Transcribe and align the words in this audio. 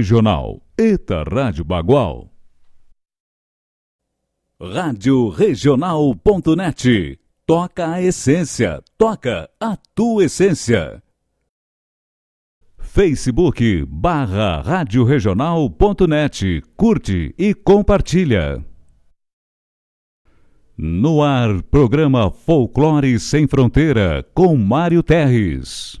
Regional. 0.00 0.62
Eta 0.78 1.24
Rádio 1.24 1.64
Bagual. 1.64 2.30
Rádio 4.60 5.28
Regional.net. 5.28 7.18
Toca 7.44 7.90
a 7.94 8.00
essência. 8.00 8.80
Toca 8.96 9.50
a 9.60 9.76
tua 9.96 10.24
essência. 10.24 11.02
Facebook 12.78 13.84
barra 13.86 14.60
Rádio 14.60 15.02
Regional.net. 15.02 16.62
Curte 16.76 17.34
e 17.36 17.52
compartilha. 17.52 18.64
No 20.76 21.24
ar, 21.24 21.60
programa 21.64 22.30
Folclore 22.30 23.18
Sem 23.18 23.48
Fronteira, 23.48 24.24
com 24.32 24.56
Mário 24.56 25.02
Terres. 25.02 26.00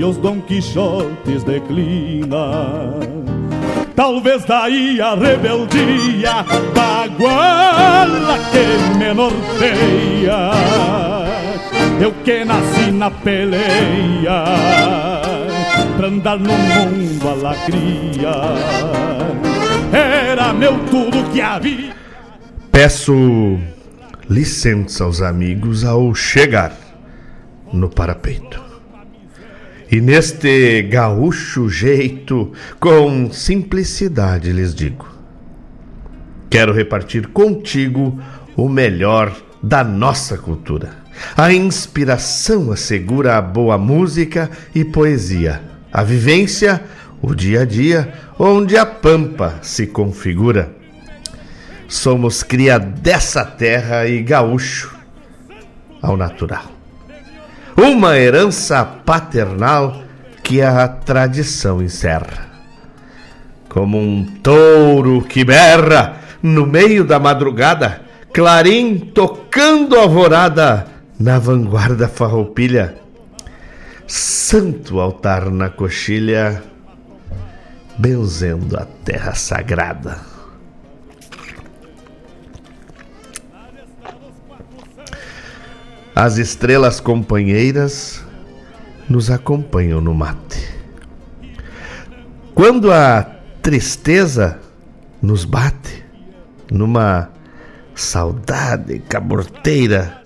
e 0.00 0.04
os 0.04 0.16
Dom 0.16 0.40
Quixotes 0.40 1.44
declina. 1.44 2.94
Talvez 3.94 4.46
daí 4.46 4.98
a 4.98 5.14
rebeldia 5.14 6.42
da 6.74 7.06
guala 7.06 8.38
que 8.50 8.98
me 8.98 9.12
norteia. 9.12 10.52
Eu 12.00 12.12
que 12.24 12.46
nasci 12.46 12.90
na 12.92 13.10
peleia, 13.10 14.44
pra 15.98 16.06
andar 16.06 16.38
no 16.38 16.54
mundo 16.54 17.28
a 17.28 17.34
lacria. 17.34 18.32
Era 19.92 20.54
meu 20.54 20.78
tudo 20.86 21.30
que 21.30 21.42
havia. 21.42 21.94
Peço 22.72 23.58
licença 24.30 25.04
aos 25.04 25.20
amigos 25.20 25.84
ao 25.84 26.14
chegar 26.14 26.72
no 27.70 27.90
parapeito. 27.90 28.69
E 29.90 30.00
neste 30.00 30.82
gaúcho 30.82 31.68
jeito, 31.68 32.52
com 32.78 33.32
simplicidade 33.32 34.52
lhes 34.52 34.72
digo: 34.72 35.08
quero 36.48 36.72
repartir 36.72 37.26
contigo 37.28 38.16
o 38.56 38.68
melhor 38.68 39.34
da 39.60 39.82
nossa 39.82 40.38
cultura. 40.38 41.00
A 41.36 41.52
inspiração 41.52 42.70
assegura 42.70 43.36
a 43.36 43.42
boa 43.42 43.76
música 43.76 44.48
e 44.72 44.84
poesia, 44.84 45.60
a 45.92 46.04
vivência, 46.04 46.84
o 47.20 47.34
dia 47.34 47.62
a 47.62 47.64
dia, 47.64 48.14
onde 48.38 48.76
a 48.76 48.86
pampa 48.86 49.58
se 49.60 49.88
configura. 49.88 50.72
Somos 51.88 52.44
cria 52.44 52.78
dessa 52.78 53.44
terra 53.44 54.06
e 54.06 54.22
gaúcho 54.22 54.96
ao 56.00 56.16
natural 56.16 56.79
uma 57.80 58.18
herança 58.18 58.84
paternal 58.84 60.02
que 60.42 60.60
a 60.60 60.86
tradição 60.86 61.82
encerra. 61.82 62.48
Como 63.68 63.98
um 63.98 64.24
touro 64.42 65.22
que 65.22 65.44
berra 65.44 66.16
no 66.42 66.66
meio 66.66 67.04
da 67.04 67.18
madrugada, 67.18 68.02
clarim 68.34 68.98
tocando 68.98 69.96
alvorada 69.96 70.86
na 71.18 71.38
vanguarda 71.38 72.06
farroupilha, 72.06 72.96
santo 74.06 75.00
altar 75.00 75.50
na 75.50 75.70
coxilha, 75.70 76.62
benzendo 77.96 78.76
a 78.76 78.86
terra 79.04 79.34
sagrada. 79.34 80.29
As 86.14 86.38
estrelas 86.38 86.98
companheiras 86.98 88.24
nos 89.08 89.30
acompanham 89.30 90.00
no 90.00 90.12
mate. 90.12 90.68
Quando 92.52 92.92
a 92.92 93.22
tristeza 93.62 94.58
nos 95.22 95.44
bate, 95.44 96.04
numa 96.70 97.30
saudade 97.94 98.98
caborteira, 99.08 100.22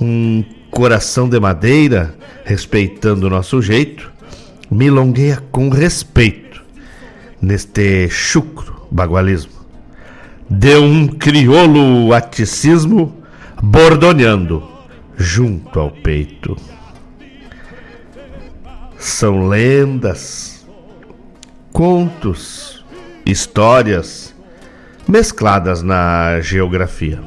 um 0.00 0.44
coração 0.70 1.28
de 1.28 1.40
madeira, 1.40 2.14
respeitando 2.44 3.26
o 3.26 3.30
nosso 3.30 3.62
jeito, 3.62 4.12
milongueia 4.70 5.42
com 5.50 5.68
respeito 5.70 6.62
neste 7.40 8.08
chucro 8.10 8.86
bagualismo. 8.90 9.52
De 10.48 10.76
um 10.76 11.06
crioulo 11.06 12.12
aticismo 12.12 13.22
bordoneando 13.62 14.73
junto 15.16 15.78
ao 15.78 15.90
peito. 15.90 16.56
São 18.98 19.48
lendas, 19.48 20.66
contos, 21.72 22.84
histórias 23.26 24.34
mescladas 25.06 25.82
na 25.82 26.40
geografia. 26.40 27.20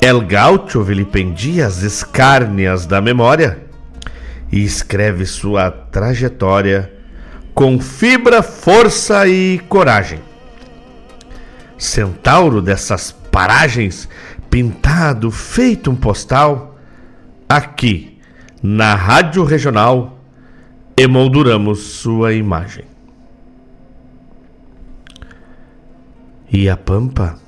El 0.00 0.20
Gaucho 0.20 0.82
vilipendia 0.82 1.66
as 1.66 1.82
escárnias 1.82 2.86
da 2.86 3.00
memória 3.00 3.58
e 4.52 4.62
escreve 4.62 5.24
sua 5.24 5.70
trajetória 5.70 6.92
com 7.54 7.80
fibra, 7.80 8.42
força 8.42 9.26
e 9.26 9.58
coragem. 9.68 10.20
Centauro 11.78 12.60
dessas 12.60 13.12
paragens 13.30 14.08
pintado, 14.56 15.30
feito 15.30 15.90
um 15.90 15.94
postal, 15.94 16.78
aqui 17.46 18.18
na 18.62 18.94
Rádio 18.94 19.44
Regional 19.44 20.18
emolduramos 20.96 21.78
sua 21.80 22.32
imagem. 22.32 22.86
E 26.50 26.70
a 26.70 26.76
Pampa? 26.78 27.38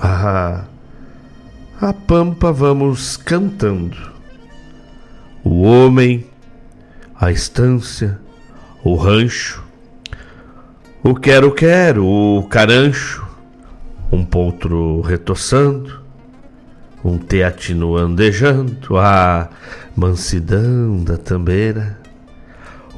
Ah, 0.00 0.66
a 1.80 1.92
Pampa 1.92 2.52
vamos 2.52 3.16
cantando. 3.16 3.96
O 5.42 5.62
homem, 5.62 6.24
a 7.18 7.32
estância, 7.32 8.20
o 8.84 8.94
rancho, 8.94 9.64
o 11.02 11.16
quero-quero, 11.16 12.06
o 12.06 12.44
carancho, 12.44 13.25
um 14.10 14.24
potro 14.24 15.00
retoçando, 15.00 16.00
um 17.04 17.18
teatino 17.18 17.96
andejando, 17.96 18.96
a 18.96 19.48
mansidão 19.94 21.02
da 21.02 21.16
tambeira, 21.16 21.98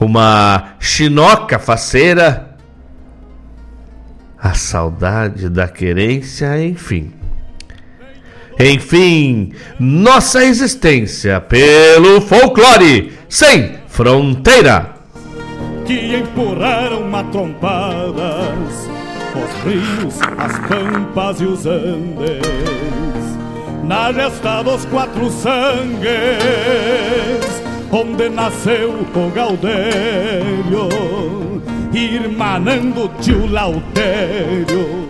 uma 0.01 0.75
chinoca 0.79 1.59
faceira, 1.59 2.57
a 4.41 4.55
saudade 4.55 5.49
da 5.49 5.67
querência, 5.67 6.63
enfim. 6.65 7.13
Enfim, 8.59 9.53
nossa 9.79 10.45
existência 10.45 11.41
pelo 11.41 12.21
folclore 12.21 13.13
sem 13.29 13.79
fronteira. 13.87 14.95
Que 15.87 16.17
empurraram 16.17 17.09
matrompadas 17.09 18.88
os 19.39 19.53
rios, 19.65 20.19
as 20.37 20.59
pampas 20.69 21.41
e 21.41 21.45
os 21.45 21.67
andes, 21.67 22.43
na 23.85 24.13
gesta 24.13 24.63
dos 24.63 24.85
quatro 24.87 25.31
sangues, 25.31 26.09
onde 27.91 28.29
nasceu 28.29 28.91
o 28.91 29.31
Gaudério, 29.31 30.89
irmanando 31.93 33.11
tio 33.21 33.47
Lautério. 33.47 35.09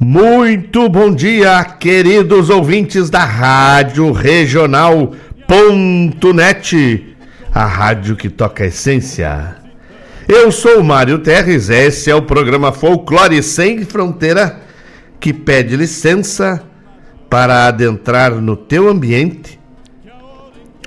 Muito 0.00 0.88
bom 0.88 1.14
dia, 1.14 1.62
queridos 1.64 2.50
ouvintes 2.50 3.08
da 3.08 3.24
Rádio 3.24 4.10
Regional.net, 4.10 4.76
a 7.54 7.64
rádio 7.66 8.16
que 8.16 8.28
toca 8.28 8.64
a 8.64 8.66
essência. 8.66 9.61
Eu 10.28 10.52
sou 10.52 10.78
o 10.78 10.84
Mário 10.84 11.18
Terres, 11.18 11.68
esse 11.68 12.08
é 12.08 12.14
o 12.14 12.22
programa 12.22 12.70
Folclore 12.70 13.42
Sem 13.42 13.84
Fronteira 13.84 14.62
que 15.18 15.32
pede 15.32 15.76
licença 15.76 16.62
para 17.28 17.66
adentrar 17.66 18.30
no 18.30 18.56
teu 18.56 18.88
ambiente 18.88 19.58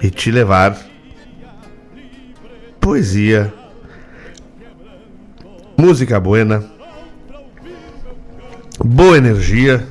e 0.02 0.10
te 0.10 0.32
levar 0.32 0.78
poesia, 2.80 3.54
música 5.78 6.18
buena, 6.18 6.64
boa 8.84 9.18
energia, 9.18 9.86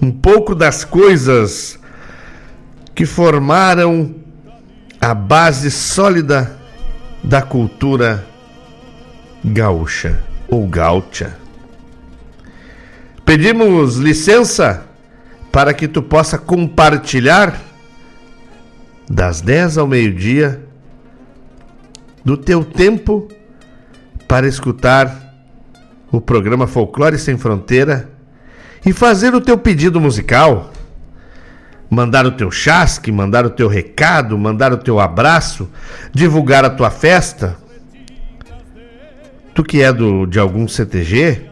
um 0.00 0.10
pouco 0.10 0.54
das 0.54 0.82
coisas 0.82 1.78
que 2.94 3.04
formaram 3.04 4.14
a 4.98 5.12
base 5.12 5.70
sólida 5.70 6.61
da 7.22 7.40
cultura 7.40 8.26
gaúcha 9.44 10.22
ou 10.48 10.66
gaúcha. 10.66 11.36
Pedimos 13.24 13.96
licença 13.96 14.84
para 15.50 15.72
que 15.72 15.86
tu 15.86 16.02
possa 16.02 16.38
compartilhar 16.38 17.60
das 19.08 19.40
10 19.40 19.78
ao 19.78 19.86
meio-dia 19.86 20.62
do 22.24 22.36
teu 22.36 22.64
tempo 22.64 23.28
para 24.26 24.46
escutar 24.46 25.34
o 26.10 26.20
programa 26.20 26.66
Folclore 26.66 27.18
Sem 27.18 27.36
Fronteira 27.36 28.10
e 28.84 28.92
fazer 28.92 29.34
o 29.34 29.40
teu 29.40 29.56
pedido 29.56 30.00
musical 30.00 30.72
mandar 31.92 32.24
o 32.24 32.30
teu 32.30 32.50
chasque, 32.50 33.12
mandar 33.12 33.44
o 33.44 33.50
teu 33.50 33.68
recado, 33.68 34.38
mandar 34.38 34.72
o 34.72 34.78
teu 34.78 34.98
abraço, 34.98 35.68
divulgar 36.10 36.64
a 36.64 36.70
tua 36.70 36.90
festa. 36.90 37.58
Tu 39.54 39.62
que 39.62 39.82
é 39.82 39.92
do, 39.92 40.24
de 40.24 40.38
algum 40.38 40.66
CTG, 40.66 41.42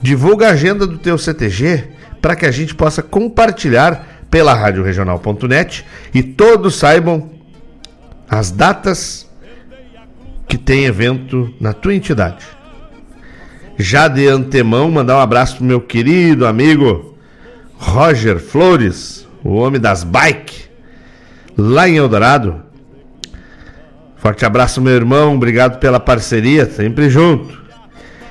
divulga 0.00 0.48
a 0.48 0.52
agenda 0.52 0.86
do 0.86 0.96
teu 0.96 1.18
CTG 1.18 1.90
para 2.22 2.34
que 2.34 2.46
a 2.46 2.50
gente 2.50 2.74
possa 2.74 3.02
compartilhar 3.02 4.24
pela 4.30 4.54
radioregional.net 4.54 5.84
e 6.14 6.22
todos 6.22 6.76
saibam 6.76 7.32
as 8.30 8.50
datas 8.50 9.28
que 10.48 10.56
tem 10.56 10.86
evento 10.86 11.52
na 11.60 11.74
tua 11.74 11.94
entidade. 11.94 12.46
Já 13.76 14.08
de 14.08 14.26
antemão, 14.28 14.90
mandar 14.90 15.18
um 15.18 15.20
abraço 15.20 15.56
pro 15.56 15.64
meu 15.66 15.80
querido 15.82 16.46
amigo 16.46 17.18
Roger 17.76 18.38
Flores, 18.38 19.21
o 19.44 19.54
homem 19.54 19.80
das 19.80 20.04
bike, 20.04 20.64
lá 21.56 21.88
em 21.88 21.96
Eldorado. 21.96 22.62
Forte 24.16 24.44
abraço, 24.44 24.80
meu 24.80 24.92
irmão, 24.92 25.34
obrigado 25.34 25.78
pela 25.78 25.98
parceria, 25.98 26.66
sempre 26.66 27.10
junto. 27.10 27.60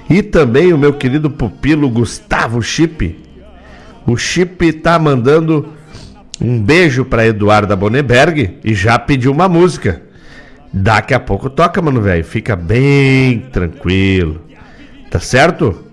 E 0.09 0.23
também 0.23 0.73
o 0.73 0.77
meu 0.77 0.93
querido 0.93 1.29
pupilo 1.29 1.89
Gustavo 1.89 2.61
Chip. 2.61 3.19
O 4.05 4.17
Chip 4.17 4.73
tá 4.73 4.97
mandando 4.97 5.69
um 6.39 6.61
beijo 6.61 7.05
para 7.05 7.25
Eduarda 7.25 7.75
Boneberg 7.75 8.57
e 8.63 8.73
já 8.73 8.97
pediu 8.97 9.31
uma 9.31 9.47
música. 9.47 10.01
Daqui 10.73 11.13
a 11.13 11.19
pouco 11.19 11.49
toca, 11.49 11.81
mano, 11.81 12.01
velho. 12.01 12.23
Fica 12.23 12.55
bem 12.55 13.39
tranquilo. 13.51 14.41
Tá 15.09 15.19
certo? 15.19 15.90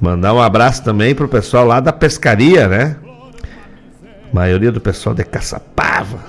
Mandar 0.00 0.32
um 0.32 0.40
abraço 0.40 0.82
também 0.82 1.14
pro 1.14 1.28
pessoal 1.28 1.66
lá 1.66 1.78
da 1.78 1.92
pescaria, 1.92 2.66
né? 2.66 2.96
A 4.30 4.34
maioria 4.34 4.72
do 4.72 4.80
pessoal 4.80 5.14
de 5.14 5.24
Caçapava. 5.24 6.20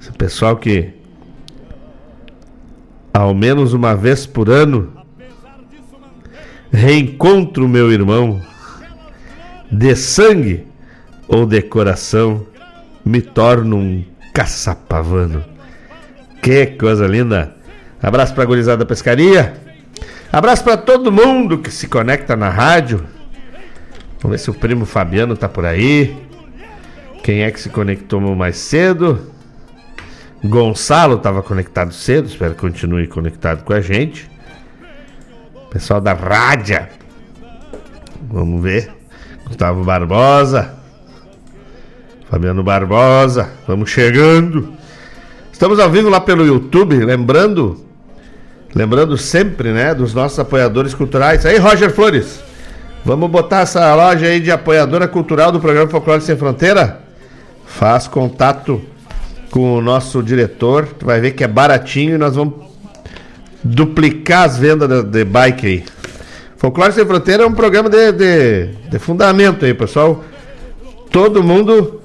Esse 0.00 0.12
pessoal 0.12 0.56
que 0.56 0.94
ao 3.12 3.34
menos 3.34 3.72
uma 3.72 3.94
vez 3.94 4.26
por 4.26 4.48
ano 4.48 4.92
reencontro 6.72 7.68
meu 7.68 7.92
irmão 7.92 8.40
de 9.70 9.94
sangue 9.94 10.66
ou 11.28 11.46
de 11.46 11.62
coração, 11.62 12.46
me 13.04 13.20
torno 13.20 13.76
um 13.76 14.04
Caçapavano. 14.32 15.44
Que 16.42 16.66
coisa 16.66 17.06
linda. 17.06 17.54
Abraço 18.02 18.34
pra 18.34 18.44
gurizada 18.44 18.78
da 18.78 18.86
pescaria. 18.86 19.54
Abraço 20.32 20.64
para 20.64 20.78
todo 20.78 21.12
mundo 21.12 21.58
que 21.58 21.70
se 21.70 21.86
conecta 21.86 22.34
na 22.34 22.48
rádio. 22.48 23.04
Vamos 24.18 24.38
ver 24.38 24.38
se 24.38 24.50
o 24.50 24.54
primo 24.54 24.86
Fabiano 24.86 25.36
tá 25.36 25.46
por 25.46 25.66
aí. 25.66 26.16
Quem 27.22 27.42
é 27.42 27.50
que 27.50 27.60
se 27.60 27.68
conectou 27.68 28.18
mais 28.34 28.56
cedo? 28.56 29.30
Gonçalo 30.42 31.16
estava 31.16 31.42
conectado 31.42 31.92
cedo, 31.92 32.28
espero 32.28 32.54
que 32.54 32.60
continue 32.60 33.06
conectado 33.06 33.62
com 33.62 33.74
a 33.74 33.82
gente. 33.82 34.30
Pessoal 35.68 36.00
da 36.00 36.14
rádio. 36.14 36.80
Vamos 38.22 38.62
ver. 38.62 38.90
Gustavo 39.46 39.84
Barbosa. 39.84 40.74
Fabiano 42.30 42.62
Barbosa. 42.62 43.52
Vamos 43.68 43.90
chegando. 43.90 44.72
Estamos 45.52 45.78
ao 45.78 45.90
vivo 45.90 46.08
lá 46.08 46.20
pelo 46.20 46.46
YouTube, 46.46 46.96
lembrando, 47.04 47.84
lembrando 48.74 49.16
sempre, 49.18 49.72
né, 49.72 49.94
dos 49.94 50.14
nossos 50.14 50.38
apoiadores 50.38 50.94
culturais. 50.94 51.44
Aí, 51.44 51.58
Roger 51.58 51.90
Flores. 51.90 52.40
Vamos 53.04 53.28
botar 53.30 53.62
essa 53.62 53.92
loja 53.96 54.26
aí 54.26 54.38
de 54.38 54.52
apoiadora 54.52 55.08
cultural 55.08 55.50
do 55.50 55.58
programa 55.58 55.90
Folclore 55.90 56.22
Sem 56.22 56.36
Fronteira? 56.36 57.00
Faz 57.66 58.06
contato 58.06 58.80
com 59.50 59.74
o 59.74 59.80
nosso 59.80 60.22
diretor, 60.22 60.86
tu 60.86 61.04
vai 61.04 61.20
ver 61.20 61.32
que 61.32 61.42
é 61.42 61.48
baratinho 61.48 62.14
e 62.14 62.18
nós 62.18 62.36
vamos 62.36 62.54
duplicar 63.62 64.44
as 64.44 64.56
vendas 64.56 64.88
de, 64.88 65.02
de 65.02 65.24
bike 65.24 65.66
aí. 65.66 65.84
Folclore 66.56 66.92
Sem 66.92 67.04
Fronteira 67.04 67.42
é 67.42 67.46
um 67.46 67.52
programa 67.52 67.90
de, 67.90 68.12
de, 68.12 68.66
de 68.88 68.98
fundamento 69.00 69.64
aí, 69.64 69.74
pessoal. 69.74 70.22
Todo 71.10 71.42
mundo 71.42 72.00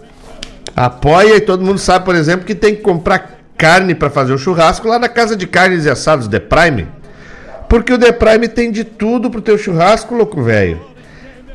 apoia 0.75 1.35
e 1.35 1.41
todo 1.41 1.63
mundo 1.63 1.77
sabe, 1.77 2.05
por 2.05 2.15
exemplo, 2.15 2.43
que 2.43 2.55
tem 2.55 2.75
que 2.75 2.81
comprar 2.81 3.36
carne 3.57 3.95
para 3.95 4.09
fazer 4.09 4.33
o 4.33 4.37
churrasco 4.37 4.87
lá 4.87 4.99
na 4.99 5.09
casa 5.09 5.35
de 5.35 5.47
carnes 5.47 5.85
e 5.85 5.89
assados 5.89 6.27
The 6.27 6.39
Prime. 6.39 6.87
Porque 7.67 7.91
o 7.91 7.97
The 7.97 8.11
Prime 8.11 8.47
tem 8.47 8.71
de 8.71 8.83
tudo 8.83 9.29
pro 9.29 9.41
teu 9.41 9.57
churrasco, 9.57 10.15
louco 10.15 10.41
velho. 10.41 10.79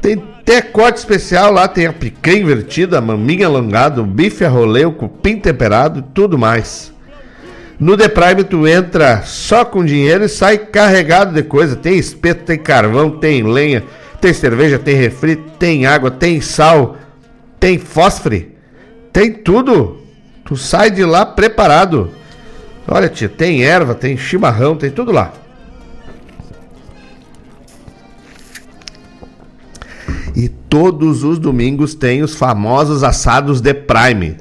Tem 0.01 0.23
até 0.41 0.61
corte 0.61 0.97
especial 0.97 1.53
lá, 1.53 1.69
tem 1.69 1.87
a 1.87 1.93
picanha 1.93 2.41
invertida, 2.41 2.99
a 2.99 3.01
maminha 3.01 3.47
alongada, 3.47 4.03
o 4.03 4.07
bife 4.07 4.45
a 4.45 4.49
rolê, 4.49 4.85
o 4.85 4.93
cupim 4.93 5.39
temperado 5.39 6.01
e 6.01 6.03
tudo 6.13 6.37
mais. 6.37 6.93
No 7.79 7.97
The 7.97 8.09
Prime 8.09 8.45
tu 8.45 8.67
entra 8.67 9.23
só 9.23 9.65
com 9.65 9.85
dinheiro 9.85 10.25
e 10.25 10.29
sai 10.29 10.59
carregado 10.59 11.33
de 11.33 11.43
coisa. 11.43 11.77
Tem 11.77 11.97
espeto, 11.97 12.45
tem 12.45 12.59
carvão, 12.59 13.11
tem 13.11 13.45
lenha, 13.45 13.85
tem 14.21 14.33
cerveja, 14.33 14.79
tem 14.79 14.97
refri, 14.97 15.37
tem 15.37 15.87
água, 15.87 16.11
tem 16.11 16.41
sal, 16.41 16.97
tem 17.59 17.79
fósforo, 17.79 18.45
tem 19.13 19.33
tudo. 19.33 20.02
Tu 20.53 20.57
sai 20.59 20.91
de 20.91 21.03
lá 21.03 21.25
preparado. 21.25 22.11
Olha, 22.87 23.09
tia, 23.09 23.27
tem 23.27 23.65
erva, 23.65 23.95
tem 23.95 24.19
chimarrão, 24.19 24.77
tem 24.77 24.91
tudo 24.91 25.11
lá. 25.11 25.33
E 30.37 30.51
todos 30.51 31.25
os 31.25 31.39
domingos 31.39 31.95
tem 31.95 32.23
os 32.23 32.35
famosos 32.35 33.03
assados 33.03 33.63
de 33.63 33.73
Prime. 33.73 34.37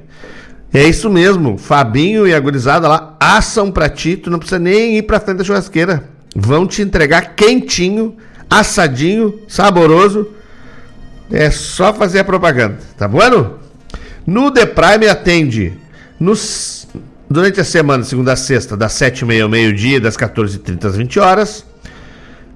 É 0.73 0.83
isso 0.83 1.09
mesmo, 1.09 1.57
Fabinho 1.57 2.27
e 2.27 2.33
a 2.33 2.39
gurizada 2.41 2.89
lá 2.89 3.15
assam 3.17 3.71
pra 3.71 3.87
ti, 3.87 4.17
tu 4.17 4.29
não 4.29 4.37
precisa 4.37 4.59
nem 4.59 4.97
ir 4.97 5.03
pra 5.03 5.21
frente 5.21 5.37
da 5.37 5.43
churrasqueira. 5.45 6.09
Vão 6.35 6.67
te 6.67 6.81
entregar 6.81 7.35
quentinho, 7.35 8.17
assadinho, 8.49 9.39
saboroso. 9.47 10.27
É 11.31 11.49
só 11.49 11.93
fazer 11.93 12.19
a 12.19 12.25
propaganda, 12.25 12.79
tá 12.97 13.07
bom? 13.07 13.59
No 14.27 14.51
The 14.51 14.65
Prime 14.65 15.07
atende 15.07 15.79
nos, 16.21 16.87
durante 17.27 17.59
a 17.59 17.63
semana, 17.63 18.03
segunda 18.03 18.33
a 18.33 18.35
sexta, 18.35 18.77
das 18.77 18.93
7h30 18.93 19.41
ao 19.41 19.49
meio-dia, 19.49 19.99
das 19.99 20.15
14h30 20.15 20.85
às 20.85 20.95
20 20.95 21.19
horas. 21.19 21.65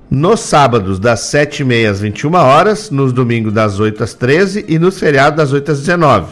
Nos 0.07 0.41
sábados, 0.41 0.99
das 0.99 1.21
7h30 1.21 1.89
às 1.89 1.99
21 1.99 2.35
horas, 2.35 2.91
nos 2.91 3.11
domingos, 3.11 3.51
das 3.51 3.79
8 3.79 4.03
às 4.03 4.13
13 4.13 4.65
e 4.67 4.77
nos 4.77 4.99
feriados, 4.99 5.37
das 5.37 5.51
8 5.51 5.71
às 5.71 5.79
19 5.79 6.27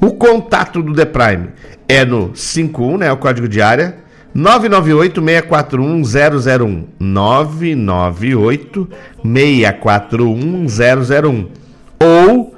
O 0.00 0.12
contato 0.12 0.82
do 0.82 0.94
The 0.94 1.04
Prime 1.04 1.48
é 1.86 2.06
no 2.06 2.34
51, 2.34 2.96
né, 2.96 3.12
o 3.12 3.18
código 3.18 3.46
de 3.46 3.60
área, 3.60 3.96
998-641-001. 4.34 6.84
998-641-001. 9.22 11.46
Ou 12.00 12.54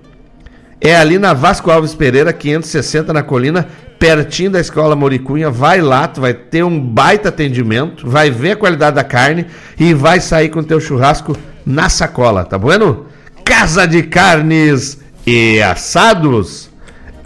é 0.79 0.95
ali 0.97 1.17
na 1.17 1.33
Vasco 1.33 1.71
Alves 1.71 1.95
Pereira, 1.95 2.31
560 2.33 3.13
na 3.13 3.23
colina, 3.23 3.69
pertinho 3.97 4.51
da 4.51 4.59
escola 4.59 4.97
Moricunha. 4.97 5.49
Vai 5.49 5.79
lá, 5.79 6.05
tu 6.09 6.19
vai 6.19 6.33
ter 6.33 6.61
um 6.61 6.77
baita 6.77 7.29
atendimento, 7.29 8.09
vai 8.09 8.29
ver 8.29 8.51
a 8.51 8.57
qualidade 8.57 8.97
da 8.97 9.03
carne 9.03 9.45
e 9.79 9.93
vai 9.93 10.19
sair 10.19 10.49
com 10.49 10.61
teu 10.61 10.81
churrasco 10.81 11.37
na 11.65 11.87
sacola, 11.87 12.43
tá 12.43 12.57
bueno? 12.57 13.05
Casa 13.45 13.87
de 13.87 14.03
Carnes 14.03 14.99
e 15.25 15.61
Assados 15.61 16.69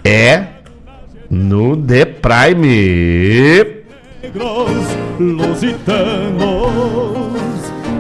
é 0.04 0.44
no 1.30 1.76
The 1.78 2.06
Prime. 2.06 3.78
Lusitanos 5.20 6.88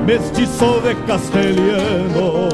mestiço 0.07 0.81
de 0.81 0.95
castelhano. 1.05 2.47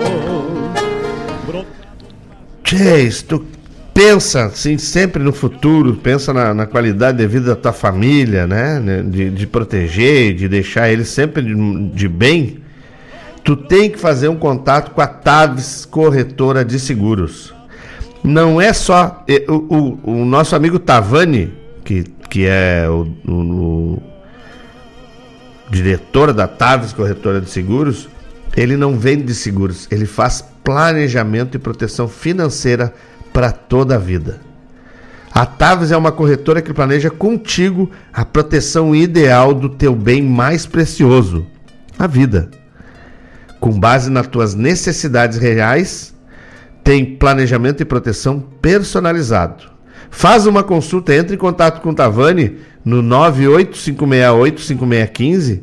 Chase, 2.63 3.23
tu 3.23 3.45
pensa 3.93 4.45
assim, 4.45 4.79
sempre 4.79 5.21
no 5.21 5.31
futuro, 5.31 5.93
pensa 5.95 6.33
na, 6.33 6.51
na, 6.51 6.65
qualidade 6.65 7.19
de 7.19 7.27
vida 7.27 7.49
da 7.49 7.55
tua 7.55 7.71
família, 7.71 8.47
né? 8.47 8.81
De, 9.05 9.29
de 9.29 9.45
proteger, 9.45 10.33
de 10.33 10.49
deixar 10.49 10.89
eles 10.89 11.09
sempre 11.09 11.43
de, 11.43 11.89
de, 11.89 12.07
bem. 12.07 12.57
Tu 13.43 13.55
tem 13.55 13.91
que 13.91 13.99
fazer 13.99 14.29
um 14.29 14.35
contato 14.35 14.89
com 14.91 15.01
a 15.01 15.07
Taves 15.07 15.85
Corretora 15.85 16.65
de 16.65 16.79
Seguros. 16.79 17.52
Não 18.23 18.61
é 18.61 18.71
só. 18.71 19.23
O, 19.47 19.53
o, 19.53 20.21
o 20.21 20.25
nosso 20.25 20.55
amigo 20.55 20.79
Tavani, 20.79 21.53
que, 21.83 22.03
que 22.29 22.45
é 22.45 22.87
o, 22.89 23.07
o 23.29 24.01
diretora 25.69 26.33
da 26.33 26.47
Taves 26.47 26.93
Corretora 26.93 27.41
de 27.41 27.49
Seguros, 27.49 28.07
ele 28.55 28.77
não 28.77 28.97
vende 28.97 29.33
seguros, 29.33 29.87
ele 29.91 30.05
faz 30.05 30.43
planejamento 30.63 31.55
e 31.55 31.59
proteção 31.59 32.07
financeira 32.07 32.93
para 33.33 33.51
toda 33.51 33.95
a 33.95 33.97
vida. 33.97 34.39
A 35.33 35.45
Taves 35.45 35.91
é 35.91 35.97
uma 35.97 36.11
corretora 36.11 36.61
que 36.61 36.71
planeja 36.73 37.09
contigo 37.09 37.89
a 38.13 38.23
proteção 38.23 38.95
ideal 38.95 39.53
do 39.53 39.67
teu 39.67 39.95
bem 39.95 40.21
mais 40.21 40.67
precioso, 40.67 41.45
a 41.97 42.05
vida. 42.05 42.51
Com 43.59 43.79
base 43.79 44.11
nas 44.11 44.27
tuas 44.27 44.53
necessidades 44.53 45.39
reais, 45.39 46.12
tem 46.83 47.05
planejamento 47.05 47.81
e 47.81 47.85
proteção 47.85 48.43
personalizado. 48.61 49.71
Faz 50.09 50.45
uma 50.45 50.63
consulta, 50.63 51.15
entre 51.15 51.35
em 51.35 51.39
contato 51.39 51.79
com 51.81 51.89
o 51.89 51.95
Tavani 51.95 52.57
no 52.85 53.01
985685615, 53.03 55.61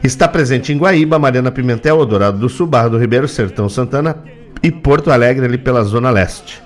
Está 0.03 0.27
presente 0.27 0.73
em 0.73 0.77
Guaíba, 0.77 1.17
Mariana 1.17 1.51
Pimentel, 1.51 1.97
Odorado 1.97 2.37
do 2.37 2.49
Sul, 2.49 2.67
Barra 2.67 2.89
do 2.89 2.97
Ribeiro, 2.97 3.27
Sertão 3.27 3.69
Santana 3.69 4.17
e 4.61 4.69
Porto 4.69 5.09
Alegre, 5.09 5.45
ali 5.45 5.57
pela 5.57 5.83
Zona 5.83 6.09
Leste. 6.09 6.61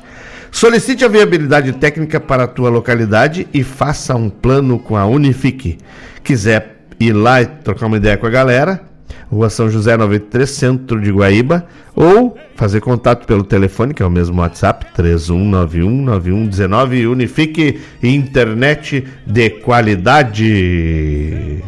Solicite 0.51 1.05
a 1.05 1.07
viabilidade 1.07 1.71
técnica 1.74 2.19
para 2.19 2.43
a 2.43 2.48
tua 2.48 2.69
localidade 2.69 3.48
e 3.53 3.63
faça 3.63 4.15
um 4.15 4.29
plano 4.29 4.79
com 4.79 4.98
a 4.98 5.05
Unifique. 5.05 5.77
Quiser 6.24 6.81
ir 7.00 7.13
lá 7.13 7.41
e 7.41 7.45
trocar 7.45 7.86
uma 7.86 7.98
ideia 7.98 8.17
com 8.17 8.27
a 8.27 8.31
galera. 8.31 8.90
Rua 9.31 9.50
São 9.50 9.69
José 9.69 9.95
93, 9.95 10.50
centro 10.50 11.00
de 11.00 11.09
Guaíba, 11.09 11.65
ou 11.95 12.38
fazer 12.55 12.81
contato 12.81 13.25
pelo 13.25 13.45
telefone, 13.45 13.93
que 13.93 14.03
é 14.03 14.05
o 14.05 14.09
mesmo 14.09 14.41
WhatsApp, 14.41 14.88
31919119 14.93 17.09
Unifique 17.09 17.79
Internet 18.03 19.07
de 19.25 19.50
qualidade. 19.50 21.63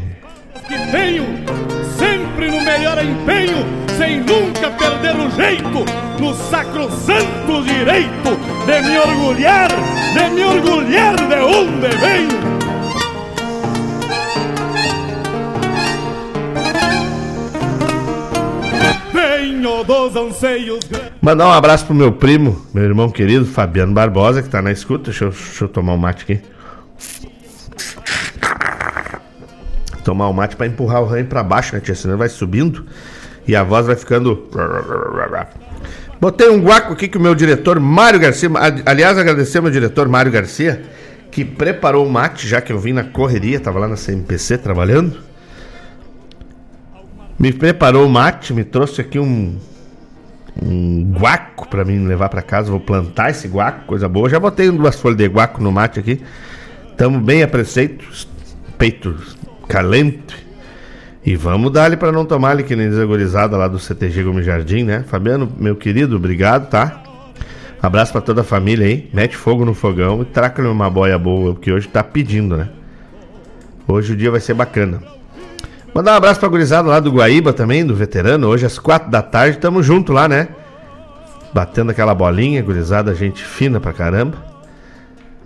Que 0.68 0.78
tenho 0.92 1.24
sempre 1.98 2.52
no 2.52 2.62
melhor 2.66 3.02
empenho, 3.02 3.66
sem 3.98 4.20
nunca 4.20 4.70
perder 4.72 5.16
o 5.16 5.32
jeito, 5.32 5.86
no 6.20 6.34
sacrosanto 6.34 7.64
direito 7.64 8.38
de 8.66 8.82
me 8.82 8.98
orgulhar, 8.98 9.70
de 10.14 10.30
me 10.36 10.44
orgulhar 10.44 11.16
de 11.16 11.36
onde 11.36 11.88
venho. 11.98 12.53
Mandar 21.22 21.48
um 21.48 21.52
abraço 21.52 21.86
pro 21.86 21.96
meu 21.96 22.12
primo, 22.12 22.66
meu 22.74 22.84
irmão 22.84 23.10
querido, 23.10 23.46
Fabiano 23.46 23.94
Barbosa, 23.94 24.42
que 24.42 24.50
tá 24.50 24.62
na 24.62 24.72
escuta. 24.72 25.06
Deixa 25.06 25.26
eu, 25.26 25.30
deixa 25.30 25.64
eu 25.64 25.68
tomar 25.68 25.94
um 25.94 25.98
mate 25.98 26.24
aqui. 26.24 26.42
Tomar 30.04 30.30
um 30.30 30.34
mate 30.34 30.56
para 30.56 30.68
empurrar 30.68 31.02
o 31.02 31.06
ranho 31.06 31.26
para 31.26 31.44
baixo, 31.44 31.76
né, 31.76 31.82
tia? 31.82 31.96
Senão 31.96 32.18
vai 32.18 32.30
subindo 32.30 32.86
e 33.48 33.56
a 33.56 33.64
voz 33.64 33.88
vai 33.88 33.96
ficando. 33.96 34.50
Botei 36.20 36.50
um 36.50 36.62
guaco 36.62 36.94
aqui 36.94 37.08
que 37.08 37.18
o 37.18 37.22
meu 37.22 37.36
diretor 37.36 37.80
Mário 37.80 38.20
Garcia. 38.20 38.50
Aliás, 38.86 39.18
agradecer 39.18 39.58
ao 39.58 39.64
meu 39.64 39.72
diretor 39.72 40.08
Mário 40.08 40.32
Garcia, 40.32 40.84
que 41.32 41.44
preparou 41.44 42.06
o 42.06 42.10
mate, 42.10 42.48
já 42.48 42.62
que 42.62 42.72
eu 42.72 42.80
vim 42.80 42.94
na 42.94 43.04
correria, 43.04 43.60
tava 43.60 43.80
lá 43.80 43.88
na 43.88 43.96
CMPC 43.96 44.58
trabalhando. 44.58 45.18
Me 47.40 47.52
preparou 47.52 48.06
o 48.06 48.10
mate, 48.10 48.54
me 48.54 48.64
trouxe 48.64 49.02
aqui 49.02 49.20
um, 49.20 49.58
um 50.62 51.12
guaco 51.18 51.68
para 51.68 51.84
mim 51.84 52.06
levar 52.06 52.30
para 52.30 52.42
casa. 52.42 52.70
Vou 52.70 52.80
plantar 52.80 53.32
esse 53.32 53.48
guaco, 53.48 53.86
coisa 53.86 54.08
boa. 54.08 54.30
Já 54.30 54.40
botei 54.40 54.70
duas 54.70 55.00
folhas 55.00 55.18
de 55.18 55.28
guaco 55.28 55.62
no 55.62 55.72
mate 55.72 56.00
aqui. 56.00 56.22
Tamo 56.98 57.20
bem 57.20 57.44
a 57.44 57.48
preceito, 57.48 58.06
peito 58.78 59.16
calente. 59.68 60.44
E 61.26 61.36
vamos 61.36 61.72
dar 61.72 61.96
para 61.98 62.12
não 62.12 62.26
tomar 62.26 62.52
ali 62.52 62.64
que 62.64 62.76
nem 62.76 62.90
desagorizada 62.90 63.56
lá 63.56 63.68
do 63.68 63.80
CTG 63.80 64.24
Gomes 64.24 64.46
Jardim, 64.46 64.84
né? 64.84 65.04
Fabiano, 65.08 65.50
meu 65.58 65.76
querido, 65.76 66.18
obrigado, 66.18 66.70
tá? 66.70 67.02
Abraço 67.82 68.12
para 68.12 68.22
toda 68.22 68.42
a 68.42 68.44
família 68.44 68.86
aí. 68.86 69.10
Mete 69.14 69.36
fogo 69.36 69.64
no 69.64 69.74
fogão 69.74 70.22
e 70.22 70.26
traca-lhe 70.26 70.68
uma 70.68 70.90
boia 70.90 71.18
boa, 71.18 71.54
porque 71.54 71.72
hoje 71.72 71.88
tá 71.88 72.04
pedindo, 72.04 72.58
né? 72.58 72.70
Hoje 73.88 74.14
o 74.14 74.16
dia 74.16 74.32
vai 74.32 74.40
ser 74.40 74.54
bacana. 74.54 75.02
Mandar 75.94 76.14
um 76.14 76.16
abraço 76.16 76.40
pra 76.40 76.50
gurizada 76.50 76.90
lá 76.90 77.00
do 77.00 77.12
Guaíba 77.12 77.54
também, 77.54 77.86
do 77.86 77.94
veterano. 77.94 78.48
Hoje 78.48 78.66
às 78.66 78.80
quatro 78.80 79.12
da 79.12 79.22
tarde, 79.22 79.60
tamo 79.60 79.84
junto 79.84 80.12
lá, 80.12 80.28
né? 80.28 80.48
Batendo 81.54 81.92
aquela 81.92 82.16
bolinha, 82.16 82.64
gurizada, 82.64 83.14
gente 83.14 83.44
fina 83.44 83.80
pra 83.80 83.94
caramba. 83.94 84.38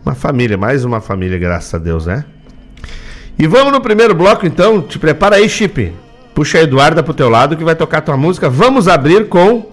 Uma 0.05 0.15
família, 0.15 0.57
mais 0.57 0.85
uma 0.85 1.01
família, 1.01 1.37
graças 1.37 1.73
a 1.73 1.77
Deus, 1.77 2.05
né? 2.05 2.23
E 3.37 3.45
vamos 3.45 3.73
no 3.73 3.81
primeiro 3.81 4.15
bloco 4.15 4.47
então. 4.47 4.81
Te 4.81 4.97
prepara 4.97 5.35
aí, 5.35 5.49
Chip. 5.49 5.93
Puxa 6.33 6.59
a 6.59 6.61
Eduarda 6.61 7.03
pro 7.03 7.13
teu 7.13 7.29
lado 7.29 7.57
que 7.57 7.63
vai 7.63 7.75
tocar 7.75 7.99
tua 7.99 8.15
música. 8.15 8.49
Vamos 8.49 8.87
abrir 8.87 9.27
com 9.27 9.69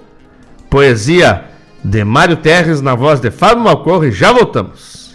poesia 0.68 1.44
de 1.84 2.02
Mário 2.02 2.36
Terres 2.36 2.80
na 2.80 2.96
voz 2.96 3.20
de 3.20 3.30
Fábio 3.30 3.62
Malcorre. 3.62 4.10
Já 4.10 4.32
voltamos. 4.32 5.14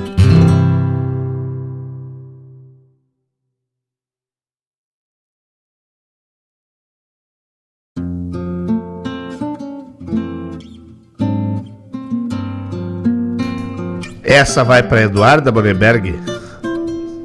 Essa 14.31 14.63
vai 14.63 14.81
para 14.81 15.01
Eduarda 15.01 15.51
Bonenberg, 15.51 16.17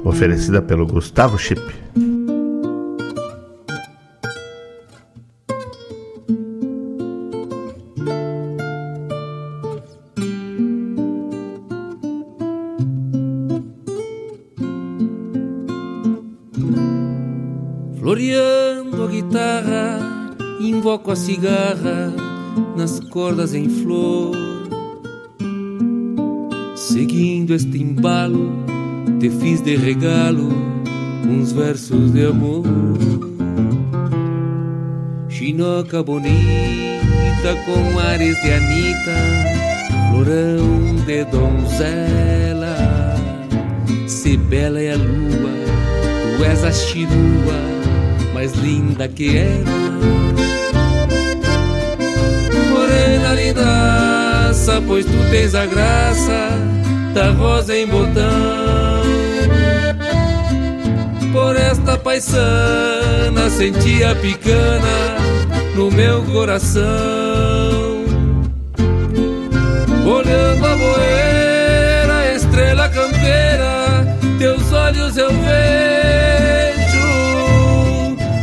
oferecida 0.03 0.61
pelo 0.61 0.85
Gustavo 0.85 1.37
Chip. 1.37 1.61
Floreando 17.97 19.05
a 19.05 19.07
guitarra, 19.07 19.99
invoco 20.59 21.11
a 21.11 21.15
cigarra 21.15 22.13
nas 22.75 22.99
cordas 22.99 23.53
em 23.53 23.69
flor 23.69 24.56
te 29.19 29.29
fiz 29.29 29.61
de 29.61 29.75
regalo 29.75 30.49
uns 31.27 31.51
versos 31.51 32.11
de 32.13 32.25
amor. 32.25 32.63
Chinoca 35.29 36.01
bonita 36.03 37.55
com 37.65 37.99
ares 37.99 38.41
de 38.41 38.53
Anita, 38.53 39.17
florão 40.09 40.95
de 41.05 41.25
donzela. 41.25 42.75
Se 44.07 44.37
bela 44.37 44.79
é 44.79 44.93
a 44.93 44.95
lua, 44.95 45.51
tu 46.37 46.43
és 46.43 46.63
a 46.63 46.71
chirua 46.71 47.67
mais 48.33 48.53
linda 48.53 49.07
que 49.07 49.37
ela. 49.37 49.87
Morena 52.69 53.33
lindaça, 53.33 54.81
pois 54.85 55.05
tu 55.05 55.31
tens 55.31 55.55
a 55.55 55.65
graça 55.65 56.77
da 57.17 57.31
rosa 57.31 57.75
em 57.75 57.87
botão. 57.87 59.01
Por 61.33 61.55
esta 61.55 61.97
paisana 61.97 63.49
senti 63.49 64.03
a 64.03 64.13
picana 64.13 65.17
no 65.75 65.89
meu 65.89 66.21
coração. 66.25 66.85
Olhando 70.05 70.63
a 70.63 70.75
boeira, 70.75 72.35
estrela 72.35 72.87
campeira, 72.87 74.15
teus 74.37 74.71
olhos 74.71 75.17
eu 75.17 75.29
vejo. 75.29 75.47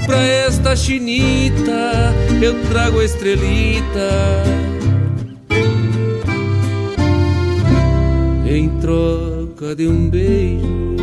Pra 0.05 0.21
esta 0.21 0.75
chinita 0.75 2.13
eu 2.43 2.61
trago 2.65 2.99
a 2.99 3.05
estrelita 3.05 4.43
troca 8.85 9.75
de 9.75 9.89
um 9.89 10.11
beijo. 10.11 10.94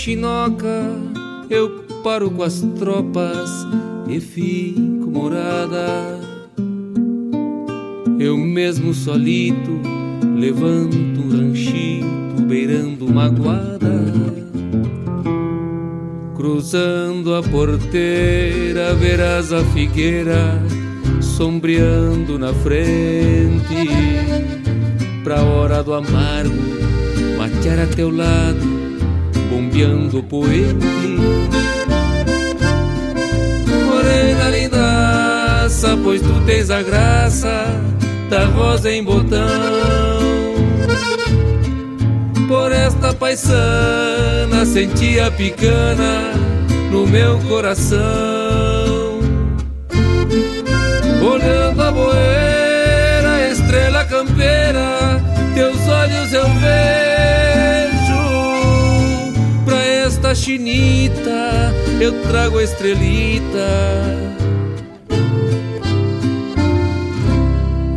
Chinoca, 0.00 0.82
eu 1.50 1.84
paro 2.02 2.30
com 2.30 2.42
as 2.42 2.62
tropas 2.78 3.50
e 4.08 4.18
fico 4.18 5.10
morada. 5.10 6.18
Eu 8.18 8.34
mesmo 8.38 8.94
solito 8.94 9.70
levanto 10.34 10.96
um 10.96 11.28
ranchito 11.28 12.42
beirando 12.48 13.04
uma 13.04 13.28
guada. 13.28 14.00
Cruzando 16.34 17.34
a 17.34 17.42
porteira, 17.42 18.94
verás 18.94 19.52
a 19.52 19.62
figueira 19.66 20.62
sombreando 21.20 22.38
na 22.38 22.54
frente. 22.54 23.90
Pra 25.22 25.42
hora 25.42 25.82
do 25.82 25.92
amargo, 25.92 26.56
matear 27.36 27.80
a 27.80 27.86
teu 27.86 28.08
lado 28.08 28.79
bombeando 29.80 30.22
poente. 30.24 30.86
Morena 33.86 34.48
lindaça, 34.50 35.98
pois 36.02 36.20
tu 36.20 36.32
tens 36.44 36.70
a 36.70 36.82
graça 36.82 37.66
da 38.28 38.44
rosa 38.46 38.90
em 38.90 39.02
botão. 39.02 39.40
Por 42.46 42.72
esta 42.72 43.14
paisana 43.14 44.66
senti 44.66 45.20
a 45.20 45.30
picana 45.30 46.32
no 46.90 47.06
meu 47.06 47.38
coração. 47.48 48.00
Olhando 51.22 51.59
chinita 60.40 61.70
eu 62.00 62.22
trago 62.22 62.56
a 62.56 62.62
estrelita. 62.64 63.68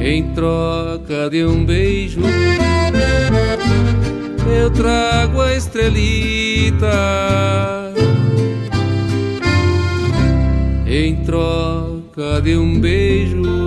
Em 0.01 0.33
troca 0.33 1.29
de 1.29 1.45
um 1.45 1.63
beijo, 1.63 2.19
eu 4.61 4.69
trago 4.71 5.39
a 5.41 5.55
estrelita. 5.55 6.91
Em 10.85 11.15
troca 11.23 12.41
de 12.41 12.57
um 12.57 12.77
beijo. 12.77 13.62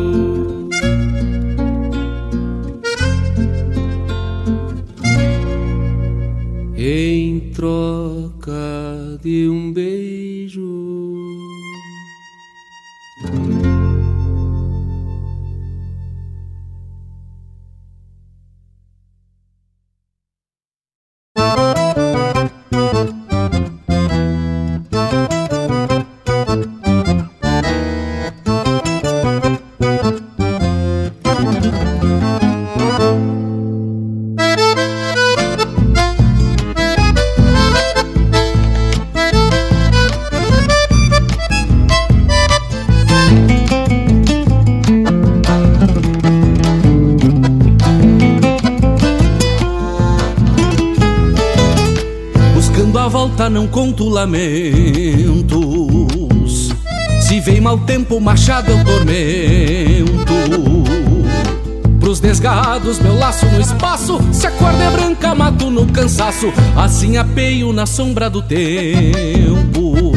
Cansaço. 66.17 66.51
Assim 66.75 67.19
apeio 67.19 67.73
na 67.73 67.85
sombra 67.85 68.31
do 68.31 68.41
tempo. 68.41 70.13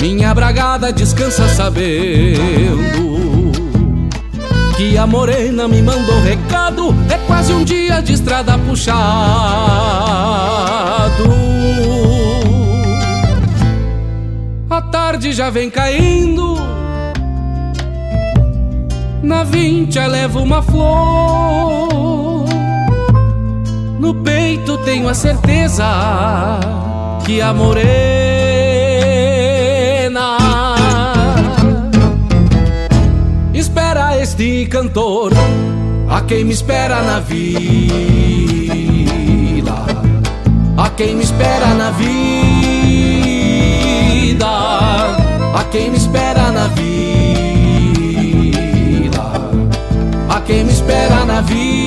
Minha 0.00 0.34
bragada 0.34 0.90
descansa 0.92 1.46
sabendo 1.48 2.32
que 4.76 4.96
a 4.96 5.06
morena 5.06 5.68
me 5.68 5.82
mandou 5.82 6.20
recado. 6.22 6.94
É 7.12 7.18
quase 7.26 7.52
um 7.52 7.62
dia 7.62 8.00
de 8.00 8.14
estrada 8.14 8.56
puxado. 8.58 8.94
A 14.70 14.80
tarde 14.80 15.32
já 15.32 15.50
vem 15.50 15.68
caindo. 15.68 16.56
Na 19.22 19.44
vincha 19.44 20.06
levo 20.06 20.40
uma 20.40 20.62
flor. 20.62 22.44
No 23.98 24.14
peito 24.16 24.53
tenho 24.84 25.08
a 25.08 25.14
certeza 25.14 26.60
que 27.24 27.40
a 27.40 27.52
morena 27.52 28.04
este 34.24 34.66
cantor 34.66 35.32
a 36.08 36.22
quem 36.22 36.44
me 36.44 36.52
espera 36.52 37.02
na 37.02 37.20
vila, 37.20 37.44
a 40.78 40.88
quem 40.96 41.14
me 41.14 41.22
espera 41.22 41.74
na 41.74 41.90
vida, 41.90 42.06
a 45.54 45.64
quem 45.70 45.90
me 45.90 45.98
espera 45.98 46.50
na 46.50 46.68
vila, 46.68 47.50
a 50.30 50.40
quem 50.40 50.64
me 50.64 50.72
espera 50.72 51.24
na 51.26 51.42
vida. 51.42 51.84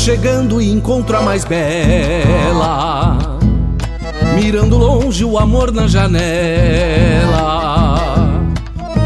Chegando 0.00 0.62
e 0.62 0.70
encontro 0.70 1.14
a 1.18 1.20
mais 1.20 1.44
bela. 1.44 3.18
Mirando 4.34 4.78
longe 4.78 5.22
o 5.26 5.38
amor 5.38 5.70
na 5.70 5.86
janela. 5.86 7.36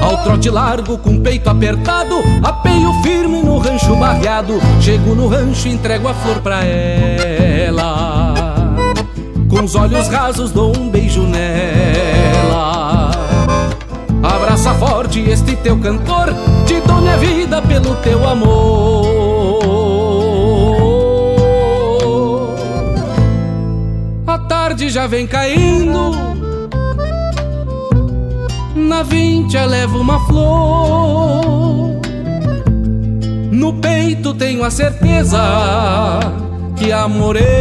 Ao 0.00 0.16
trote 0.18 0.48
largo 0.48 0.96
com 0.96 1.18
peito 1.20 1.50
apertado, 1.50 2.22
apeio 2.44 2.92
firme 3.02 3.42
no 3.42 3.58
rancho 3.58 3.96
barreado. 3.96 4.60
Chego 4.80 5.16
no 5.16 5.26
rancho 5.26 5.66
e 5.66 5.72
entrego 5.72 6.06
a 6.06 6.14
flor 6.14 6.38
pra 6.38 6.64
ela. 6.64 8.34
Com 9.48 9.64
os 9.64 9.74
olhos 9.74 10.06
rasos 10.06 10.52
dou 10.52 10.76
um 10.76 10.88
beijo 10.88 11.22
nela. 11.22 13.10
Abraça 14.22 14.72
forte 14.74 15.18
este 15.28 15.56
teu 15.56 15.76
cantor, 15.78 16.32
te 16.64 16.80
dou 16.82 17.00
minha 17.00 17.16
vida 17.16 17.60
pelo 17.62 17.96
teu 17.96 18.28
amor. 18.28 19.23
Já 24.88 25.06
vem 25.06 25.26
caindo. 25.26 26.12
Na 28.74 29.02
vincha 29.02 29.64
levo 29.64 29.98
uma 29.98 30.18
flor. 30.26 32.00
No 33.50 33.72
peito 33.74 34.34
tenho 34.34 34.64
a 34.64 34.70
certeza 34.70 35.40
que 36.76 36.92
a 36.92 37.08
morena 37.08 37.54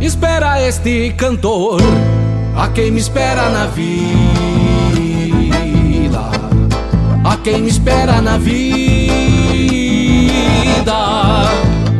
espera 0.00 0.60
este 0.62 1.12
cantor, 1.16 1.80
a 2.56 2.68
quem 2.68 2.90
me 2.90 3.00
espera 3.00 3.48
na 3.48 3.66
vila, 3.66 3.90
a 7.24 7.36
quem 7.38 7.62
me 7.62 7.68
espera 7.68 8.20
na 8.20 8.38
vida 8.38 8.94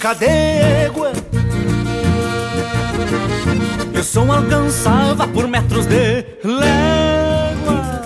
Boca 0.00 0.14
d'égua. 0.14 1.12
E 3.94 3.98
o 3.98 4.04
som 4.04 4.32
alcançava 4.32 5.28
por 5.28 5.46
metros 5.46 5.86
de 5.86 6.24
légua. 6.42 8.02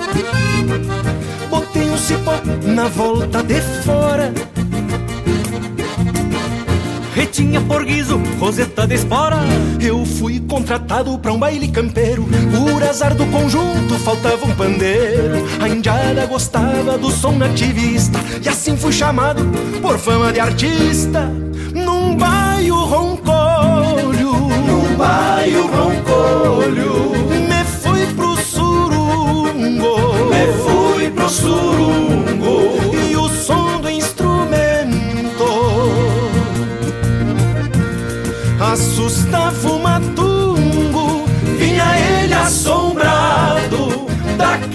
Botei 1.48 1.88
um 1.88 1.96
cipó 1.96 2.32
na 2.64 2.88
volta 2.88 3.42
de 3.42 3.60
fora 3.84 4.32
Retinha 7.44 7.60
por 7.60 7.84
guiso, 7.84 8.18
roseta 8.40 8.86
de 8.86 8.94
espora. 8.94 9.36
Eu 9.78 10.02
fui 10.06 10.40
contratado 10.40 11.18
pra 11.18 11.30
um 11.30 11.38
baile 11.38 11.68
campeiro. 11.68 12.26
Por 12.50 12.82
azar 12.82 13.14
do 13.14 13.26
conjunto 13.26 13.98
faltava 13.98 14.46
um 14.46 14.54
pandeiro. 14.54 15.44
A 15.60 15.68
indiada 15.68 16.24
gostava 16.24 16.96
do 16.96 17.10
som 17.10 17.32
nativista 17.32 18.18
E 18.42 18.48
assim 18.48 18.76
fui 18.78 18.92
chamado 18.92 19.42
por 19.82 19.98
fama 19.98 20.32
de 20.32 20.40
artista. 20.40 21.30
Num 21.74 22.16
baio 22.16 22.76
roncolho, 22.76 24.32
num 24.66 24.96
baio 24.96 25.66
roncolho, 25.66 27.12
me 27.28 27.64
fui 27.82 28.06
pro 28.14 28.36
surungo, 28.36 29.98
me 30.30 30.46
fui 30.62 31.10
pro 31.10 31.28
surungo, 31.28 31.73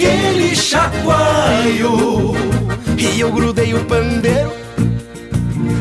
naquele 0.09 0.55
chacoalho. 0.55 2.33
E 2.97 3.19
eu 3.19 3.31
grudei 3.31 3.73
o 3.73 3.85
pandeiro 3.85 4.51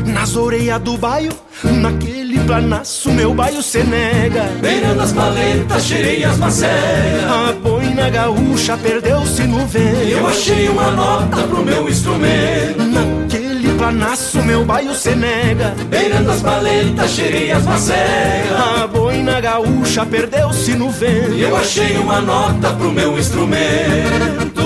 nas 0.05 0.35
orelhas 0.35 0.81
do 0.81 0.97
baio, 0.97 1.31
naquele 1.63 2.39
planaço 2.39 3.11
meu 3.11 3.33
baio 3.33 3.61
se 3.61 3.83
nega. 3.83 4.43
Beirando 4.61 5.01
as 5.01 5.11
paletas, 5.13 5.85
cheirei 5.85 6.23
as 6.23 6.37
macegas. 6.37 7.23
A 7.29 7.53
boina 7.53 8.09
gaúcha 8.09 8.77
perdeu-se 8.77 9.43
no 9.43 9.65
vento. 9.65 10.09
Eu 10.09 10.27
achei 10.27 10.69
uma 10.69 10.91
nota 10.91 11.43
pro 11.43 11.63
meu 11.63 11.87
instrumento. 11.87 12.83
Naquele 12.83 13.38
planaço 13.79 14.43
meu 14.43 14.65
baio 14.65 14.93
se 14.93 15.15
nega. 15.15 15.73
Beirando 15.89 16.31
as 16.31 16.41
paletas, 16.41 17.11
cheirei 17.11 17.51
as 17.51 17.63
macegas. 17.63 18.59
A 18.59 18.87
boina 18.87 19.39
gaúcha 19.39 20.05
perdeu-se 20.05 20.75
no 20.75 20.89
vento. 20.91 21.33
Eu 21.33 21.55
achei 21.55 21.97
uma 21.97 22.19
nota 22.19 22.71
pro 22.73 22.91
meu 22.91 23.17
instrumento. 23.17 24.59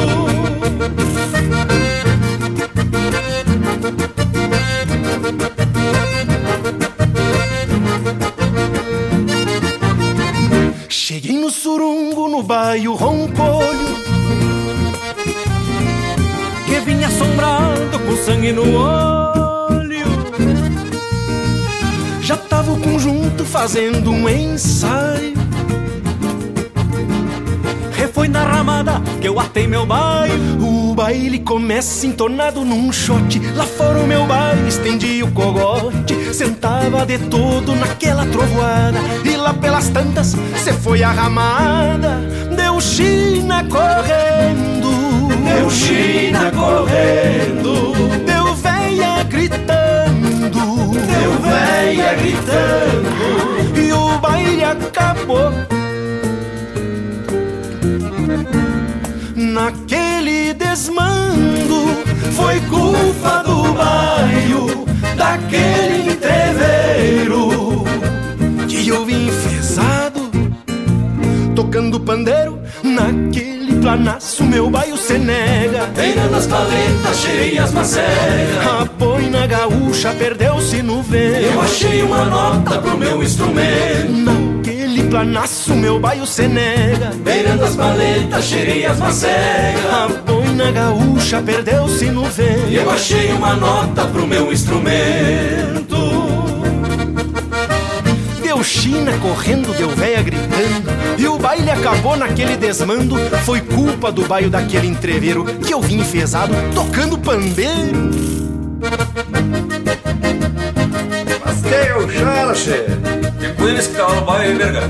Cheguei 10.90 11.38
no 11.38 11.52
surungo, 11.52 12.28
no 12.28 12.42
baio 12.42 12.96
roncolho 12.96 14.23
Que 16.74 16.80
vinha 16.80 17.06
assombrado 17.06 18.00
com 18.00 18.18
sangue 18.18 18.52
no 18.52 18.64
olho. 18.76 20.08
Já 22.20 22.36
tava 22.36 22.72
o 22.72 22.80
conjunto 22.80 23.46
fazendo 23.46 24.10
um 24.10 24.28
ensaio. 24.28 25.34
Foi 28.12 28.28
na 28.28 28.44
ramada 28.44 29.00
que 29.22 29.28
eu 29.28 29.40
atei 29.40 29.68
meu 29.68 29.86
baile. 29.86 30.34
O 30.60 30.96
baile 30.96 31.38
começa 31.38 32.08
entornado 32.08 32.66
num 32.66 32.92
shot. 32.92 33.40
Lá 33.56 33.66
fora 33.66 34.00
o 34.00 34.08
meu 34.08 34.26
baile 34.26 34.68
estendi 34.68 35.22
o 35.22 35.32
cogote. 35.32 36.34
Sentava 36.34 37.06
de 37.06 37.20
todo 37.20 37.76
naquela 37.76 38.26
trovoada. 38.26 38.98
E 39.24 39.38
lá 39.38 39.54
pelas 39.54 39.90
tantas 39.90 40.36
cê 40.64 40.74
foi 40.74 41.04
a 41.04 41.12
ramada. 41.12 42.20
Deu 42.56 42.82
China 42.82 43.64
correndo 43.66 45.03
Deu 45.56 45.70
China 45.70 46.52
correndo. 46.52 47.94
Deu 48.26 48.56
véia 48.56 49.24
gritando. 49.24 50.92
Deu 50.92 51.32
véia 51.42 52.14
gritando. 52.16 53.80
E 53.80 53.94
o 53.94 54.18
baile 54.18 54.64
acabou. 54.64 55.52
Naquele 59.36 60.54
desmando 60.54 62.04
Foi 62.32 62.60
culpa 62.62 63.44
do 63.44 63.74
baio 63.74 64.86
Daquele 65.16 66.12
entreveiro 66.12 67.84
Que 68.68 68.90
eu 68.90 69.06
vim 69.06 69.28
enfesado 69.28 69.93
Tocando 71.74 72.00
pandeiro 72.02 72.62
Naquele 72.84 73.80
planaço 73.82 74.44
meu 74.44 74.70
baio 74.70 74.96
se 74.96 75.18
nega. 75.18 75.88
Beirando 75.88 76.36
as 76.36 76.46
paletas, 76.46 77.18
cheirei 77.18 77.58
as 77.58 77.72
macegas. 77.72 78.68
A 78.68 78.86
boina 78.86 79.48
gaúcha 79.48 80.14
perdeu-se 80.14 80.84
no 80.84 81.02
vento. 81.02 81.40
Eu 81.40 81.62
achei 81.62 82.04
uma 82.04 82.26
nota 82.26 82.78
pro 82.78 82.96
meu 82.96 83.24
instrumento. 83.24 84.12
Naquele 84.12 85.04
planaço 85.10 85.74
meu 85.74 86.00
baio 86.00 86.28
se 86.28 86.48
nega. 86.48 87.10
Beirando 87.16 87.66
as 87.66 87.76
paletas, 87.76 88.46
cheirei 88.46 88.86
as 88.86 89.00
macegas. 89.00 89.86
A 89.92 90.08
boina 90.32 90.72
gaúcha 90.72 91.42
perdeu-se 91.42 92.06
no 92.06 92.26
vento. 92.26 92.70
Eu 92.72 92.92
achei 92.92 93.32
uma 93.32 93.56
nota 93.56 94.06
pro 94.06 94.28
meu 94.28 94.54
instrumento 94.54 95.63
China 98.74 99.16
correndo, 99.20 99.72
deu 99.78 99.90
véia 99.90 100.24
gritando 100.24 100.90
E 101.16 101.28
o 101.28 101.38
baile 101.38 101.70
acabou 101.70 102.18
naquele 102.18 102.58
desmando 102.58 103.16
Foi 103.46 103.62
culpa 103.62 104.12
do 104.12 104.28
baio 104.28 104.50
daquele 104.50 104.88
entreveiro 104.88 105.46
Que 105.46 105.74
eu 105.74 105.80
vim 105.80 106.00
enfesado 106.00 106.56
tocando 106.74 107.16
pandeiro 107.16 108.10
Mas 111.46 111.62
que 111.62 111.76
é 111.76 111.96
o 111.96 112.56
che? 112.56 112.86
Que 113.40 113.54
coisa 113.54 113.88
que 113.88 113.96
tava 113.96 114.22
no 114.22 114.32
aí, 114.32 114.54
verga? 114.56 114.90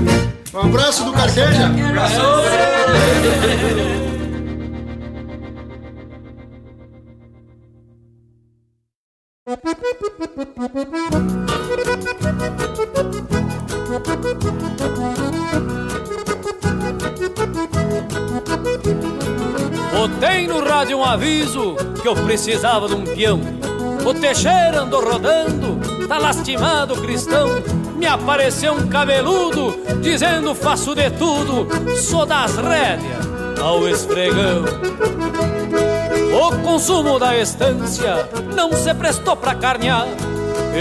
Um 0.54 0.60
abraço 0.60 1.04
do 1.04 1.12
Carqueja. 1.12 1.66
Abraço. 1.66 2.20
Aviso 21.14 21.76
que 22.02 22.08
eu 22.08 22.14
precisava 22.14 22.88
de 22.88 22.94
um 22.94 23.04
peão. 23.04 23.40
O 24.04 24.12
Teixeira 24.12 24.80
andou 24.80 25.00
rodando, 25.00 25.78
tá 26.08 26.18
lastimado 26.18 26.96
cristão. 26.96 27.48
Me 27.96 28.04
apareceu 28.04 28.74
um 28.74 28.88
cabeludo 28.88 29.78
dizendo 30.02 30.54
faço 30.56 30.92
de 30.92 31.08
tudo, 31.10 31.68
sou 31.96 32.26
das 32.26 32.56
rédeas 32.56 33.60
ao 33.62 33.88
esfregão. 33.88 34.64
O 36.36 36.62
consumo 36.62 37.16
da 37.18 37.36
estância 37.38 38.28
não 38.52 38.72
se 38.72 38.92
prestou 38.92 39.36
pra 39.36 39.54
carnear, 39.54 40.08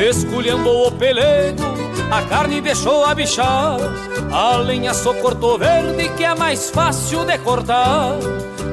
esculhambou 0.10 0.88
o 0.88 0.92
pelego, 0.92 1.64
a 2.10 2.24
carne 2.24 2.60
deixou 2.60 3.06
a 3.06 3.14
bichar. 3.14 3.78
A 4.32 4.58
lenha 4.58 4.96
só 4.96 5.14
cortou 5.14 5.60
verde 5.60 6.10
que 6.18 6.24
é 6.26 6.34
mais 6.34 6.72
fácil 6.72 7.24
de 7.24 7.38
cortar. 7.38 8.18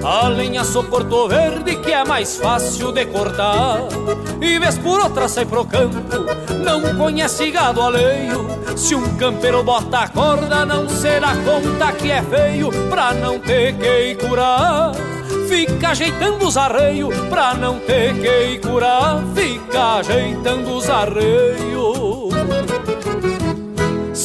A 0.03 0.29
lenha 0.29 0.65
só 0.65 0.83
cortou 0.83 1.29
verde 1.29 1.77
que 1.77 1.93
é 1.93 2.05
mais 2.05 2.37
fácil 2.37 2.93
de 2.93 3.05
cortar. 3.07 3.81
E 4.41 4.59
vez 4.59 4.79
por 4.79 5.01
outra 5.01 5.29
sai 5.29 5.45
pro 5.45 5.65
campo, 5.65 5.97
não 6.65 6.97
conhece 6.97 7.51
gado 7.51 7.83
alheio. 7.83 8.49
Se 8.77 8.95
um 8.95 9.17
campeiro 9.17 9.63
bota 9.63 9.99
a 9.99 10.09
corda, 10.09 10.65
não 10.65 10.89
se 10.89 11.21
dá 11.21 11.35
conta 11.45 11.93
que 11.93 12.11
é 12.11 12.23
feio 12.23 12.71
Pra 12.89 13.13
não 13.13 13.39
ter 13.39 13.75
que 13.75 14.15
curar. 14.27 14.93
Fica 15.49 15.91
ajeitando 15.91 16.47
os 16.47 16.57
arreios 16.57 17.15
pra 17.29 17.55
não 17.55 17.79
ter 17.81 18.15
que 18.15 18.59
curar. 18.67 19.23
Fica 19.35 19.97
ajeitando 19.99 20.77
os 20.77 20.89
arreios 20.89 22.00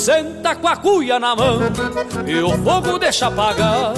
Senta 0.06 0.56
com 0.56 0.68
a 0.68 0.76
cuia 0.76 1.20
na 1.20 1.36
mão 1.36 1.58
e 2.28 2.40
o 2.40 2.52
fogo 2.60 3.00
deixa 3.00 3.26
apagar. 3.26 3.96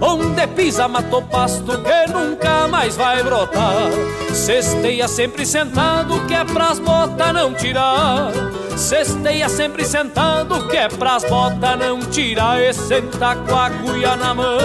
Onde 0.00 0.46
pisa 0.46 0.88
matou 0.88 1.20
pasto 1.20 1.72
que 1.82 2.10
nunca 2.10 2.66
mais 2.66 2.96
vai 2.96 3.22
brotar. 3.22 3.90
Cesteia 4.32 5.06
sempre 5.06 5.44
sentado 5.44 6.26
que 6.26 6.32
é 6.32 6.46
pras 6.46 6.78
botas 6.78 7.34
não 7.34 7.52
tirar. 7.52 8.32
Cesteia 8.74 9.50
sempre 9.50 9.84
sentado 9.84 10.66
que 10.66 10.78
é 10.78 10.88
pras 10.88 11.24
botas 11.24 11.78
não 11.78 12.00
tirar. 12.00 12.58
E 12.58 12.72
senta 12.72 13.36
com 13.36 13.54
a 13.54 13.68
cuia 13.68 14.16
na 14.16 14.32
mão 14.32 14.58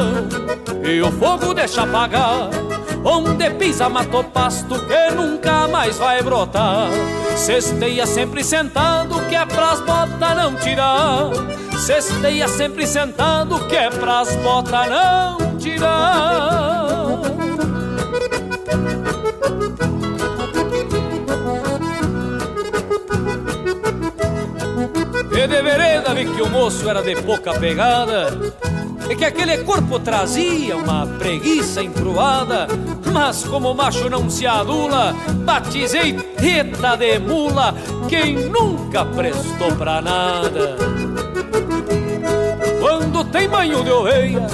e 0.82 1.02
o 1.02 1.12
fogo 1.12 1.54
deixa 1.54 1.84
apagar. 1.84 2.48
Onde 3.08 3.52
pisa 3.52 3.88
matou 3.88 4.24
pasto 4.24 4.80
que 4.80 5.15
nunca 5.15 5.68
mais 5.68 5.96
vai 5.98 6.24
brotar. 6.24 6.89
Cesteia 7.38 8.08
sempre 8.08 8.44
sentado 8.44 9.22
que 9.30 9.36
é 9.36 9.46
pras 9.46 9.80
botas 9.82 10.36
não 10.36 10.56
tirar. 10.56 11.30
Cesteia 11.86 12.47
sempre 12.47 12.88
sentado 12.88 13.60
que 13.68 13.76
é 13.76 13.91
pras 13.91 14.36
botas 14.38 14.89
não 14.89 15.56
tirar. 15.60 16.95
E 25.46 25.48
de 25.48 25.62
vereda 25.62 26.12
vi 26.16 26.26
que 26.26 26.41
o 26.41 26.50
moço 26.50 26.89
era 26.89 27.04
de 27.04 27.22
pouca 27.22 27.54
pegada 27.54 28.36
E 29.08 29.16
que 29.16 29.26
aquele 29.26 29.60
corpo 29.60 30.00
trazia 30.00 30.76
uma 30.76 31.06
preguiça 31.06 31.84
encruada 31.84 32.66
Mas 33.14 33.43
como 33.43 33.70
o 33.70 33.76
macho 33.76 34.10
não 34.10 34.28
se 34.28 34.48
adula 34.48 35.14
Batizei 35.46 36.14
teta 36.14 36.96
de 36.96 37.20
mula 37.20 37.76
Quem 38.10 38.50
nunca 38.50 39.06
prestou 39.06 39.72
pra 39.76 40.02
nada 40.02 40.78
tem 43.32 43.47
banho 43.47 43.84
de 43.84 43.91
oveia. 43.91 44.47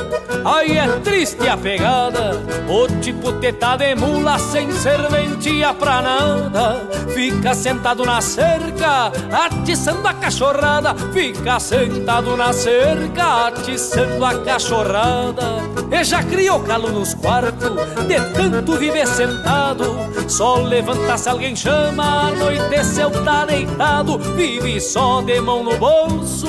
Aí 0.44 0.78
é 0.78 0.88
triste 1.04 1.48
a 1.48 1.56
pegada, 1.56 2.42
o 2.68 2.88
tipo 3.00 3.32
teta 3.34 3.78
de 3.78 3.94
mula 3.96 4.40
sem 4.40 4.72
serventia 4.72 5.74
pra 5.74 6.02
nada. 6.02 6.88
Fica 7.14 7.54
sentado 7.54 8.04
na 8.06 8.22
cerca, 8.22 9.12
atiçando 9.32 10.08
a 10.08 10.14
cachorrada. 10.14 10.96
Fica 11.14 11.60
sentado 11.60 12.36
na 12.36 12.54
cerca, 12.54 13.48
atiçando 13.48 14.24
a 14.26 14.40
cachorrada. 14.40 15.62
E 15.92 16.04
já 16.04 16.24
criou 16.24 16.62
calo 16.62 16.90
nos 16.90 17.14
quartos, 17.14 17.70
de 18.08 18.20
tanto 18.34 18.74
viver 18.78 19.08
sentado. 19.08 19.86
Só 20.28 20.56
levanta 20.58 21.18
se 21.18 21.30
alguém 21.30 21.56
chama, 21.56 22.30
anoiteceu 22.30 23.12
tá 23.24 23.46
deitado. 23.46 24.18
Vive 24.36 24.80
só 24.80 25.22
de 25.22 25.40
mão 25.42 25.64
no 25.64 25.78
bolso, 25.78 26.48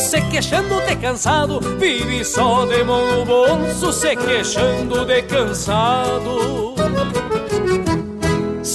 se 0.00 0.20
queixando 0.22 0.80
de 0.86 0.96
cansado. 0.96 1.57
Vive 1.78 2.24
só 2.24 2.64
de 2.66 2.82
mão 2.84 3.18
no 3.18 3.24
bolso, 3.24 3.92
se 3.92 4.16
queixando 4.16 5.04
de 5.04 5.22
cansado 5.22 6.68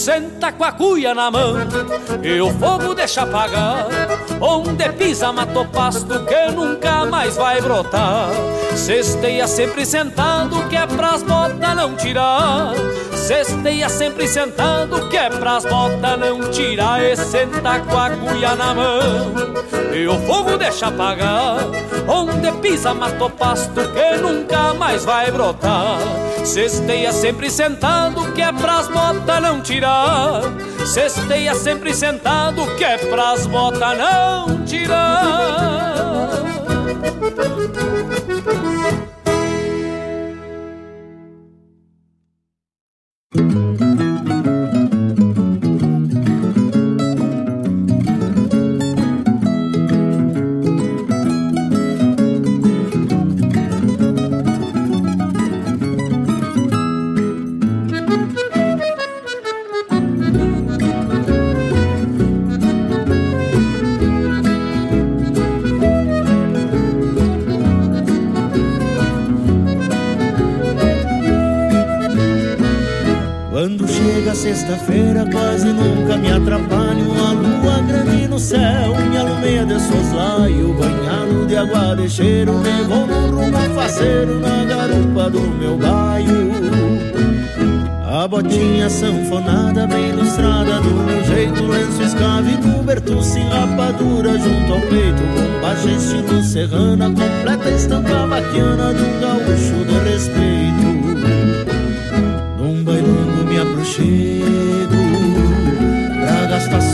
senta 0.04 0.52
com 0.52 0.66
a 0.66 0.72
cuia 0.74 1.14
na 1.14 1.32
mão 1.32 1.56
e 2.22 2.42
o 2.42 2.52
fogo 2.60 2.94
deixa 2.94 3.22
apagar. 3.22 3.88
Onde 4.42 4.90
pisa 4.90 5.32
mato 5.32 5.66
pasto 5.68 6.26
que 6.26 6.52
nunca 6.52 7.06
mais 7.06 7.38
vai 7.38 7.62
brotar. 7.62 8.30
Cesteia 8.76 9.48
sempre 9.48 9.86
sentado 9.86 10.68
que 10.68 10.76
é 10.76 10.86
pras 10.86 11.24
botas 11.24 11.76
não 11.76 11.96
tirar. 11.96 12.74
Cesteia 13.24 13.88
sempre 13.88 14.28
sentado 14.28 15.08
que 15.08 15.16
é 15.16 15.30
pras 15.30 15.64
botas 15.64 16.20
não 16.20 16.42
tirar. 16.52 17.02
E 17.02 17.16
senta 17.16 17.80
com 17.80 17.98
a 17.98 18.10
cuia 18.10 18.54
na 18.54 18.74
mão 18.74 19.34
e 19.94 20.06
o 20.06 20.20
fogo 20.28 20.58
deixa 20.58 20.88
apagar. 20.88 21.58
Onde 22.06 22.52
pisa 22.60 22.94
mato 22.94 23.30
pasto 23.30 23.80
que 23.94 24.18
nunca 24.22 24.74
mais 24.74 25.06
vai 25.06 25.32
brotar. 25.32 26.00
Cesteia 26.44 27.14
sempre 27.14 27.50
sentado 27.50 28.34
que 28.34 28.42
é 28.42 28.52
pras 28.52 28.90
botas 28.90 29.42
não 29.42 29.62
tirar. 29.62 30.42
Cesteia 30.86 31.56
sempre 31.56 31.94
sentado 31.94 32.66
que 32.76 32.84
é 32.84 32.98
pras 32.98 33.48
botas 33.48 33.98
não 33.98 34.66
tirar. 34.66 35.94
Sexta-feira 74.64 75.26
quase 75.30 75.68
nunca 75.68 76.16
me 76.18 76.32
atrapalho. 76.32 77.12
A 77.14 77.34
lua 77.34 77.82
grande 77.82 78.28
no 78.28 78.40
céu 78.40 78.96
me 79.10 79.18
alumeia 79.18 79.66
de 79.66 79.80
soslaio 79.80 80.74
Banhado 80.74 81.46
de 81.46 81.56
água 81.56 81.96
de 81.96 82.10
cheiro 82.10 82.54
me 82.54 82.84
vou 82.84 83.06
no 83.06 83.36
rumo 83.36 83.76
faceiro 83.76 84.40
Na 84.40 84.64
garupa 84.64 85.30
do 85.30 85.42
meu 85.42 85.78
baio. 85.78 86.54
A 88.06 88.28
botinha 88.28 88.90
sanfonada 88.90 89.88
bem 89.88 90.10
ilustrada 90.10 90.80
do 90.80 90.92
meu 90.92 91.24
jeito 91.26 91.64
Lenço 91.64 92.04
escave 92.04 92.56
coberto 92.58 93.22
sem 93.24 93.44
rapadura 93.50 94.38
junto 94.38 94.74
ao 94.74 94.80
peito 94.82 95.24
Com 95.36 95.62
baixa 95.62 95.90
estilo 95.90 96.44
serrana, 96.44 97.10
completa 97.10 97.70
estampa 97.72 98.28
vaquiana 98.28 98.94
De 98.94 99.02
um 99.02 99.20
gaúcho 99.20 99.86
de 99.86 100.10
respeito 100.10 100.93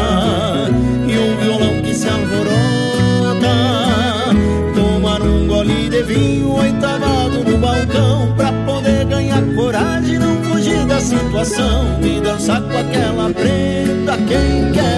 E 1.07 1.19
um 1.19 1.37
violão 1.37 1.83
que 1.83 1.95
se 1.95 2.09
alvorota 2.09 3.55
Tomar 4.75 5.23
um 5.23 5.47
gole 5.47 5.89
de 5.89 6.03
vinho 6.03 6.55
oitavado 6.55 7.45
no 7.45 7.59
balcão 7.59 8.33
Pra 8.37 8.53
poder 8.65 9.05
ganhar 9.07 9.43
coragem 9.55 10.19
não 10.19 10.37
fugir 10.43 10.85
da 10.87 11.01
situação. 11.01 12.01
E 12.03 12.21
dançar 12.21 12.63
com 12.63 12.79
aquela 12.79 13.31
prenda 13.31 14.17
quem 14.17 14.73
quero 14.73 14.92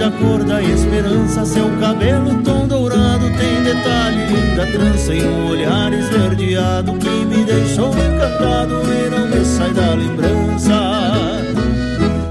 da 0.00 0.10
cor 0.12 0.42
da 0.42 0.62
esperança. 0.62 1.44
Seu 1.44 1.68
cabelo 1.78 2.42
tom 2.42 2.66
dourado 2.66 3.26
tem 3.38 3.62
detalhe, 3.62 4.24
linda 4.32 4.66
trança 4.66 5.14
e 5.14 5.22
um 5.22 5.50
olhar 5.50 5.92
esverdeado 5.92 6.94
que 6.94 7.10
me 7.26 7.44
deixou 7.44 7.90
encantado 7.90 8.80
e 8.90 9.10
não 9.10 9.28
me 9.28 9.44
sai 9.44 9.70
da 9.74 9.94
lembrança. 9.94 10.74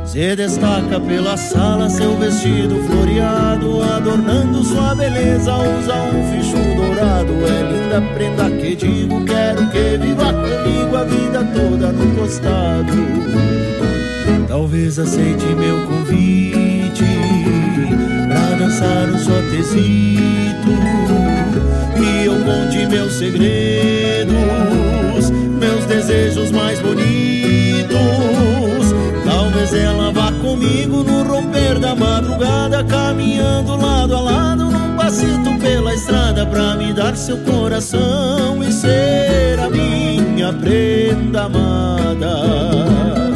Se 0.03 0.35
destaca 0.35 0.99
pela 0.99 1.37
sala 1.37 1.87
seu 1.91 2.17
vestido 2.17 2.83
floreado, 2.87 3.83
adornando 3.83 4.63
sua 4.63 4.95
beleza, 4.95 5.55
usa 5.55 5.95
um 5.95 6.31
ficho 6.31 6.57
dourado. 6.75 7.33
É 7.45 7.71
linda 7.71 8.01
prenda 8.15 8.49
que 8.49 8.75
digo, 8.75 9.23
quero 9.25 9.69
que 9.69 9.97
viva 9.97 10.33
comigo 10.33 10.95
a 10.95 11.03
vida 11.03 11.47
toda 11.53 11.91
no 11.91 12.15
costado. 12.15 13.29
Talvez 14.47 14.97
aceite 14.97 15.45
meu 15.45 15.85
convite 15.85 16.48
pra 18.69 18.77
dançar 18.77 19.09
um 19.09 19.17
shotezito 19.17 20.69
e 21.97 22.25
eu 22.25 22.35
conte 22.43 22.85
meus 22.87 23.13
segredos, 23.13 24.29
meus 25.59 25.85
desejos 25.85 26.51
mais 26.51 26.79
bonitos. 26.79 27.89
Talvez 29.25 29.73
ela 29.73 30.11
vá 30.11 30.31
comigo 30.33 31.03
no 31.03 31.23
romper 31.23 31.79
da 31.79 31.95
madrugada, 31.95 32.83
caminhando 32.83 33.75
lado 33.75 34.15
a 34.15 34.21
lado 34.21 34.65
num 34.65 34.95
passito 34.95 35.57
pela 35.59 35.93
estrada 35.93 36.45
pra 36.45 36.75
me 36.75 36.93
dar 36.93 37.15
seu 37.15 37.37
coração 37.39 38.63
e 38.63 38.71
ser 38.71 39.59
a 39.59 39.69
minha 39.69 40.53
prenda 40.53 41.43
amada. 41.43 43.28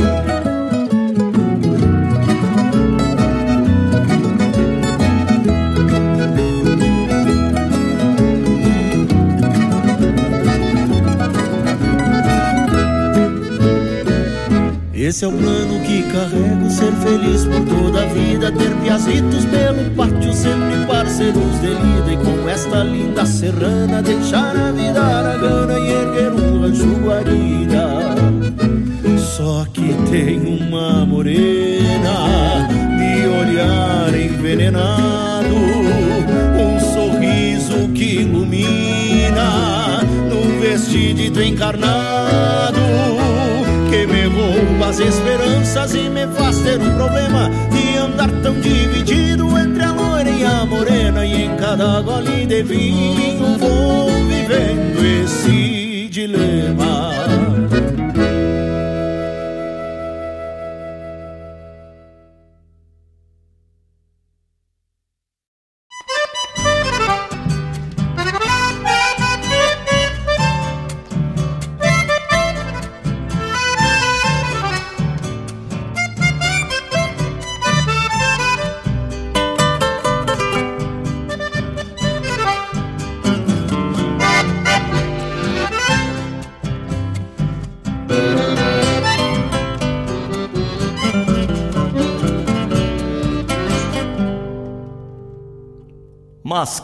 É 15.24 15.26
o 15.26 15.32
plano 15.32 15.80
que 15.86 16.03
carrego, 16.11 16.69
ser 16.69 16.91
feliz 16.95 17.45
por 17.45 17.61
toda 17.61 18.03
a 18.03 18.05
vida 18.07 18.51
Ter 18.51 18.76
piazitos 18.84 19.45
pelo 19.45 19.89
pátio, 19.91 20.34
sempre 20.34 20.86
parceiros 20.86 21.61
de 21.61 22.11
E 22.11 22.17
com 22.17 22.49
esta 22.49 22.84
linda 22.84 23.26
serrana 23.26 24.01
deixar 24.01 24.53
a 24.53 24.74
vida 24.74 25.01
aragana 25.01 25.80
E 25.80 25.91
erguer 25.93 26.34
um 26.34 26.63
rancho 26.63 26.93
guarida. 27.05 27.88
Só 29.17 29.65
que 29.71 29.95
tem 30.11 30.41
uma 30.41 31.05
morena 31.05 32.67
De 32.97 33.26
olhar 33.26 34.13
envenenado 34.13 35.55
Um 36.59 36.80
sorriso 36.93 37.88
que 37.95 38.24
ilumina 38.24 40.01
Num 40.30 40.59
vestido 40.59 41.41
encarnado 41.41 42.72
me 44.64 44.70
rouba 44.70 44.89
as 44.89 44.99
esperanças 44.99 45.93
e 45.93 46.09
me 46.09 46.28
faz 46.28 46.57
ter 46.59 46.80
um 46.80 46.95
problema 46.95 47.49
de 47.72 47.97
andar 47.97 48.30
tão 48.41 48.59
dividido 48.59 49.57
entre 49.57 49.84
a 49.84 49.91
loira 49.91 50.30
e 50.30 50.45
a 50.45 50.66
morena. 50.66 51.26
E 51.26 51.43
em 51.43 51.55
cada 51.57 52.01
gole 52.01 52.45
de 52.45 52.64
vinho 52.64 53.57
vou 53.57 54.09
vivendo 54.28 55.24
esse 55.24 55.82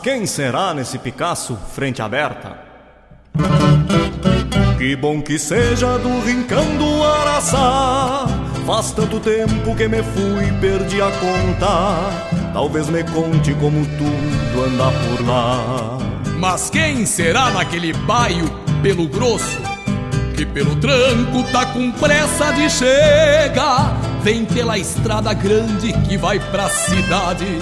quem 0.09 0.25
será 0.25 0.73
nesse 0.73 0.97
Picasso 0.97 1.55
frente 1.75 2.01
aberta? 2.01 2.57
Que 4.79 4.95
bom 4.95 5.21
que 5.21 5.37
seja 5.37 5.99
do 5.99 6.21
rincão 6.21 6.65
do 6.77 7.03
Araçá. 7.03 8.25
Faz 8.65 8.91
tanto 8.91 9.19
tempo 9.19 9.75
que 9.75 9.87
me 9.87 10.01
fui 10.01 10.47
e 10.47 10.59
perdi 10.59 10.99
a 10.99 11.11
conta. 11.11 12.51
Talvez 12.53 12.89
me 12.89 13.03
conte 13.03 13.53
como 13.53 13.85
tudo 13.85 14.65
anda 14.65 14.91
por 14.91 15.27
lá. 15.27 15.99
Mas 16.39 16.71
quem 16.71 17.05
será 17.05 17.51
naquele 17.51 17.93
baio 17.93 18.49
pelo 18.81 19.07
grosso? 19.07 19.61
Que 20.35 20.43
pelo 20.43 20.75
tranco 20.77 21.43
tá 21.51 21.67
com 21.67 21.91
pressa 21.91 22.51
de 22.53 22.67
chegar. 22.67 23.95
Vem 24.23 24.43
pela 24.43 24.75
estrada 24.75 25.33
grande 25.33 25.93
que 26.07 26.17
vai 26.17 26.39
pra 26.39 26.67
cidade. 26.67 27.61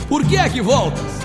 Por 0.11 0.25
que 0.25 0.35
é 0.35 0.49
que 0.49 0.61
voltas? 0.61 1.21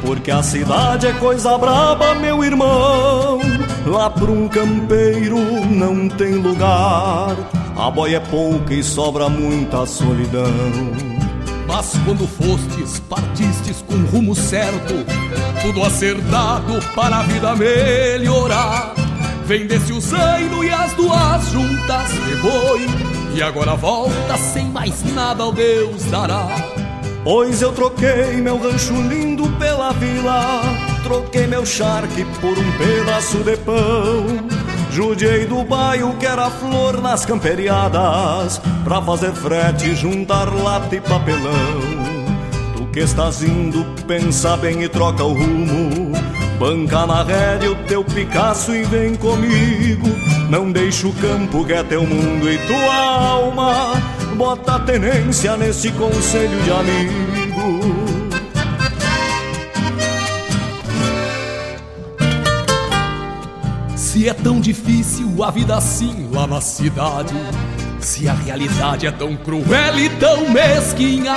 Porque 0.00 0.30
a 0.30 0.42
cidade 0.42 1.06
é 1.06 1.12
coisa 1.12 1.58
braba, 1.58 2.14
meu 2.14 2.42
irmão. 2.42 3.38
Lá 3.84 4.08
pra 4.08 4.30
um 4.30 4.48
campeiro 4.48 5.36
não 5.66 6.08
tem 6.08 6.36
lugar. 6.36 7.36
A 7.76 7.90
boia 7.90 8.16
é 8.16 8.20
pouca 8.20 8.72
e 8.72 8.82
sobra 8.82 9.28
muita 9.28 9.84
solidão. 9.84 10.50
Mas 11.66 11.92
quando 12.06 12.26
fostes, 12.26 12.98
partistes 13.00 13.84
com 13.86 14.02
rumo 14.06 14.34
certo, 14.34 14.94
tudo 15.60 15.84
acertado 15.84 16.80
para 16.94 17.18
a 17.18 17.22
vida 17.24 17.54
melhorar. 17.54 18.94
Vendesse 19.44 19.92
o 19.92 20.00
zaino 20.00 20.64
e 20.64 20.70
as 20.70 20.94
duas 20.94 21.46
juntas 21.50 22.08
de 22.08 22.36
boi, 22.36 22.86
e 23.34 23.42
agora 23.42 23.74
volta 23.74 24.38
sem 24.38 24.64
mais 24.70 25.04
nada 25.12 25.42
ao 25.42 25.52
Deus 25.52 26.04
dará. 26.04 26.83
Pois 27.24 27.62
eu 27.62 27.72
troquei 27.72 28.34
meu 28.42 28.58
rancho 28.58 28.92
lindo 29.00 29.48
pela 29.58 29.92
vila, 29.92 30.60
troquei 31.02 31.46
meu 31.46 31.64
charque 31.64 32.22
por 32.38 32.50
um 32.50 32.72
pedaço 32.72 33.38
de 33.38 33.56
pão. 33.56 34.26
Judiei 34.90 35.46
do 35.46 35.64
bairro 35.64 36.14
que 36.18 36.26
era 36.26 36.50
flor 36.50 37.00
nas 37.00 37.24
camperiadas, 37.24 38.60
pra 38.84 39.00
fazer 39.00 39.32
frete 39.32 39.94
juntar 39.96 40.52
lata 40.54 40.94
e 40.94 41.00
papelão. 41.00 41.80
Tu 42.76 42.86
que 42.92 43.00
estás 43.00 43.42
indo, 43.42 43.86
pensa 44.06 44.54
bem 44.58 44.82
e 44.82 44.88
troca 44.88 45.24
o 45.24 45.32
rumo. 45.32 46.12
Banca 46.58 47.06
na 47.06 47.22
rédea 47.22 47.72
o 47.72 47.74
teu 47.86 48.04
Picasso 48.04 48.72
e 48.74 48.84
vem 48.84 49.14
comigo. 49.14 50.08
Não 50.50 50.70
deixa 50.70 51.08
o 51.08 51.12
campo 51.14 51.64
que 51.64 51.72
é 51.72 51.82
teu 51.82 52.06
mundo 52.06 52.50
e 52.50 52.58
tua 52.58 52.94
alma. 52.94 54.03
Bota 54.44 54.78
tenência 54.80 55.56
nesse 55.56 55.90
conselho 55.92 56.62
de 56.64 56.70
amigo. 56.70 57.80
Se 63.96 64.28
é 64.28 64.34
tão 64.34 64.60
difícil 64.60 65.42
a 65.42 65.50
vida 65.50 65.74
assim 65.74 66.28
lá 66.30 66.46
na 66.46 66.60
cidade, 66.60 67.34
se 68.00 68.28
a 68.28 68.34
realidade 68.34 69.06
é 69.06 69.10
tão 69.10 69.34
cruel 69.34 69.98
e 69.98 70.10
tão 70.10 70.50
mesquinha, 70.50 71.36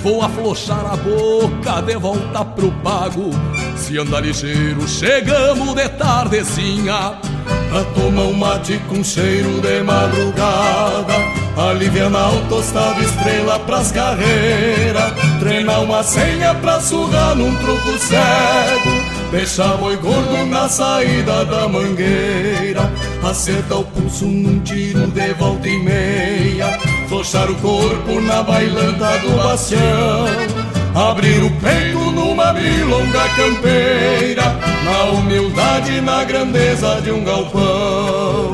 vou 0.00 0.20
afrouxar 0.20 0.84
a 0.92 0.96
boca 0.96 1.80
de 1.80 1.96
volta 1.96 2.44
pro 2.44 2.70
pago. 2.82 3.30
Se 3.78 3.96
andar 3.96 4.20
ligeiro, 4.20 4.86
chegamos 4.86 5.74
de 5.74 5.88
tardezinha. 5.88 7.31
Pra 7.72 7.84
tomar 7.84 8.24
um 8.24 8.34
mate 8.34 8.78
com 8.86 9.02
cheiro 9.02 9.58
de 9.62 9.82
madrugada 9.82 11.14
Alivianar 11.56 12.34
o 12.34 12.46
tostado 12.46 13.02
estrela 13.02 13.58
pras 13.60 13.90
carreiras 13.90 15.14
Treinar 15.40 15.82
uma 15.82 16.02
senha 16.02 16.54
pra 16.56 16.78
surrar 16.82 17.34
num 17.34 17.56
truco 17.56 17.98
cego 17.98 19.30
Deixar 19.30 19.78
boi 19.78 19.96
gordo 19.96 20.44
na 20.50 20.68
saída 20.68 21.46
da 21.46 21.66
mangueira 21.66 22.92
Acertar 23.24 23.80
o 23.80 23.84
pulso 23.84 24.26
num 24.26 24.60
tiro 24.60 25.06
de 25.06 25.32
volta 25.32 25.66
e 25.66 25.78
meia 25.82 26.78
Flochar 27.08 27.50
o 27.50 27.54
corpo 27.54 28.20
na 28.20 28.42
bailanta 28.42 29.16
do 29.20 29.30
bastião 29.42 30.61
Abrir 30.94 31.42
o 31.42 31.50
peito 31.52 31.98
numa 32.10 32.52
milonga 32.52 33.28
campeira 33.30 34.42
Na 34.84 35.04
humildade 35.12 35.92
e 35.92 36.00
na 36.02 36.22
grandeza 36.24 37.00
de 37.00 37.10
um 37.10 37.24
galpão. 37.24 38.52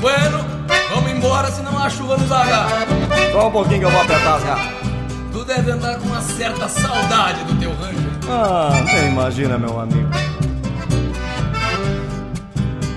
Bueno, 0.00 0.44
vamos 0.94 1.10
embora 1.10 1.50
senão 1.50 1.76
a 1.76 1.90
chuva 1.90 2.16
nos 2.16 2.30
agarra. 2.30 2.86
Só 3.32 3.48
um 3.48 3.50
pouquinho 3.50 3.80
que 3.80 3.86
eu 3.86 3.90
vou 3.90 4.00
apertar 4.02 4.36
as 4.36 4.44
garras 4.44 4.74
Tu 5.32 5.44
deve 5.44 5.70
andar 5.72 5.98
com 5.98 6.06
uma 6.06 6.20
certa 6.20 6.68
saudade 6.68 7.44
do 7.44 7.58
teu 7.58 7.70
rancho. 7.74 7.96
Ah, 8.28 8.70
nem 8.84 9.08
imagina 9.08 9.58
meu 9.58 9.80
amigo 9.80 10.08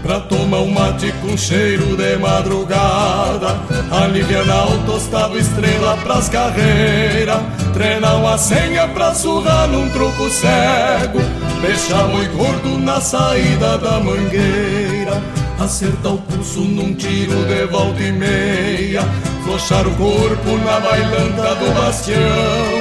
Pra 0.09 0.21
tomar 0.21 0.61
um 0.61 0.71
mate 0.71 1.13
com 1.21 1.37
cheiro 1.37 1.95
de 1.95 2.17
madrugada. 2.17 3.61
Alivianar 3.91 4.73
o 4.73 4.83
tostado 4.83 5.37
estrela 5.37 5.95
pras 5.97 6.27
carreiras 6.27 7.39
Treinar 7.73 8.15
uma 8.15 8.35
senha 8.35 8.87
pra 8.87 9.13
surrar 9.13 9.67
num 9.67 9.87
truco 9.91 10.27
cego. 10.31 11.19
Fechar 11.61 12.07
boi 12.07 12.25
gordo 12.29 12.79
na 12.79 12.99
saída 12.99 13.77
da 13.77 13.99
mangueira. 13.99 15.21
Acertar 15.59 16.15
o 16.15 16.17
pulso 16.17 16.61
num 16.61 16.95
tiro 16.95 17.45
de 17.45 17.67
volta 17.67 18.01
e 18.01 18.11
meia. 18.11 19.03
Flochar 19.43 19.85
o 19.87 19.91
corpo 19.91 20.57
na 20.65 20.79
bailanta 20.79 21.53
do 21.53 21.71
bastião 21.79 22.78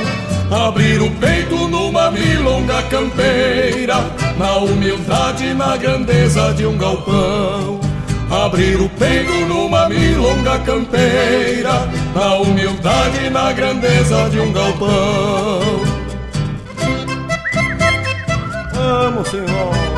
Abrir 0.51 1.03
o 1.03 1.11
peito 1.11 1.69
numa 1.69 2.11
milonga 2.11 2.83
campeira 2.85 3.97
Na 4.39 4.57
humildade 4.57 5.53
na 5.53 5.77
grandeza 5.77 6.55
de 6.55 6.65
um 6.65 6.79
galpão. 6.79 7.81
Abrir 8.31 8.81
o 8.81 8.89
peito 8.89 9.33
numa 9.47 9.89
milonga 9.89 10.59
campeira 10.61 11.87
Na 12.15 12.37
humildade 12.37 13.29
na 13.29 13.53
grandeza 13.53 14.31
de 14.31 14.41
um 14.41 14.53
galpão. 14.53 15.61
Vamos, 18.75 19.29
senhor 19.29 19.98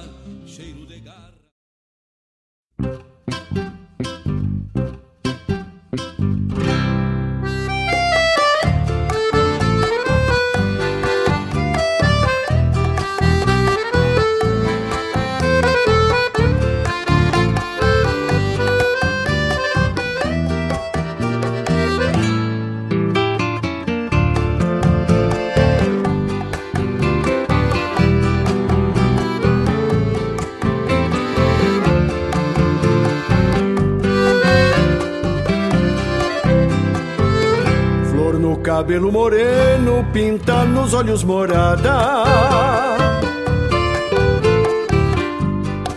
cabelo 38.61 39.11
moreno, 39.11 40.05
pinta 40.13 40.63
nos 40.63 40.93
olhos 40.93 41.23
morada. 41.23 42.23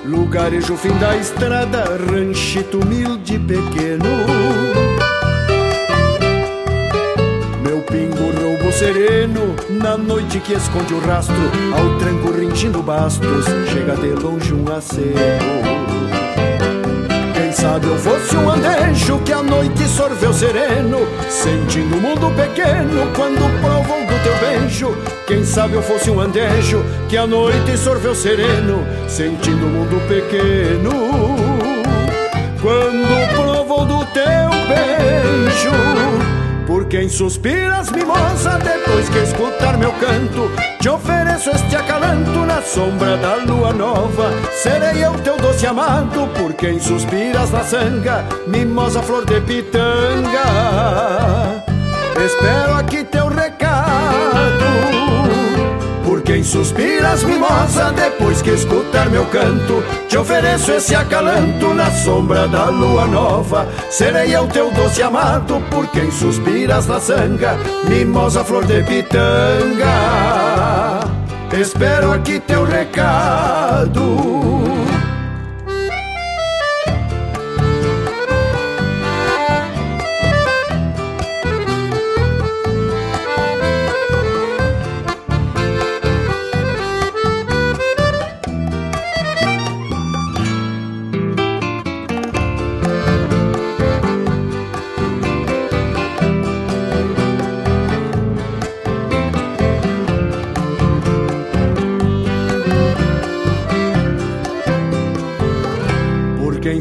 Lugarejo 0.05 0.77
fim 0.77 0.93
da 0.99 1.17
estrada, 1.17 1.85
ranchito 2.11 2.79
humilde 2.79 3.39
pequeno. 3.39 4.05
Meu 7.63 7.81
pingo 7.83 8.33
roubo 8.41 8.73
sereno, 8.73 9.55
na 9.69 9.97
noite 9.97 10.41
que 10.41 10.55
esconde 10.55 10.95
o 10.95 11.01
rastro, 11.01 11.37
ao 11.77 11.99
tranco 11.99 12.33
ringindo 12.33 12.83
bastos, 12.83 13.45
chega 13.71 13.95
de 13.97 14.09
longe 14.09 14.55
um 14.55 14.65
aceno. 14.75 15.84
Sabe 17.65 17.87
eu 17.87 17.97
fosse 17.97 18.37
um 18.37 18.51
andejo 18.51 19.19
que 19.21 19.33
a 19.33 19.43
noite 19.43 19.89
sorveu 19.89 20.35
sereno, 20.35 20.99
sentindo 21.31 21.97
o 21.97 21.99
mundo 21.99 22.31
pequeno 22.37 23.11
quando 23.17 23.41
provou 23.63 24.01
do 24.01 24.23
teu 24.23 24.37
beijo. 24.37 24.95
Quem 25.27 25.43
sabe 25.43 25.73
eu 25.73 25.83
fosse 25.83 26.11
um 26.11 26.21
andejo 26.21 26.85
que 27.09 27.17
a 27.17 27.27
noite 27.27 27.79
sorveu 27.79 28.15
sereno, 28.15 28.87
sentindo 29.09 29.65
o 29.65 29.71
mundo 29.71 29.99
pequeno 30.07 30.91
quando 32.61 33.35
provou 33.35 33.87
do 33.87 34.05
teu 34.13 34.51
beijo. 34.69 35.71
Por 36.67 36.85
quem 36.85 37.09
suspiras, 37.09 37.91
mimosa, 37.91 38.59
depois 38.59 39.09
que 39.09 39.19
escutar 39.21 39.79
meu 39.79 39.93
canto, 39.93 40.51
te 40.85 40.91
ofereço 40.91 41.51
este 41.51 41.77
acalanto 41.77 42.45
na 42.45 42.61
sombra 42.61 43.17
da 43.17 43.37
lua 43.37 43.73
nova. 43.73 44.31
Serei 44.53 45.03
eu 45.03 45.15
teu 45.21 45.35
doce 45.39 45.67
amado, 45.67 46.29
por 46.35 46.53
quem 46.53 46.79
suspiras 46.79 47.51
na 47.51 47.65
sanga, 47.65 48.23
mimosa 48.47 49.03
flor 49.03 49.25
de 49.25 49.41
pitanga. 49.41 50.45
Espero 52.23 52.75
aqui 52.75 53.03
teu 53.03 53.29
recado. 53.29 55.24
Quem 56.25 56.43
suspiras, 56.43 57.23
mimosa, 57.23 57.93
depois 57.93 58.41
que 58.41 58.51
escutar 58.51 59.11
meu 59.11 59.27
canto, 59.27 59.85
te 60.09 60.17
ofereço 60.17 60.73
esse 60.73 60.95
acalanto 60.95 61.75
na 61.75 61.91
sombra 61.91 62.49
da 62.49 62.71
lua 62.71 63.07
nova. 63.07 63.69
Serei 63.91 64.35
eu 64.35 64.47
teu 64.49 64.71
doce 64.71 65.03
amado, 65.03 65.63
por 65.71 65.87
quem 65.89 66.11
suspiras 66.11 66.87
na 66.87 66.99
sanga, 66.99 67.59
mimosa 67.87 68.43
flor 68.43 68.65
de 68.65 68.83
pitanga. 68.85 69.85
Espero 71.53 72.11
aqui 72.13 72.41
teu 72.41 72.65
recado. 72.65 74.44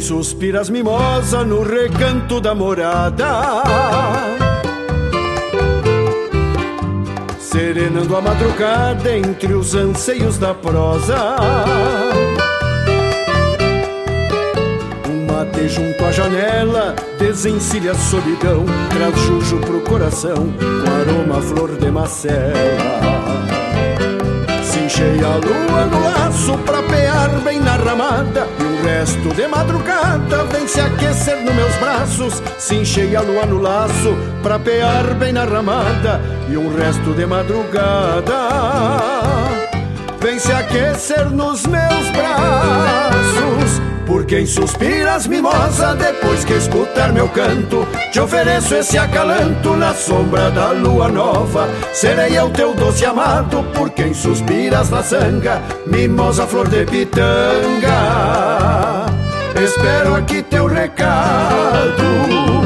Suspiras 0.04 0.70
mimosa 0.70 1.46
no 1.46 1.64
recanto 1.64 2.42
da 2.42 2.54
morada. 2.54 3.64
Serenando 7.40 8.18
a 8.18 8.20
madrugada 8.20 9.18
entre 9.18 9.54
os 9.54 9.74
anseios 9.74 10.38
da 10.38 10.54
prosa. 10.54 11.38
Um 15.10 15.26
mate 15.26 15.70
junto 15.70 16.04
à 16.04 16.12
janela 16.12 16.98
desencilha 17.18 17.94
a 17.94 17.96
solidão 17.96 18.66
Traz 18.90 19.18
jujo 19.22 19.58
pro 19.60 19.80
coração 19.80 20.36
com 20.36 20.92
aroma 20.92 21.42
flor 21.42 21.78
de 21.78 21.90
macela. 21.90 22.52
Cinchei 24.62 25.24
a 25.24 25.38
lua 25.38 25.86
no 25.86 26.04
laço 26.04 26.58
pra 26.66 26.84
pear 26.84 27.30
bem 27.46 27.62
na 27.62 27.78
ramada 27.78 28.46
resto 28.84 29.34
de 29.34 29.48
madrugada 29.48 30.44
vem 30.52 30.68
se 30.68 30.80
aquecer 30.80 31.38
nos 31.38 31.56
meus 31.56 31.76
braços. 31.78 32.44
Cinchei 32.60 33.16
a 33.16 33.22
lua 33.22 33.46
no 33.46 33.60
laço 33.60 34.16
pra 34.42 34.60
pear 34.60 35.16
bem 35.16 35.32
na 35.32 35.46
ramada. 35.46 36.22
E 36.50 36.58
o 36.58 36.76
resto 36.76 37.14
de 37.14 37.26
madrugada 37.26 38.50
vem 40.20 40.38
se 40.38 40.52
aquecer 40.52 41.30
nos 41.30 41.66
meus 41.66 42.10
braços 42.12 43.83
por 44.06 44.26
quem 44.26 44.46
suspiras, 44.46 45.28
mimosa, 45.28 45.96
depois 45.96 46.44
que 46.46 46.54
escutar 46.54 47.12
meu 47.12 47.28
canto, 47.30 47.88
te 48.12 48.20
ofereço 48.20 48.76
esse 48.76 48.98
acalanto 48.98 49.76
na 49.76 49.94
sombra 49.94 50.50
da 50.52 50.72
lua 50.72 51.08
nova. 51.10 51.68
Serei 51.94 52.38
eu 52.38 52.50
teu 52.50 52.74
doce 52.74 53.06
amado, 53.06 53.64
por 53.74 53.90
quem 53.90 54.14
suspiras 54.14 54.90
na 54.90 55.04
sanga, 55.04 55.62
mimosa 55.86 56.48
flor 56.48 56.68
de 56.68 56.86
pitanga. 56.86 57.94
Espero 59.56 60.16
aqui 60.16 60.42
teu 60.44 60.68
recado. 60.68 62.63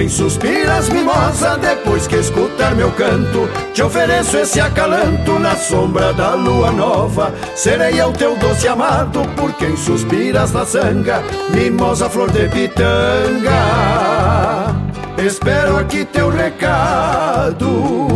Quem 0.00 0.08
suspiras, 0.08 0.88
mimosa, 0.88 1.58
depois 1.58 2.06
que 2.06 2.16
escutar 2.16 2.74
meu 2.74 2.90
canto, 2.92 3.46
te 3.74 3.82
ofereço 3.82 4.38
esse 4.38 4.58
acalanto 4.58 5.38
na 5.38 5.54
sombra 5.54 6.10
da 6.14 6.32
lua 6.34 6.72
nova. 6.72 7.34
Serei 7.54 8.00
eu 8.00 8.10
teu 8.10 8.34
doce 8.38 8.66
amado, 8.66 9.20
por 9.36 9.52
quem 9.52 9.76
suspiras 9.76 10.52
na 10.52 10.64
sanga, 10.64 11.22
mimosa 11.50 12.08
flor 12.08 12.30
de 12.30 12.48
pitanga. 12.48 13.52
Espero 15.18 15.76
aqui 15.76 16.06
teu 16.06 16.30
recado. 16.30 18.09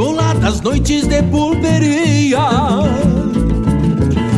Crioula 0.00 0.32
das 0.32 0.62
noites 0.62 1.06
de 1.06 1.22
pulperia. 1.24 2.38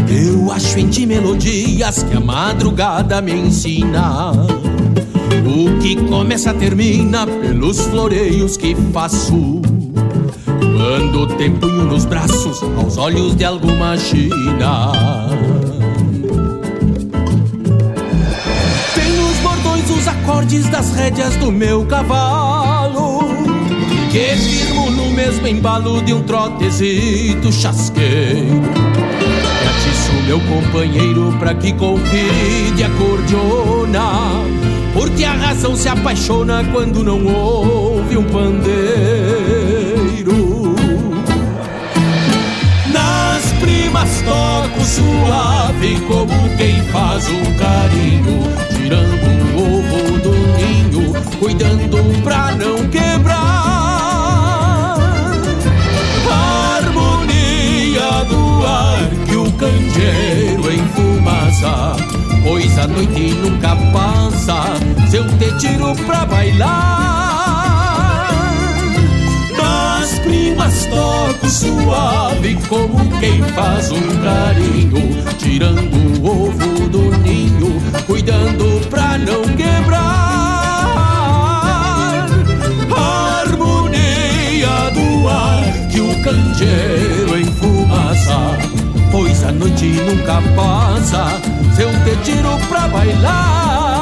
Eu 0.09 0.51
acho 0.51 0.81
em 0.81 0.89
ti 0.89 1.07
melodias 1.07 2.03
que 2.03 2.17
a 2.17 2.21
madrugada 2.21 3.23
me 3.23 3.33
ensina. 3.33 4.33
O 4.33 5.81
que 5.81 5.95
começa 5.95 6.53
termina 6.53 7.29
pelos 7.29 7.81
floreios 7.83 8.57
que 8.57 8.75
faço. 8.93 9.63
Quando 10.59 11.29
tem 11.37 11.53
punho 11.53 11.85
nos 11.85 12.07
braços 12.07 12.61
aos 12.77 12.99
olhos 12.99 13.37
de 13.37 13.45
alguma 13.45 13.97
china. 13.97 14.91
Tem 18.97 19.13
nos 19.13 19.39
bordões 19.39 19.89
os 19.91 20.09
acordes 20.09 20.69
das 20.71 20.93
rédeas 20.97 21.37
do 21.37 21.53
meu 21.53 21.87
cavalo 21.87 23.23
que 24.13 24.72
mesmo 25.25 25.47
embalo 25.47 26.03
de 26.03 26.13
um 26.13 26.21
trotezito 26.21 27.53
chasqueiro. 27.53 28.61
E 29.63 29.69
atiço 29.69 30.13
meu 30.27 30.41
companheiro 30.41 31.33
pra 31.39 31.55
que 31.55 31.73
convide 31.75 32.83
a 32.83 32.91
cordiona, 32.91 34.03
porque 34.93 35.23
a 35.23 35.33
razão 35.33 35.77
se 35.77 35.89
apaixona 35.89 36.65
quando 36.73 37.05
não 37.05 37.25
ouve 37.25 38.17
um 38.17 38.25
pandeiro. 38.25 38.75
Nas 42.93 43.53
primas 43.61 44.23
toco 44.23 44.85
suave 44.85 46.01
como 46.09 46.57
quem 46.57 46.83
faz 46.91 47.29
um 47.29 47.45
carinho, 47.55 48.43
tirando 48.75 49.25
um 49.29 49.79
ovo 49.79 50.19
do 50.19 50.33
ninho, 50.57 51.13
cuidando 51.39 52.23
pra 52.25 52.57
não 52.57 52.89
quebrar. 52.89 53.42
Candeeiro 59.63 60.73
enfumaça 60.73 61.95
Pois 62.43 62.77
a 62.79 62.89
noite 62.89 63.35
nunca 63.35 63.77
passa 63.93 64.65
se 65.09 65.17
eu 65.17 65.25
te 65.39 65.57
tiro 65.59 65.95
pra 66.05 66.27
bailar. 66.27 68.29
Nas 69.57 70.19
primas 70.19 70.87
toco 70.87 71.49
suave 71.49 72.59
como 72.69 72.99
quem 73.21 73.41
faz 73.55 73.93
um 73.93 74.01
carinho 74.25 75.23
Tirando 75.39 76.21
o 76.21 76.49
ovo 76.49 76.89
do 76.89 77.17
ninho, 77.19 77.81
cuidando 78.07 78.81
pra 78.91 79.17
não 79.19 79.43
quebrar. 79.57 80.03
Harmonia 82.91 84.91
do 84.93 85.29
ar 85.29 85.63
que 85.89 86.01
o 86.01 86.21
candeeiro 86.25 87.39
enfumaça 87.39 88.59
Pois 89.13 89.45
a 89.45 89.53
noite 89.53 89.85
nunca 89.85 90.41
passa. 90.57 91.39
Se 91.75 91.83
eu 91.83 91.91
te 92.03 92.17
tiro 92.25 92.59
pra 92.69 92.89
bailar 92.89 94.02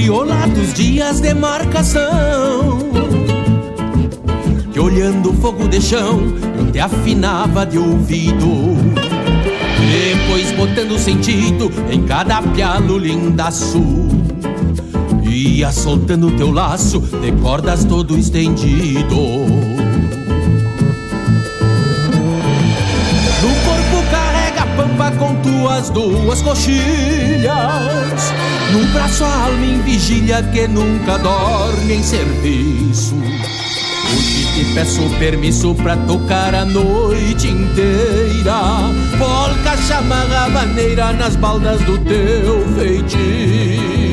crioula 0.00 0.46
dos 0.46 0.72
dias 0.72 1.20
de 1.20 1.34
marcação 1.34 2.78
Que 4.72 4.80
olhando 4.80 5.30
o 5.30 5.34
fogo 5.34 5.68
de 5.68 5.78
chão 5.78 6.22
te 6.72 6.78
afinava 6.78 7.66
de 7.66 7.76
ouvido. 7.76 8.76
Depois 9.90 10.52
botando 10.52 10.98
sentido 10.98 11.70
em 11.90 12.04
cada 12.04 12.40
pialo 12.40 12.96
lindaço 12.96 13.82
Ia 15.22 15.70
soltando 15.70 16.30
teu 16.30 16.50
laço 16.50 17.00
de 17.00 17.32
cordas 17.32 17.84
todo 17.84 18.16
estendido 18.16 19.69
tuas 25.60 25.90
duas 25.90 26.42
coxilhas. 26.42 27.52
No 28.72 28.86
braço 28.92 29.24
a 29.24 29.44
alma 29.44 29.66
em 29.66 29.80
vigília 29.82 30.42
que 30.42 30.66
nunca 30.66 31.18
dorme 31.18 31.94
em 31.94 32.02
serviço. 32.02 33.14
Hoje 34.12 34.46
te 34.54 34.74
peço 34.74 35.02
permisso 35.18 35.74
pra 35.74 35.96
tocar 35.96 36.54
a 36.54 36.64
noite 36.64 37.48
inteira. 37.48 38.90
Polca, 39.18 39.76
chamarra, 39.86 40.48
vaneira 40.48 41.12
nas 41.12 41.36
baldas 41.36 41.80
do 41.82 41.98
teu 41.98 42.66
feitiço 42.74 44.09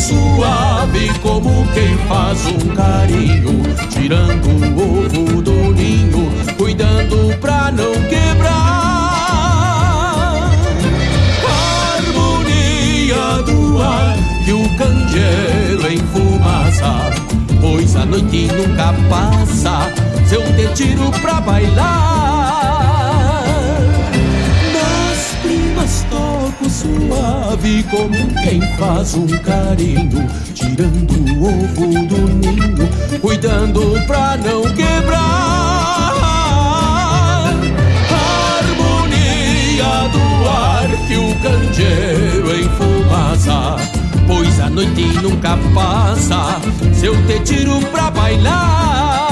suave 0.00 1.10
como 1.20 1.66
quem 1.72 1.96
faz 2.08 2.46
um 2.46 2.74
carinho 2.74 3.62
Tirando 3.90 4.48
o 4.48 5.04
ovo 5.04 5.42
do 5.42 5.72
ninho, 5.74 6.30
cuidando 6.56 7.36
pra 7.38 7.70
não 7.70 7.92
quebrar. 8.08 8.80
Do 13.46 13.80
ar 13.80 14.16
que 14.44 14.52
o 14.52 14.68
candeeiro 14.76 15.90
enfumaça 15.90 17.10
Pois 17.58 17.96
a 17.96 18.04
noite 18.04 18.48
nunca 18.48 18.92
passa 19.08 19.90
se 20.26 20.34
eu 20.34 20.42
te 20.54 20.74
tiro 20.74 21.10
pra 21.22 21.40
bailar 21.40 22.29
suave 26.68 27.82
como 27.84 28.16
quem 28.42 28.60
faz 28.76 29.14
um 29.14 29.26
carinho 29.26 30.28
Tirando 30.54 31.12
o 31.38 31.46
ovo 31.46 32.06
do 32.06 32.28
ninho, 32.34 33.20
cuidando 33.20 34.00
pra 34.06 34.36
não 34.36 34.62
quebrar. 34.74 36.20
Harmonia 38.60 40.08
do 40.12 40.48
ar 40.48 40.88
que 41.06 41.16
o 41.16 41.34
candeeiro 41.40 42.60
enfumaça 42.60 43.76
Pois 44.26 44.60
a 44.60 44.68
noite 44.70 45.04
nunca 45.22 45.56
passa 45.74 46.60
Se 46.94 47.06
eu 47.06 47.14
te 47.26 47.40
tiro 47.40 47.80
pra 47.90 48.10
bailar 48.10 49.29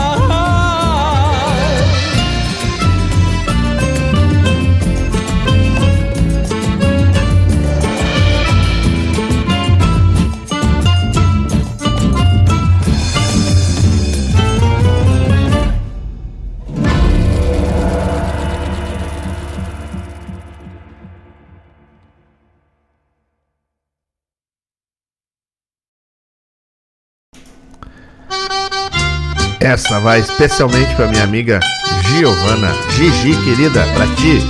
Essa 29.78 30.00
vai 30.00 30.18
especialmente 30.18 30.92
para 30.96 31.06
minha 31.06 31.22
amiga 31.22 31.60
Giovana. 32.08 32.74
Gigi, 32.90 33.32
querida, 33.44 33.86
para 33.94 34.08
ti. 34.16 34.44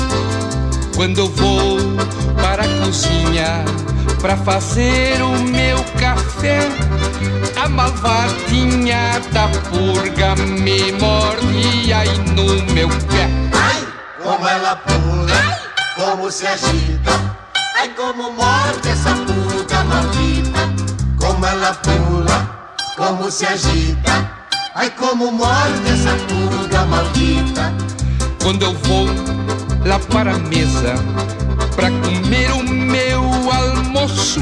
Quando 0.96 1.18
eu 1.18 1.28
vou 1.28 1.76
para 2.36 2.62
a 2.62 2.68
cozinha 2.78 3.62
para 4.22 4.38
fazer 4.38 5.20
o 5.20 5.38
meu 5.42 5.84
café, 6.00 6.60
a 7.62 7.68
malvadinha 7.68 9.20
da 9.30 9.48
purga 9.68 10.34
me 10.34 10.92
morde 10.92 11.92
aí 11.92 12.18
no 12.34 12.64
meu 12.72 12.88
pé. 12.88 13.28
Ai, 13.52 13.86
como 14.22 14.48
ela 14.48 14.76
pula, 14.76 15.60
como 15.94 16.30
se 16.30 16.46
agita. 16.46 17.36
Ai, 17.78 17.90
como 17.90 18.32
morde 18.32 18.88
essa 18.88 19.14
purga 19.14 19.84
maldita. 19.84 20.72
Como 21.20 21.44
ela 21.44 21.74
pula, 21.74 22.74
como 22.96 23.30
se 23.30 23.44
agita. 23.44 24.37
Ai, 24.74 24.90
como 24.90 25.32
morde 25.32 25.90
essa 25.90 26.14
pulga 26.28 26.84
maldita. 26.84 27.72
Quando 28.42 28.62
eu 28.62 28.74
vou 28.74 29.06
lá 29.86 29.98
para 29.98 30.34
a 30.34 30.38
mesa 30.38 30.94
para 31.74 31.90
comer 31.90 32.52
o 32.52 32.62
meu 32.62 33.22
almoço, 33.50 34.40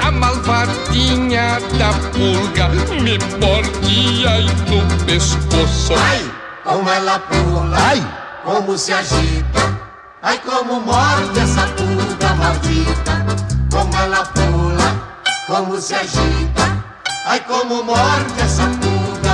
a 0.00 0.10
malvadinha 0.10 1.58
da 1.78 1.92
pulga 2.10 2.68
me 3.00 3.18
mordia 3.40 4.40
no 4.68 5.04
pescoço. 5.06 5.94
Ai, 5.96 6.30
como 6.64 6.88
ela 6.90 7.18
pula, 7.18 7.76
ai, 7.76 8.06
como 8.44 8.76
se 8.76 8.92
agita. 8.92 9.78
Ai, 10.22 10.38
como 10.44 10.80
morde 10.80 11.40
essa 11.40 11.66
pulga 11.68 12.34
maldita. 12.34 13.26
Como 13.70 13.96
ela 13.96 14.24
pula, 14.26 15.22
como 15.46 15.80
se 15.80 15.94
agita. 15.94 16.84
Ai, 17.26 17.40
como 17.40 17.82
morde 17.82 18.40
essa 18.40 18.64
pulga 18.64 18.87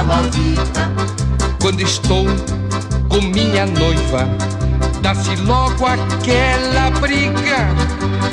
maldita. 0.05 0.90
Quando 1.61 1.80
estou 1.80 2.26
com 3.09 3.20
minha 3.20 3.66
noiva 3.66 4.28
dá-se 5.05 5.36
logo 5.42 5.86
aquela 5.86 6.90
briga. 7.00 7.68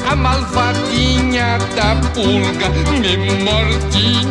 A 0.09 0.15
malvadinha 0.15 1.57
da 1.76 1.95
pulga 2.13 2.69
me 2.69 3.43
morde 3.43 4.26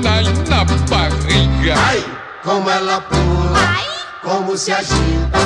na 0.48 0.64
barriga. 0.88 1.74
Ai, 1.76 2.04
como 2.42 2.70
ela 2.70 3.00
pula, 3.02 3.58
Ai. 3.58 3.84
como 4.22 4.56
se 4.56 4.72
agita. 4.72 5.38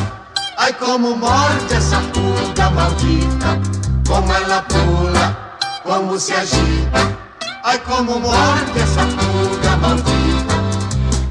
Ai, 0.56 0.72
como 0.74 1.16
morde 1.16 1.74
essa 1.74 2.00
pulga 2.12 2.70
maldita. 2.70 3.58
Como 4.06 4.32
ela 4.32 4.62
pula, 4.62 5.56
como 5.82 6.18
se 6.18 6.32
agita. 6.32 7.18
Ai, 7.64 7.78
como 7.80 8.20
morde 8.20 8.80
essa 8.80 9.04
pulga 9.04 9.76
maldita. 9.78 10.53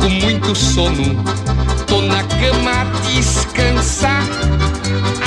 com 0.00 0.08
muito 0.08 0.54
sono. 0.56 1.22
Tô 1.86 2.00
na 2.02 2.22
cama 2.24 2.86
descansar 3.04 4.22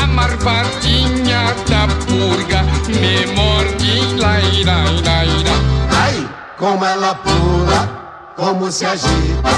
A 0.01 0.07
marvadinha 0.07 1.53
da 1.67 1.87
purga 2.05 2.63
Me 2.87 3.25
morde, 3.33 4.15
laira, 4.15 4.83
laira 5.05 5.51
Ai, 5.91 6.29
como 6.57 6.85
ela 6.85 7.15
pula, 7.15 8.33
como 8.35 8.71
se 8.71 8.85
agita. 8.85 9.49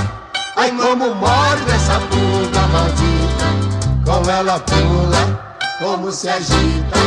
Ai, 0.57 0.71
como 0.71 1.13
morde 1.15 1.71
essa 1.71 1.99
purga 1.99 2.67
maldita. 2.67 3.45
Como 4.05 4.31
ela 4.31 4.59
pula, 4.59 5.57
como 5.79 6.11
se 6.11 6.29
agita. 6.29 6.99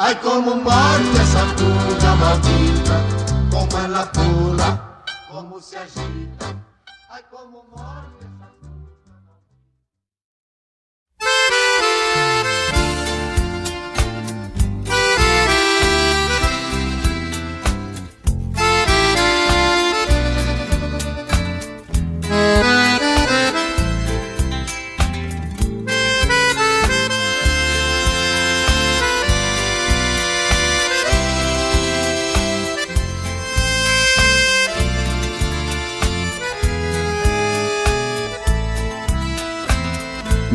Ai, 0.00 0.14
como 0.16 0.56
morde 0.56 1.20
essa 1.20 1.44
purga 1.56 2.14
maldita. 2.16 3.00
Como 3.50 3.84
ela 3.84 4.06
pula, 4.06 5.02
como 5.30 5.60
se 5.60 5.76
agita 5.76 6.63
Ai, 7.14 7.22
como 7.30 7.62
morde 7.62 8.23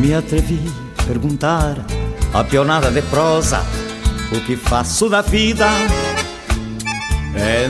Me 0.00 0.14
atrevi 0.14 0.58
a 0.98 1.02
perguntar 1.02 1.76
a 2.32 2.42
pionada 2.42 2.90
de 2.90 3.02
prosa 3.02 3.60
o 4.32 4.40
que 4.46 4.56
faço 4.56 5.10
da 5.10 5.20
vida. 5.20 5.66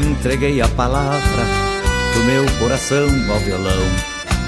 Entreguei 0.08 0.60
a 0.60 0.68
palavra 0.68 1.44
do 2.14 2.24
meu 2.24 2.46
coração 2.60 3.08
ao 3.28 3.40
violão 3.40 3.82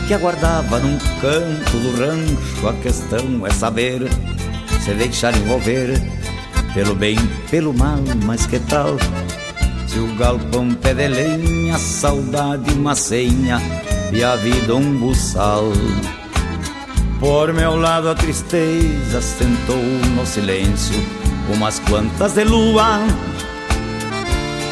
que 0.06 0.14
aguardava 0.14 0.78
num 0.78 0.96
canto 1.20 1.76
do 1.76 1.96
rancho. 1.96 2.68
A 2.68 2.72
questão 2.74 3.44
é 3.44 3.50
saber 3.50 4.02
se 4.80 4.94
deixar 4.94 5.36
envolver 5.36 6.00
pelo 6.74 6.94
bem, 6.94 7.16
pelo 7.50 7.74
mal, 7.74 7.98
mas 8.24 8.46
que 8.46 8.60
tal? 8.60 8.96
Se 9.88 9.98
o 9.98 10.14
galpão 10.14 10.72
pé 10.72 10.94
de 10.94 11.08
lenha, 11.08 11.76
saudade 11.78 12.72
uma 12.74 12.94
senha 12.94 13.60
e 14.12 14.22
a 14.22 14.36
vida 14.36 14.72
um 14.76 14.98
buçal. 15.00 15.64
Por 17.22 17.52
meu 17.52 17.76
lado 17.76 18.08
a 18.08 18.16
tristeza 18.16 19.22
sentou 19.22 19.76
no 19.76 20.26
silêncio 20.26 20.96
umas 21.54 21.78
quantas 21.78 22.32
de 22.32 22.42
lua 22.42 22.98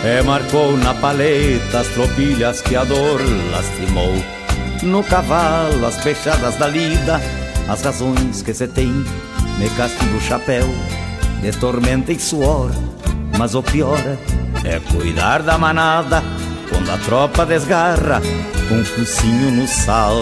E 0.03 0.21
marcou 0.25 0.77
na 0.79 0.93
paleta 0.93 1.79
as 1.79 1.87
tropilhas 1.87 2.61
que 2.61 2.75
a 2.75 2.83
dor 2.83 3.21
lastimou 3.53 4.13
No 4.83 5.05
cavalo 5.05 5.87
as 5.87 6.03
fechadas 6.03 6.57
da 6.57 6.67
lida 6.67 7.21
As 7.69 7.83
razões 7.83 8.43
que 8.43 8.53
se 8.53 8.67
tem 8.67 8.93
me 9.57 9.71
castigo 9.77 10.17
o 10.17 10.21
chapéu 10.21 10.67
De 11.41 11.53
tormenta 11.53 12.11
e 12.11 12.19
suor 12.19 12.73
Mas 13.39 13.55
o 13.55 13.63
pior 13.63 14.01
é 14.65 14.81
cuidar 14.93 15.41
da 15.43 15.57
manada 15.57 16.21
Quando 16.69 16.91
a 16.91 16.99
tropa 16.99 17.47
desgarra 17.47 18.21
com 18.69 18.75
um 18.75 18.85
focinho 18.85 19.53
no 19.53 19.69
sal 19.69 20.17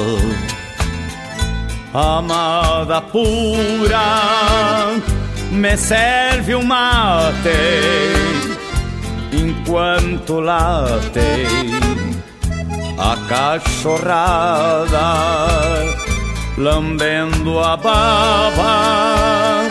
amada 1.94 3.00
pura, 3.00 4.00
me 5.50 5.76
serve 5.76 6.54
um 6.54 6.64
mate 6.64 7.48
enquanto 9.32 10.40
late 10.40 11.46
a 12.98 13.16
cachorrada, 13.28 15.14
lambendo 16.56 17.60
a 17.60 17.76
baba, 17.76 19.68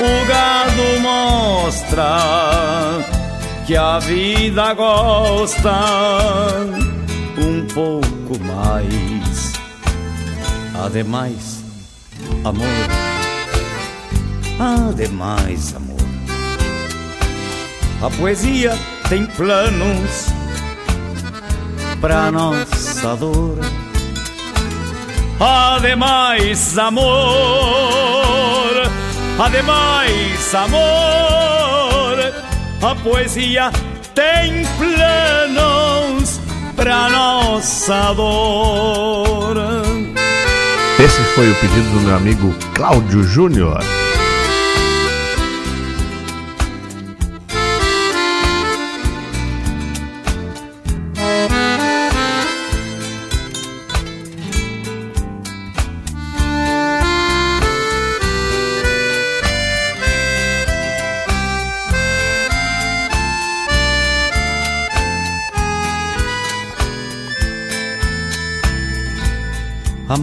o 0.00 0.26
gado 0.26 1.00
mostra 1.00 2.18
que 3.66 3.76
a 3.76 3.98
vida 4.00 4.74
gosta 4.74 5.72
um 7.38 7.66
pouco 7.72 8.38
mais 8.44 9.25
Ademais, 10.84 11.64
amor. 12.44 12.66
Ademais, 14.58 15.74
amor. 15.74 15.96
A 18.02 18.10
poesia 18.10 18.78
tem 19.08 19.26
planos 19.26 20.26
pra 22.00 22.30
nossa 22.30 23.16
dor. 23.16 23.58
Ademais, 25.40 26.78
amor. 26.78 27.06
Ademais, 29.38 30.54
amor. 30.54 32.16
A 32.82 32.94
poesia 33.02 33.70
tem 34.14 34.64
planos 34.78 36.40
pra 36.76 37.08
nossa 37.08 38.12
dor. 38.14 39.75
Esse 40.98 41.20
foi 41.34 41.50
o 41.50 41.54
pedido 41.56 41.90
do 41.92 42.00
meu 42.00 42.16
amigo 42.16 42.54
Cláudio 42.74 43.22
Júnior. 43.22 43.80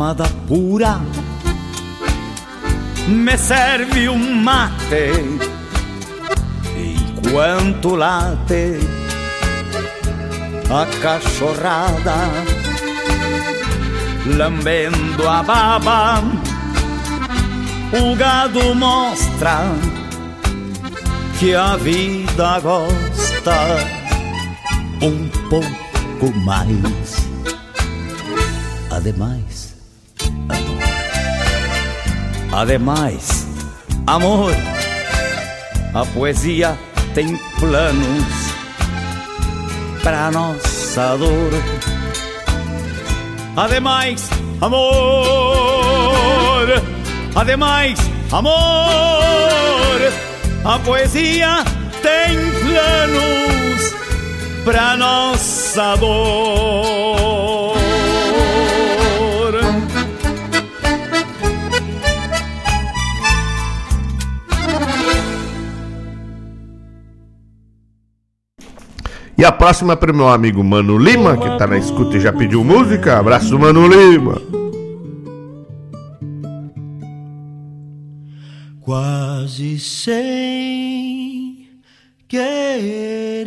Amada 0.03 0.25
pura, 0.49 0.99
me 3.07 3.37
serve 3.37 4.09
um 4.09 4.35
mate 4.35 5.13
enquanto 6.75 7.95
late 7.95 8.79
a 10.69 10.85
cachorrada, 11.01 12.17
lambendo 14.35 15.25
a 15.25 15.41
baba, 15.41 16.21
o 17.93 18.13
gado 18.17 18.75
mostra 18.75 19.61
que 21.39 21.55
a 21.55 21.77
vida 21.77 22.59
gosta 22.59 23.55
um 25.01 25.29
pouco 25.49 26.37
mais. 26.39 27.23
Ademais, 28.91 29.52
Ademais, 32.55 33.47
amor. 34.05 34.51
A 35.91 36.05
poesia 36.05 36.77
tem 37.15 37.35
planos 37.59 38.25
para 40.03 40.29
nossa 40.29 41.17
dor. 41.17 41.51
Ademais, 43.57 44.29
amor. 44.61 44.83
Ademais, 47.33 47.97
amor. 48.31 48.53
A 50.63 50.77
poesia 50.85 51.63
tem 52.03 52.37
planos 52.61 53.93
para 54.63 54.95
nossa 54.95 55.95
dor. 55.95 57.12
E 69.43 69.45
a 69.45 69.51
próxima 69.51 69.91
é 69.91 69.95
para 69.97 70.09
o 70.09 70.15
meu 70.15 70.29
amigo 70.29 70.63
Mano 70.63 70.97
Lima, 70.97 71.35
que 71.35 71.49
está 71.49 71.67
na 71.67 71.77
escuta 71.77 72.15
e 72.15 72.21
já 72.21 72.31
pediu 72.31 72.63
música. 72.63 73.19
Abraço, 73.19 73.59
Mano 73.59 73.85
Lima. 73.89 74.41
Quase 78.79 79.77
sem 79.81 81.67
querer. 82.25 83.43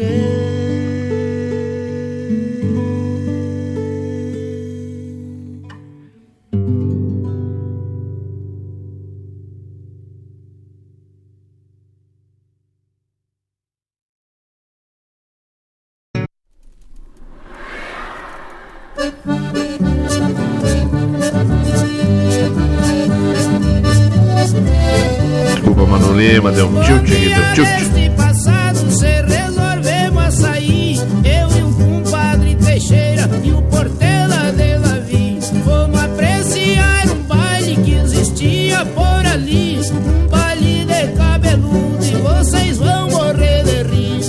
Lima, 26.16 26.50
deu 26.50 26.66
um 26.66 26.82
tilt 26.82 27.02
aqui, 27.02 27.28
deu 27.28 27.54
tilt. 27.54 27.68
Este 27.68 28.10
passado 28.16 28.90
se 28.90 29.22
resolvemos 29.22 30.24
a 30.24 30.30
sair. 30.30 30.96
Eu 31.22 31.58
e 31.58 31.62
o 31.62 31.74
compadre 31.74 32.56
Teixeira 32.56 33.28
e 33.44 33.52
o 33.52 33.60
Portela 33.60 34.50
de 34.52 34.78
Lavi. 34.78 35.38
Fomos 35.62 36.00
apreciar 36.00 37.06
um 37.08 37.22
baile 37.24 37.76
que 37.84 37.94
existia 37.96 38.86
por 38.86 39.26
ali. 39.26 39.78
Um 39.78 40.26
baile 40.28 40.86
de 40.86 41.12
cabeludo 41.18 42.02
e 42.02 42.12
vocês 42.12 42.78
vão 42.78 43.10
morrer 43.10 43.62
de 43.64 43.82
rir. 43.82 44.24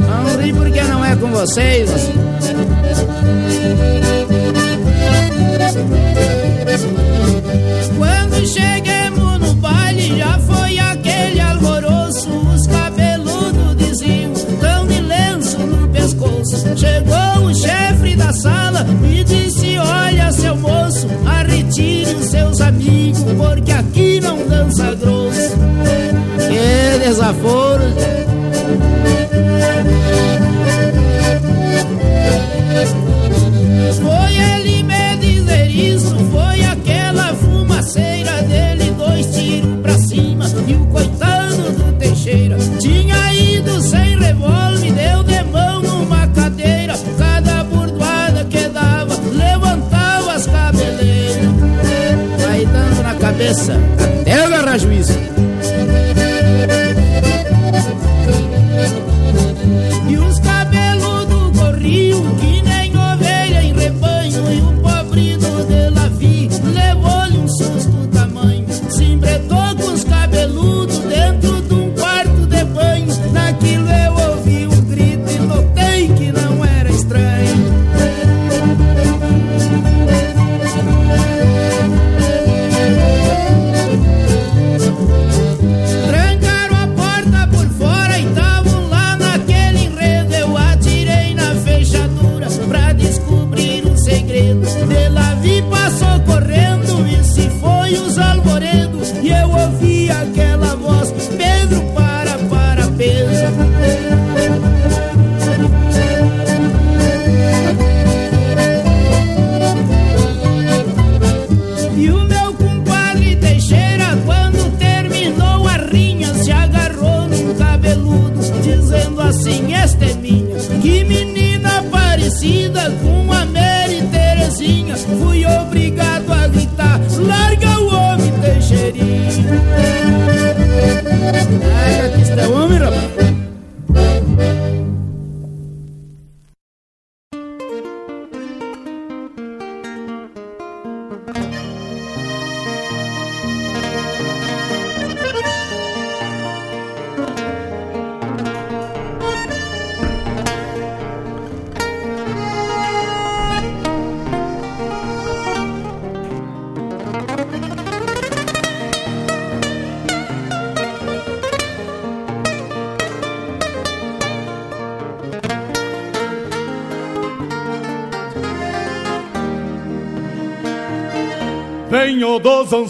Não 0.00 0.42
rir 0.42 0.54
porque 0.54 0.82
não 0.82 1.02
é 1.02 1.16
com 1.16 1.28
vocês. 1.28 1.88
Quando 5.08 6.35
Chegou 16.76 17.46
o 17.46 17.54
chefe 17.54 18.14
da 18.16 18.32
sala 18.32 18.86
e 19.02 19.24
disse 19.24 19.76
olha 19.78 20.30
seu 20.32 20.56
moço 20.56 21.08
Arretire 21.26 22.14
os 22.14 22.26
seus 22.26 22.60
amigos 22.60 23.24
porque 23.36 23.72
aqui 23.72 24.20
não 24.20 24.46
dança 24.46 24.94
grosso. 24.94 25.56
Que 26.48 26.98
desaforo 27.04 27.84
Foi 34.02 34.36
ele 34.36 34.82
me 34.82 35.16
dizer 35.16 35.68
isso, 35.68 36.14
foi 36.30 36.64
aquela 36.64 37.34
fumaceira 37.34 38.42
dele, 38.42 38.92
dois 38.96 39.26
tiros 39.34 39.80
pra 39.80 39.98
cima 39.98 40.44
e 40.66 40.74
o 40.74 40.86
coitado 40.86 41.56
do 41.56 41.98
Teixeira. 41.98 42.56
Tinha 42.78 43.32
ido 43.32 43.80
sem 43.80 44.18
revólver, 44.18 44.75
cabeça 53.56 53.80
até 54.20 54.44
agarrar 54.44 54.78
juízo. 54.78 55.45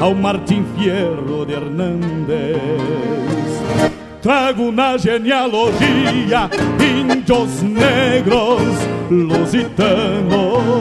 ao 0.00 0.14
Martim 0.14 0.64
Fierro 0.76 1.44
de 1.46 1.54
Hernandes. 1.54 2.56
Trago 4.22 4.72
na 4.72 4.96
genealogia 4.98 6.50
índios 6.80 7.62
negros 7.62 8.62
lusitanos 9.10 10.76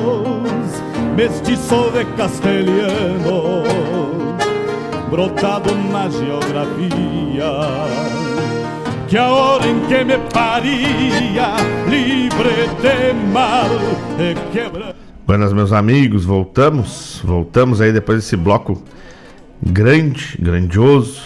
mestiço 1.15 1.91
de 1.91 2.03
castelhano, 2.17 3.63
brotado 5.09 5.73
na 5.73 6.09
geografia, 6.09 7.51
que 9.07 9.17
a 9.17 9.29
hora 9.29 9.65
em 9.65 9.79
que 9.87 10.03
me 10.03 10.17
paria, 10.33 11.55
livre 11.87 12.67
de 12.81 13.13
mal 13.31 13.69
e 14.19 14.35
quebra. 14.51 14.93
Buenas, 15.25 15.53
meus 15.53 15.71
amigos, 15.71 16.25
voltamos, 16.25 17.21
voltamos 17.23 17.79
aí 17.79 17.93
depois 17.93 18.17
desse 18.19 18.35
bloco 18.35 18.83
grande, 19.61 20.37
grandioso. 20.39 21.21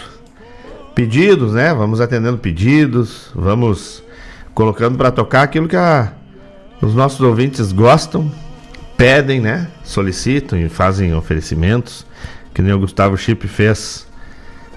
Pedidos, 0.94 1.54
né? 1.54 1.72
Vamos 1.72 2.00
atendendo 2.00 2.38
pedidos, 2.38 3.30
vamos 3.34 4.02
colocando 4.54 4.98
para 4.98 5.10
tocar 5.10 5.42
aquilo 5.42 5.68
que 5.68 5.76
a, 5.76 6.12
os 6.82 6.94
nossos 6.94 7.20
ouvintes 7.20 7.72
gostam 7.72 8.30
pedem, 9.00 9.40
né? 9.40 9.68
Solicitam 9.82 10.58
e 10.58 10.68
fazem 10.68 11.14
oferecimentos, 11.14 12.04
que 12.52 12.60
nem 12.60 12.74
o 12.74 12.78
Gustavo 12.78 13.16
Chip 13.16 13.48
fez 13.48 14.06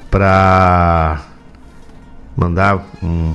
para 0.10 1.22
mandar 2.34 2.88
um, 3.04 3.34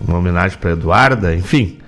uma 0.00 0.18
homenagem 0.18 0.56
para 0.58 0.70
Eduarda, 0.70 1.34
enfim. 1.34 1.78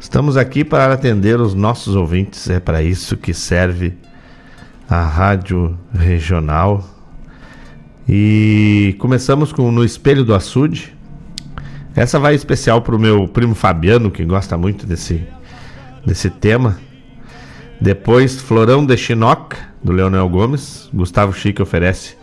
Estamos 0.00 0.36
aqui 0.36 0.64
para 0.64 0.92
atender 0.92 1.40
os 1.40 1.54
nossos 1.54 1.94
ouvintes, 1.94 2.50
é 2.50 2.58
para 2.58 2.82
isso 2.82 3.16
que 3.16 3.32
serve 3.32 3.96
a 4.90 5.02
Rádio 5.04 5.78
Regional. 5.94 6.84
E 8.08 8.96
começamos 8.98 9.52
com 9.52 9.70
No 9.70 9.84
Espelho 9.84 10.24
do 10.24 10.34
Açude. 10.34 10.96
Essa 11.94 12.18
vai 12.18 12.34
especial 12.34 12.82
para 12.82 12.96
o 12.96 12.98
meu 12.98 13.28
primo 13.28 13.54
Fabiano, 13.54 14.10
que 14.10 14.24
gosta 14.24 14.58
muito 14.58 14.84
desse, 14.84 15.24
desse 16.04 16.28
tema. 16.28 16.76
Depois, 17.80 18.40
Florão 18.40 18.84
de 18.84 18.96
Chinoca, 18.96 19.56
do 19.82 19.92
Leonel 19.92 20.28
Gomes. 20.28 20.90
Gustavo 20.92 21.32
Chique 21.32 21.62
oferece 21.62 22.16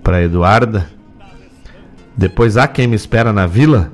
para 0.00 0.22
Eduarda. 0.22 0.88
Depois, 2.16 2.56
Há 2.56 2.68
Quem 2.68 2.86
Me 2.86 2.94
Espera 2.94 3.32
na 3.32 3.46
Vila, 3.46 3.92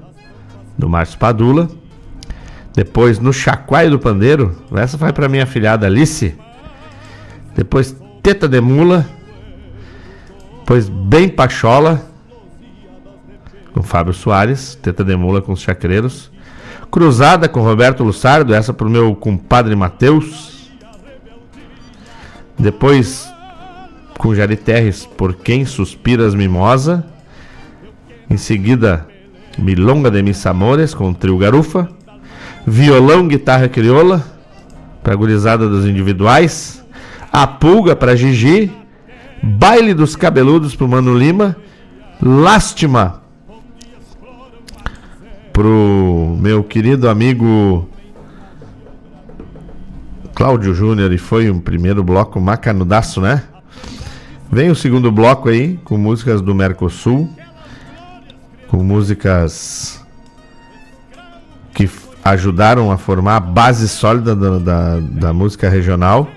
do 0.76 0.90
Márcio 0.90 1.18
Padula. 1.18 1.70
Depois, 2.74 3.18
No 3.18 3.32
Chacoalho 3.32 3.92
do 3.92 3.98
Pandeiro. 3.98 4.62
Essa 4.74 4.98
vai 4.98 5.12
para 5.12 5.26
minha 5.26 5.44
afilhada 5.44 5.86
Alice. 5.86 6.34
Depois, 7.54 7.96
Teta 8.22 8.48
de 8.48 8.60
Mula. 8.60 9.08
Depois, 10.60 10.88
Bem 10.88 11.28
Pachola, 11.28 12.02
com 13.72 13.82
Fábio 13.82 14.12
Soares. 14.12 14.74
Teta 14.76 15.04
de 15.04 15.16
Mula 15.16 15.42
com 15.42 15.52
os 15.52 15.60
Chacreiros. 15.60 16.30
Cruzada 16.90 17.48
com 17.48 17.60
Roberto 17.60 18.04
Lussardo. 18.04 18.54
Essa 18.54 18.72
para 18.72 18.86
o 18.86 18.90
meu 18.90 19.14
compadre 19.14 19.74
Matheus. 19.74 20.70
Depois, 22.58 23.32
com 24.18 24.34
Jari 24.34 24.56
Terres, 24.56 25.04
Por 25.04 25.34
Quem 25.34 25.64
Suspiras 25.64 26.34
Mimosa. 26.34 27.04
Em 28.30 28.36
seguida, 28.36 29.06
Milonga 29.58 30.10
de 30.10 30.22
Mis 30.22 30.46
Amores, 30.46 30.94
com 30.94 31.10
o 31.10 31.14
trio 31.14 31.36
Garufa. 31.36 31.88
Violão, 32.66 33.28
guitarra 33.28 33.68
crioula, 33.68 34.24
para 35.02 35.14
gurizada 35.14 35.68
dos 35.68 35.84
individuais. 35.84 36.83
A 37.34 37.48
Pulga 37.48 37.96
para 37.96 38.14
Gigi. 38.14 38.70
Baile 39.42 39.92
dos 39.92 40.14
Cabeludos 40.14 40.76
para 40.76 40.86
Mano 40.86 41.18
Lima. 41.18 41.56
Lástima 42.22 43.22
pro 45.52 46.36
meu 46.38 46.62
querido 46.62 47.08
amigo 47.08 47.88
Cláudio 50.32 50.72
Júnior 50.76 51.12
e 51.12 51.18
foi 51.18 51.50
um 51.50 51.58
primeiro 51.58 52.04
bloco 52.04 52.40
macanudaço, 52.40 53.20
né? 53.20 53.42
Vem 54.48 54.70
o 54.70 54.76
segundo 54.76 55.10
bloco 55.10 55.48
aí 55.48 55.76
com 55.82 55.98
músicas 55.98 56.40
do 56.40 56.54
Mercosul, 56.54 57.28
com 58.68 58.76
músicas 58.76 60.00
que 61.74 61.90
ajudaram 62.24 62.92
a 62.92 62.96
formar 62.96 63.36
a 63.38 63.40
base 63.40 63.88
sólida 63.88 64.36
da, 64.36 64.58
da, 64.60 65.00
da 65.00 65.32
música 65.32 65.68
regional. 65.68 66.28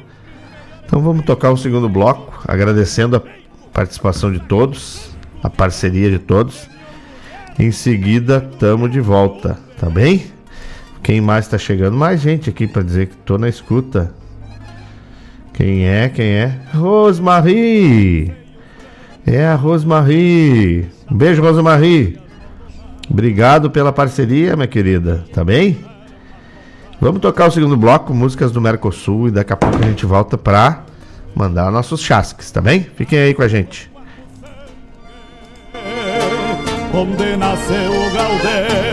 Então 0.88 1.01
vamos 1.01 1.26
tocar 1.26 1.51
o 1.51 1.57
segundo 1.57 1.89
bloco, 1.89 2.41
agradecendo 2.47 3.18
a 3.18 3.22
participação 3.73 4.31
de 4.31 4.39
todos, 4.39 5.11
a 5.43 5.49
parceria 5.49 6.09
de 6.09 6.18
todos. 6.18 6.69
Em 7.59 7.72
seguida, 7.72 8.39
tamo 8.39 8.88
de 8.88 9.01
volta, 9.01 9.59
tá 9.77 9.89
bem? 9.89 10.31
Quem 11.03 11.19
mais 11.19 11.45
está 11.45 11.57
chegando? 11.57 11.97
Mais 11.97 12.22
gente 12.22 12.49
aqui 12.49 12.65
para 12.65 12.81
dizer 12.84 13.07
que 13.07 13.18
tô 13.18 13.38
na 13.38 13.49
escuta. 13.49 14.14
Quem 15.53 15.85
é? 15.85 16.07
Quem 16.07 16.26
é? 16.26 16.57
Rosmarie. 16.73 18.31
É 19.26 19.45
a 19.45 19.55
Rosmarie. 19.55 20.88
Um 21.11 21.18
beijo, 21.18 21.41
Rosmarie. 21.41 22.18
Obrigado 23.09 23.69
pela 23.69 23.91
parceria, 23.91 24.55
minha 24.55 24.68
querida. 24.68 25.26
Tá 25.34 25.43
bem? 25.43 25.77
Vamos 26.99 27.22
tocar 27.22 27.48
o 27.48 27.52
segundo 27.52 27.78
bloco, 27.78 28.14
músicas 28.14 28.52
do 28.52 28.60
Mercosul, 28.60 29.28
e 29.28 29.32
daqui 29.32 29.53
a 29.53 29.56
pouco 29.56 29.78
a 29.78 29.88
gente 29.88 30.06
volta 30.06 30.38
pra 30.38 30.84
mandar 31.36 31.72
nossos 31.72 32.02
chasques, 32.02 32.49
tá 32.49 32.60
bem? 32.60 32.88
Fiquem 32.95 33.19
aí 33.19 33.34
com 33.36 33.44
a 33.44 33.48
gente. 33.48 33.91
Onde 36.94 37.38
nasceu 37.38 37.91
o 37.91 38.14
Galdério 38.14 38.86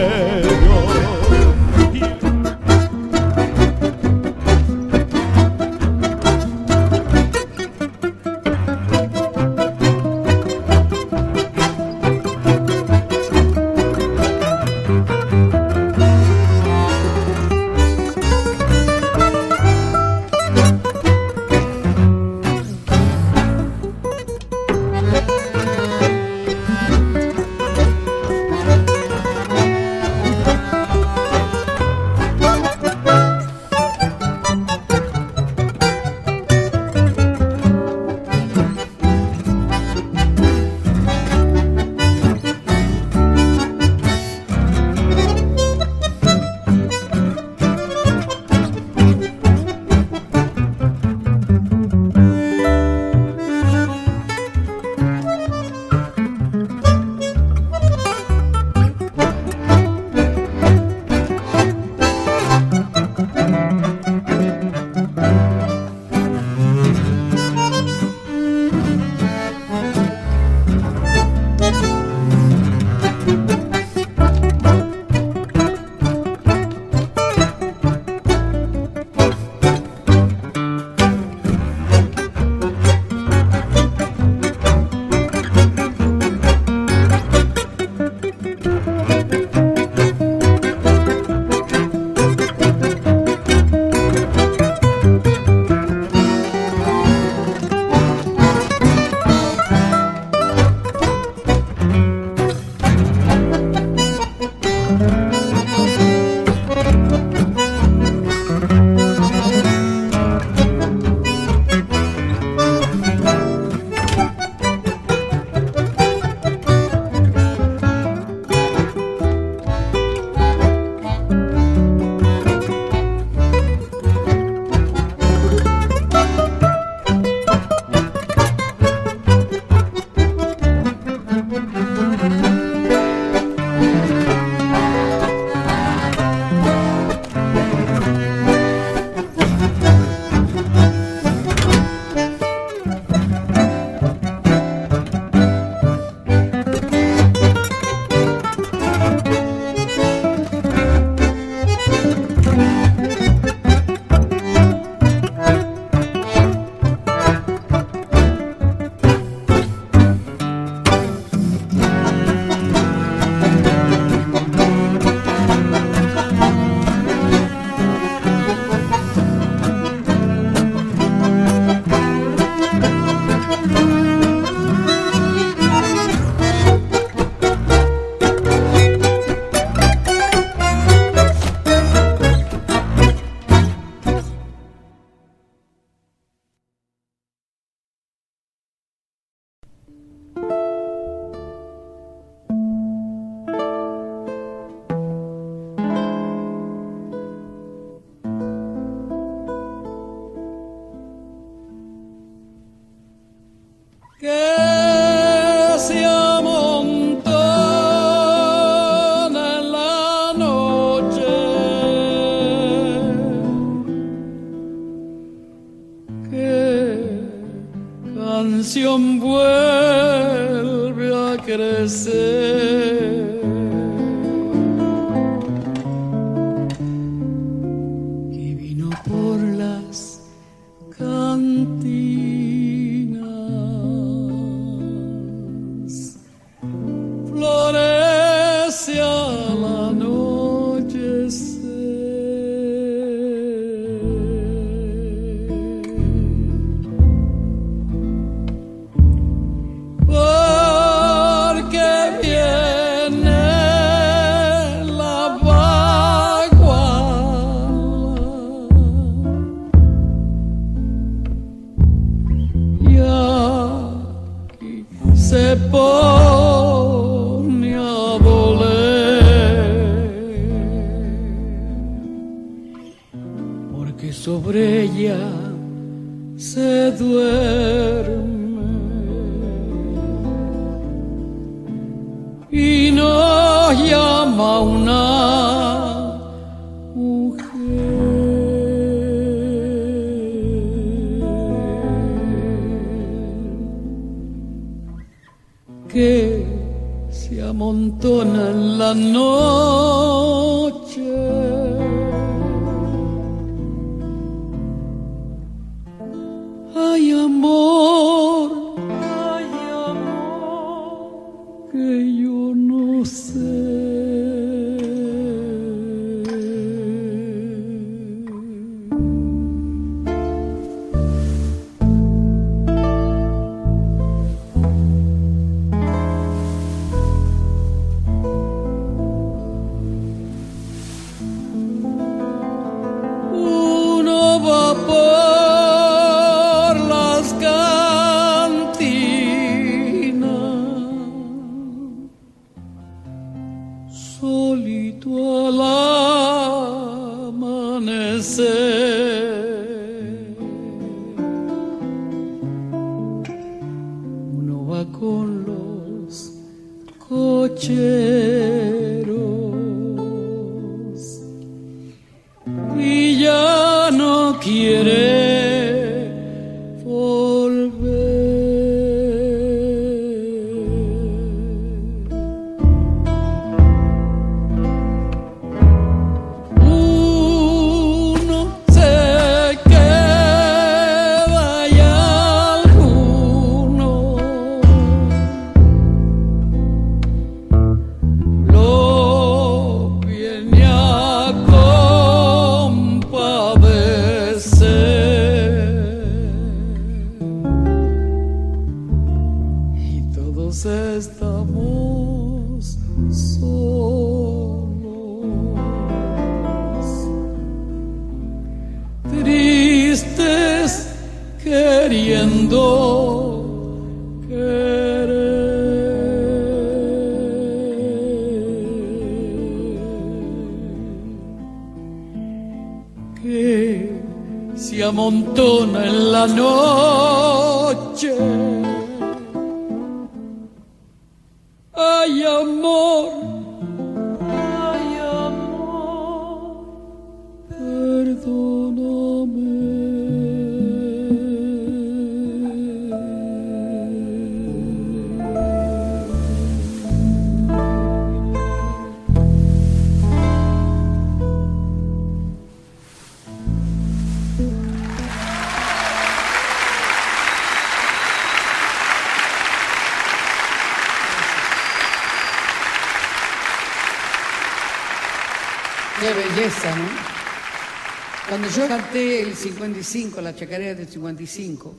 yo 468.57 468.69
canté 468.69 469.21
el 469.21 469.35
55, 469.35 470.21
la 470.21 470.37
chacarera 470.37 470.75
del 470.75 470.87
55, 470.87 471.75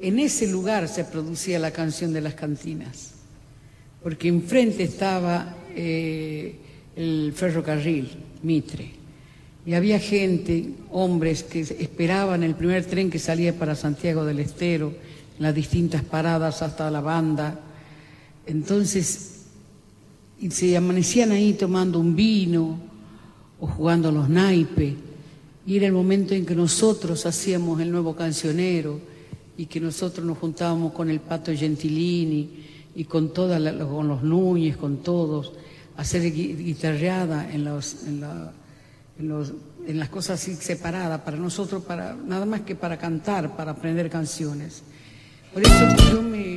en 0.00 0.18
ese 0.18 0.46
lugar 0.46 0.88
se 0.88 1.04
producía 1.04 1.58
la 1.58 1.72
canción 1.72 2.12
de 2.12 2.22
las 2.22 2.34
cantinas, 2.34 3.12
porque 4.02 4.28
enfrente 4.28 4.84
estaba 4.84 5.56
eh, 5.74 6.54
el 6.96 7.32
ferrocarril 7.36 8.08
Mitre, 8.42 8.92
y 9.66 9.74
había 9.74 9.98
gente, 9.98 10.70
hombres, 10.90 11.42
que 11.42 11.60
esperaban 11.60 12.44
el 12.44 12.54
primer 12.54 12.86
tren 12.86 13.10
que 13.10 13.18
salía 13.18 13.58
para 13.58 13.74
Santiago 13.74 14.24
del 14.24 14.40
Estero, 14.40 14.94
las 15.38 15.54
distintas 15.54 16.02
paradas 16.02 16.62
hasta 16.62 16.90
la 16.90 17.02
banda. 17.02 17.60
Entonces, 18.46 19.44
se 20.50 20.76
amanecían 20.76 21.32
ahí 21.32 21.52
tomando 21.52 22.00
un 22.00 22.16
vino 22.16 22.80
o 23.60 23.66
jugando 23.66 24.08
a 24.08 24.12
los 24.12 24.30
naipes. 24.30 24.94
Y 25.66 25.76
era 25.76 25.86
el 25.86 25.92
momento 25.92 26.34
en 26.34 26.46
que 26.46 26.54
nosotros 26.54 27.26
hacíamos 27.26 27.80
el 27.80 27.90
nuevo 27.92 28.16
cancionero 28.16 28.98
y 29.56 29.66
que 29.66 29.78
nosotros 29.80 30.24
nos 30.26 30.38
juntábamos 30.38 30.92
con 30.92 31.10
el 31.10 31.20
Pato 31.20 31.52
Gentilini 31.54 32.64
y 32.94 33.04
con, 33.04 33.32
toda 33.32 33.58
la- 33.58 33.76
con 33.86 34.08
los 34.08 34.22
Núñez, 34.22 34.76
con 34.76 34.98
todos, 34.98 35.52
a 35.96 36.00
hacer 36.02 36.22
gui- 36.32 36.56
guitarreada 36.56 37.52
en, 37.52 37.64
los, 37.64 38.04
en, 38.04 38.20
la- 38.22 38.52
en 39.18 39.28
los- 39.28 39.52
en 39.86 39.98
las 39.98 40.08
cosas 40.08 40.40
así 40.42 40.54
separadas, 40.54 41.20
para 41.20 41.36
nosotros, 41.36 41.82
para, 41.84 42.14
nada 42.14 42.46
más 42.46 42.62
que 42.62 42.74
para 42.74 42.98
cantar, 42.98 43.54
para 43.56 43.72
aprender 43.72 44.08
canciones. 44.10 44.82
Por 45.52 45.62
eso 45.62 46.12
yo 46.12 46.22
me. 46.22 46.56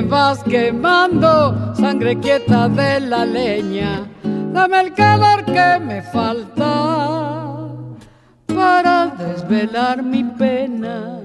Vas 0.00 0.42
quemando, 0.44 1.74
sangre 1.74 2.18
quieta 2.18 2.68
de 2.68 3.00
la 3.00 3.24
leña, 3.24 4.06
dame 4.52 4.80
el 4.80 4.94
calor 4.94 5.44
que 5.44 5.78
me 5.84 6.02
falta 6.02 7.68
para 8.46 9.06
desvelar 9.18 10.02
mi 10.02 10.22
pena. 10.24 11.20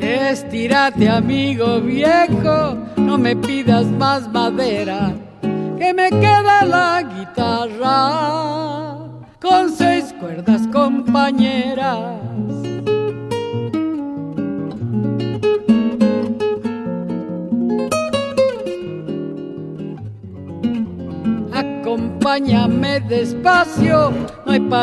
Estírate 0.00 1.08
amigo 1.08 1.80
viejo, 1.80 2.78
no 2.96 3.18
me 3.18 3.34
pidas 3.34 3.86
más 3.86 4.30
madera, 4.32 5.12
que 5.78 5.92
me 5.92 6.10
queda 6.10 6.64
la 6.64 7.07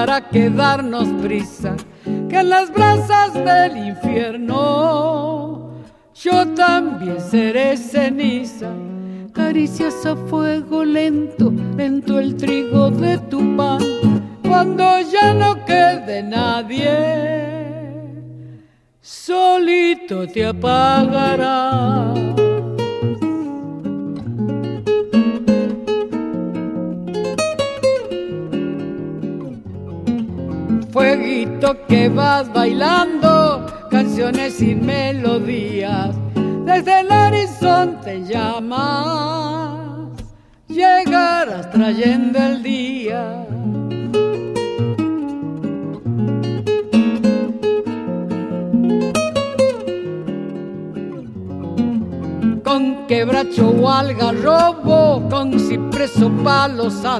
para 0.06 0.22
quedarnos 0.22 1.08
prisa 1.24 1.76
que 2.30 2.44
las 2.44 2.70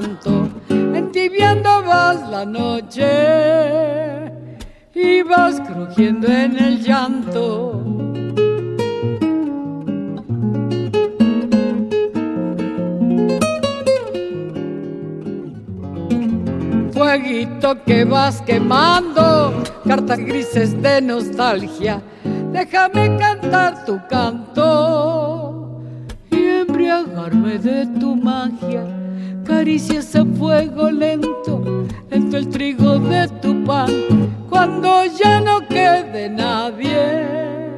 santo, 0.00 0.48
entibiando 0.68 1.82
vas 1.84 2.28
la 2.28 2.44
noche 2.44 3.08
y 4.94 5.22
vas 5.22 5.58
crujiendo 5.60 6.26
en 6.28 6.58
el 6.58 6.82
llanto. 6.82 7.82
Fueguito 16.92 17.82
que 17.84 18.04
vas 18.04 18.42
quemando, 18.42 19.62
cartas 19.86 20.18
grises 20.18 20.82
de 20.82 21.00
nostalgia, 21.00 22.02
déjame 22.52 23.16
cantar 23.16 23.86
tu 23.86 23.98
canto 24.10 24.35
caricias 29.76 30.16
a 30.16 30.24
fuego 30.24 30.90
lento, 30.90 31.86
lento 32.10 32.36
el 32.38 32.48
trigo 32.48 32.98
de 32.98 33.28
tu 33.42 33.62
pan, 33.64 33.90
cuando 34.48 35.04
ya 35.04 35.38
no 35.38 35.68
quede 35.68 36.30
nadie, 36.30 37.68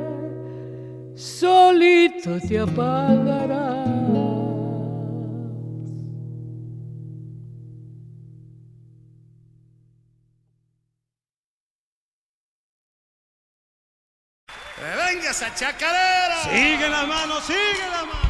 solito 1.16 2.38
te 2.46 2.60
apagará. 2.60 3.84
¡Venga 14.80 15.30
esa 15.30 15.52
chacarera! 15.52 16.44
Sigue 16.44 16.88
la 16.88 17.04
mano, 17.06 17.40
sigue 17.40 17.90
la 17.90 18.06
mano. 18.06 18.27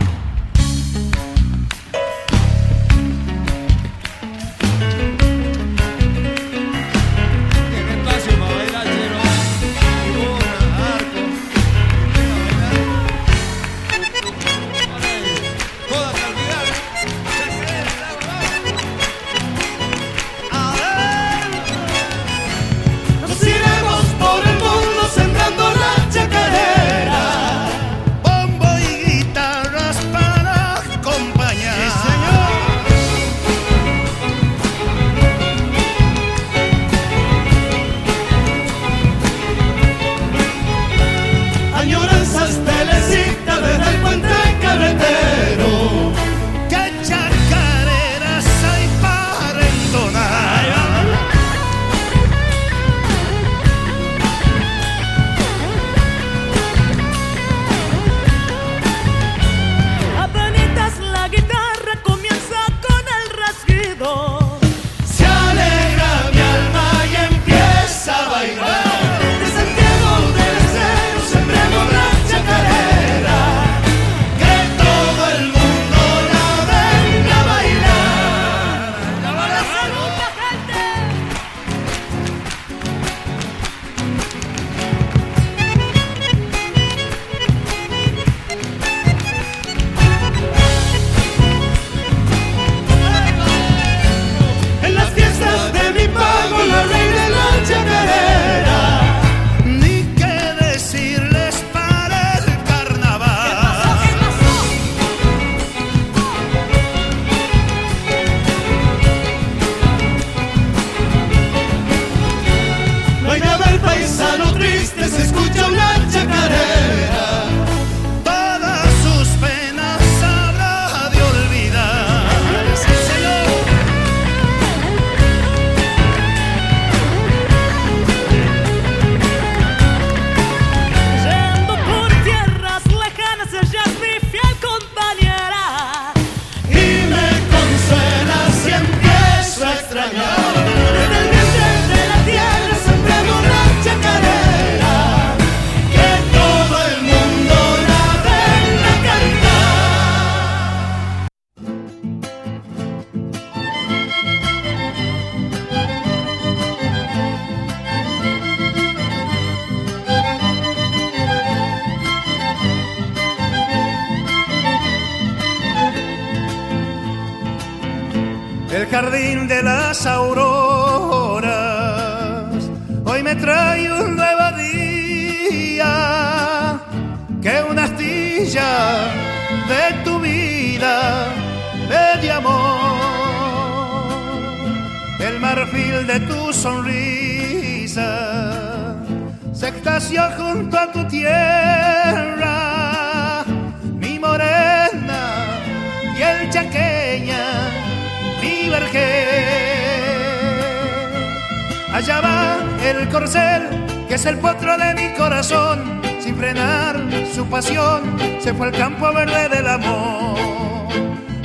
fue 208.54 208.66
al 208.68 208.72
campo 208.72 209.12
verde 209.12 209.48
del 209.48 209.66
amor. 209.66 210.38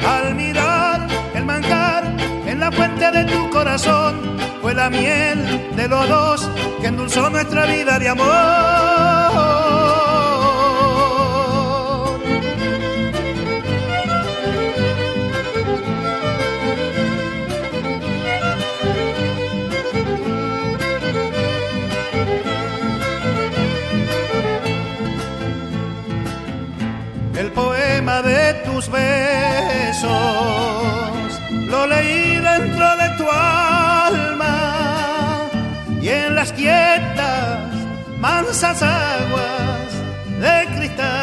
Al 0.06 0.36
mirar 0.36 1.08
el 1.34 1.46
manjar 1.46 2.04
en 2.46 2.60
la 2.60 2.72
fuente 2.72 3.12
de 3.12 3.26
tu 3.26 3.50
corazón, 3.50 4.38
fue 4.62 4.74
la 4.74 4.90
miel 4.90 5.72
de 5.76 5.88
los 5.88 6.08
dos 6.08 6.50
que 6.82 6.88
endulzó 6.88 7.30
nuestra 7.30 7.66
vida 7.66 8.00
de 8.00 8.10
amor. 8.10 8.34
tus 28.84 28.92
besos, 28.92 30.12
lo 31.70 31.88
leí 31.88 32.36
dentro 32.38 32.96
de 32.98 33.10
tu 33.18 33.30
alma 33.30 34.56
y 36.02 36.10
en 36.10 36.36
las 36.36 36.52
quietas, 36.52 37.60
mansas 38.20 38.82
aguas 38.82 39.94
de 40.40 40.68
cristal, 40.76 41.14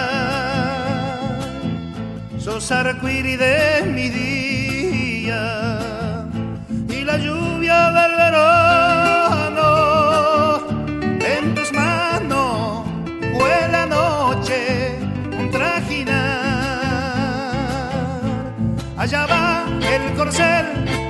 sos 2.39 2.71
arcoíris 2.73 3.39
de 3.39 3.83
mi 3.87 4.09
día 4.09 5.43
y 6.89 7.05
la 7.05 7.19
lluvia 7.19 7.91
del 7.91 8.17
verano 8.17 8.90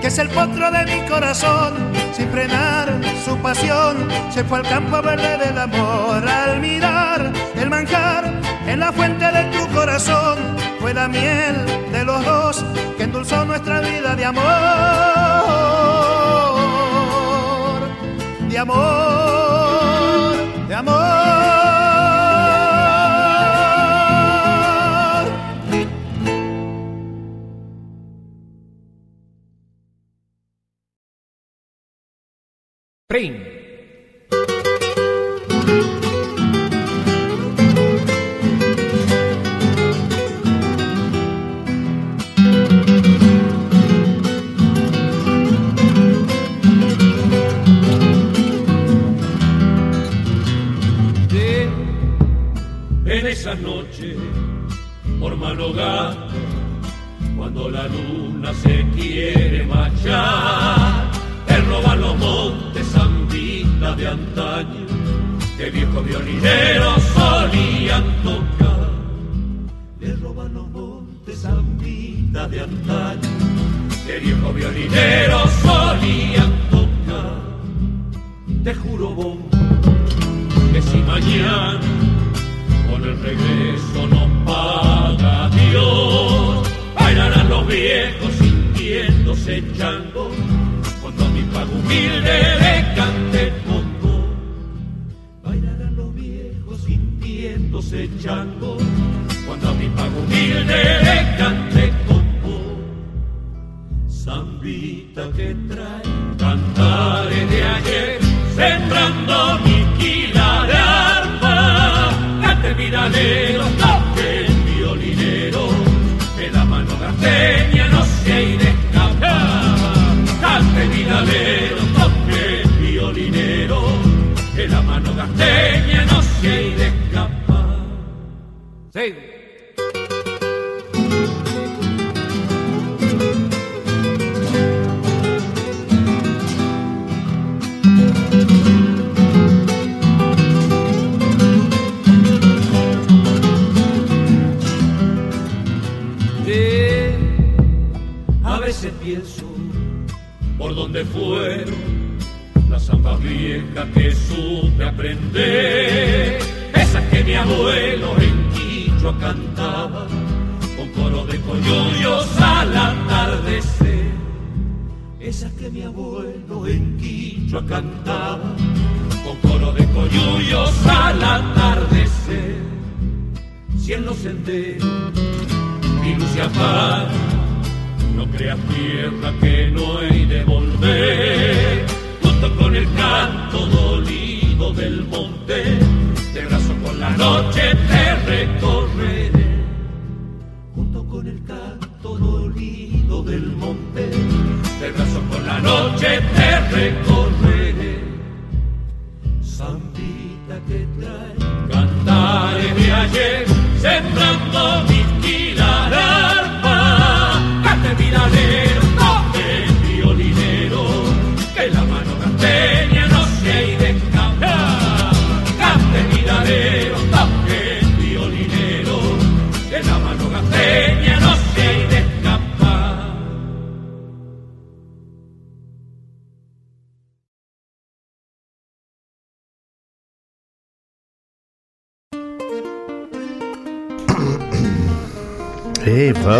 que 0.01 0.07
es 0.07 0.19
el 0.19 0.29
potro 0.29 0.71
de 0.71 0.85
mi 0.87 1.07
corazón. 1.09 1.75
Sin 2.13 2.31
frenar 2.31 2.89
su 3.25 3.37
pasión, 3.39 4.09
se 4.31 4.45
fue 4.45 4.59
al 4.59 4.69
campo 4.69 5.03
verde 5.03 5.37
del 5.37 5.59
amor. 5.59 6.27
Al 6.27 6.61
mirar 6.61 7.31
el 7.55 7.69
manjar 7.69 8.33
en 8.67 8.81
la 8.81 8.93
fuente 8.93 9.31
de 9.31 9.45
tu 9.45 9.67
corazón, 9.75 10.39
fue 10.81 10.95
la 10.95 11.09
miel 11.09 11.55
de 11.93 12.05
los 12.05 12.25
dos 12.25 12.65
que 12.97 13.05
endulzó 13.05 13.45
nuestra 13.45 13.81
vida 13.81 14.17
de 14.17 14.25
amor. 14.25 14.45
De 18.49 18.59
amor, 18.59 20.37
de 20.69 20.75
amor. 20.75 22.20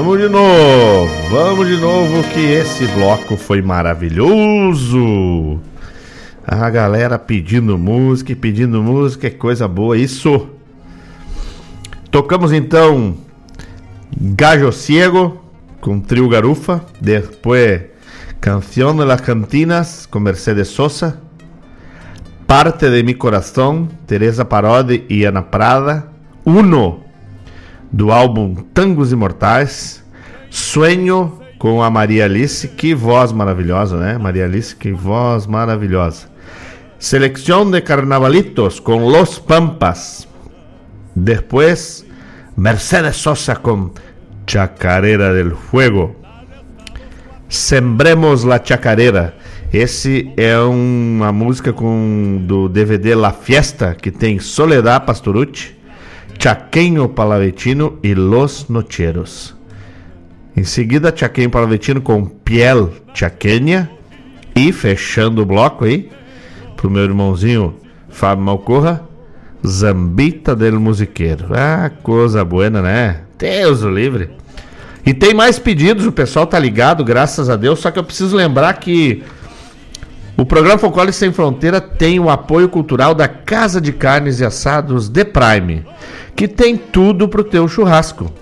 Vamos 0.01 0.19
de 0.19 0.31
novo, 0.31 1.11
vamos 1.31 1.69
de 1.69 1.77
novo 1.77 2.23
que 2.33 2.41
esse 2.41 2.87
bloco 2.87 3.37
foi 3.37 3.61
maravilhoso. 3.61 5.61
A 6.47 6.71
galera 6.71 7.19
pedindo 7.19 7.77
música, 7.77 8.35
pedindo 8.35 8.83
música, 8.83 9.27
é 9.27 9.31
coisa 9.31 9.69
boa 9.69 9.99
isso. 9.99 10.49
Tocamos 12.11 12.51
então 12.51 13.15
Gallo 14.19 14.73
Ciego 14.73 15.39
com 15.83 16.01
Trio 16.01 16.31
Garufa, 16.31 16.83
depois 16.99 17.83
Canción 18.41 18.97
de 18.97 19.05
las 19.05 19.21
Cantinas 19.21 20.07
com 20.07 20.19
Mercedes 20.19 20.69
Sosa, 20.69 21.21
Parte 22.47 22.89
de 22.89 23.03
mi 23.03 23.13
Corazón, 23.13 23.91
Teresa 24.07 24.47
Parodi 24.47 25.05
e 25.11 25.27
Ana 25.27 25.43
Prada, 25.43 26.11
Uno 26.47 27.10
do 27.93 28.13
álbum 28.13 28.55
Tangos 28.75 29.13
Imortais, 29.13 30.05
Sueño 30.51 31.41
com 31.59 31.83
a 31.83 31.91
Maria 31.91 32.25
Alice, 32.25 32.67
que 32.69 32.95
voz 32.95 33.33
maravilhosa, 33.33 33.99
né? 33.99 34.17
Maria 34.17 34.45
Alice, 34.47 34.75
que 34.75 34.93
voz 34.93 35.47
maravilhosa. 35.47 36.29
Selección 36.99 37.71
de 37.71 37.83
Carnavalitos 37.83 38.81
com 38.81 39.07
Los 39.07 39.39
Pampas. 39.39 40.29
Depois, 41.15 42.07
Mercedes 42.57 43.17
Sosa 43.17 43.57
com 43.57 43.91
Chacarera 44.47 45.33
del 45.33 45.53
Fuego. 45.53 46.17
Sembremos 47.49 48.45
la 48.45 48.59
Chacarera. 48.63 49.35
Esse 49.73 50.33
é 50.37 50.59
uma 50.59 51.33
música 51.33 51.73
com 51.73 52.43
do 52.47 52.69
DVD 52.69 53.15
La 53.15 53.33
Fiesta, 53.33 53.95
que 53.95 54.11
tem 54.11 54.39
Soledad 54.39 55.05
Pastorucci, 55.05 55.77
Chaqueño 56.43 57.11
Palavetino 57.11 57.99
e 58.03 58.15
Los 58.15 58.71
Nocheros. 58.71 59.55
Em 60.57 60.65
seguida, 60.65 61.13
Chaqueño 61.15 61.51
Palavetino 61.51 62.01
com 62.01 62.25
Piel 62.25 62.95
Chaqueña. 63.13 63.91
E 64.57 64.73
fechando 64.73 65.43
o 65.43 65.47
bloco 65.47 65.85
aí, 65.85 66.11
pro 66.79 66.91
meu 66.91 67.05
irmãozinho 67.05 67.77
Fábio 68.09 68.43
Malcorra, 68.43 69.07
Zambita 69.67 70.57
del 70.57 70.81
Musiqueiro. 70.81 71.49
Ah, 71.51 71.91
coisa 72.03 72.43
buena, 72.43 72.81
né? 72.81 73.21
Deus 73.39 73.83
o 73.83 73.91
livre. 73.91 74.31
E 75.05 75.13
tem 75.13 75.35
mais 75.35 75.59
pedidos, 75.59 76.07
o 76.07 76.13
pessoal 76.13 76.47
tá 76.47 76.59
ligado, 76.59 77.05
graças 77.05 77.51
a 77.51 77.57
Deus. 77.57 77.81
Só 77.81 77.91
que 77.91 77.99
eu 77.99 78.05
preciso 78.05 78.35
lembrar 78.35 78.73
que 78.81 79.23
o 80.41 80.47
programa 80.47 80.79
Folclore 80.79 81.13
Sem 81.13 81.31
Fronteira 81.31 81.83
tem 81.83 82.19
o 82.19 82.31
apoio 82.31 82.67
cultural 82.67 83.15
da 83.15 83.29
Casa 83.29 83.79
de 83.79 83.93
Carnes 83.93 84.41
e 84.41 84.45
Assados 84.47 85.07
The 85.07 85.23
Prime, 85.23 85.85
que 86.35 86.49
tem 86.49 86.79
tudo 86.79 87.29
pro 87.29 87.45
teu 87.45 87.69
churrasco. 87.69 88.33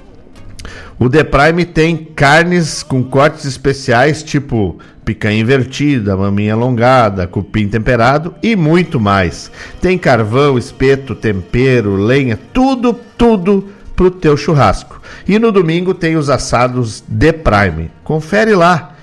O 0.96 1.10
The 1.10 1.24
Prime 1.24 1.64
tem 1.64 1.96
carnes 1.96 2.84
com 2.84 3.02
cortes 3.02 3.44
especiais, 3.46 4.22
tipo 4.22 4.78
picanha 5.04 5.40
invertida, 5.40 6.16
maminha 6.16 6.52
alongada, 6.54 7.26
cupim 7.26 7.66
temperado 7.66 8.32
e 8.40 8.54
muito 8.54 9.00
mais. 9.00 9.50
Tem 9.80 9.98
carvão, 9.98 10.56
espeto, 10.56 11.16
tempero, 11.16 11.96
lenha, 11.96 12.38
tudo, 12.52 12.94
tudo 12.94 13.70
pro 13.96 14.08
teu 14.08 14.36
churrasco. 14.36 15.02
E 15.26 15.36
no 15.36 15.50
domingo 15.50 15.92
tem 15.92 16.16
os 16.16 16.30
assados 16.30 17.00
The 17.00 17.32
Prime. 17.32 17.90
Confere 18.04 18.54
lá. 18.54 18.94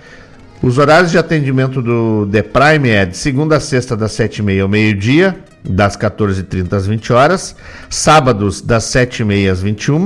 Os 0.66 0.80
horários 0.80 1.12
de 1.12 1.18
atendimento 1.20 1.80
do 1.80 2.28
The 2.32 2.42
Prime 2.42 2.90
é 2.90 3.06
de 3.06 3.16
segunda 3.16 3.58
a 3.58 3.60
sexta, 3.60 3.96
das 3.96 4.14
7h30 4.14 4.64
ao 4.64 4.68
meio-dia, 4.68 5.38
das 5.64 5.96
14h30 5.96 6.74
às 6.74 6.88
20 6.88 7.14
horas, 7.14 7.56
sábados, 7.88 8.62
das 8.62 8.86
7h30 8.86 9.52
às 9.52 9.62
21 9.62 10.04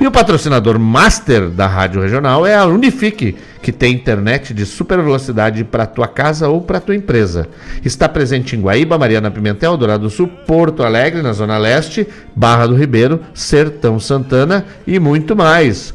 E 0.00 0.06
o 0.06 0.10
patrocinador 0.12 0.78
master 0.78 1.48
da 1.48 1.66
Rádio 1.66 2.00
Regional 2.00 2.46
é 2.46 2.54
a 2.54 2.66
Unifique, 2.66 3.36
que 3.60 3.72
tem 3.72 3.92
internet 3.94 4.54
de 4.54 4.64
super 4.64 5.02
velocidade 5.02 5.64
para 5.64 5.84
tua 5.84 6.06
casa 6.06 6.48
ou 6.48 6.60
para 6.60 6.78
tua 6.78 6.94
empresa. 6.94 7.48
Está 7.84 8.08
presente 8.08 8.54
em 8.54 8.60
Guaíba, 8.60 8.96
Mariana 8.96 9.32
Pimentel, 9.32 9.76
Dourado 9.76 10.04
do 10.04 10.10
Sul, 10.10 10.28
Porto 10.28 10.84
Alegre, 10.84 11.22
na 11.22 11.32
Zona 11.32 11.58
Leste, 11.58 12.06
Barra 12.36 12.68
do 12.68 12.76
Ribeiro, 12.76 13.20
Sertão 13.34 13.98
Santana 13.98 14.64
e 14.86 15.00
muito 15.00 15.34
mais. 15.34 15.92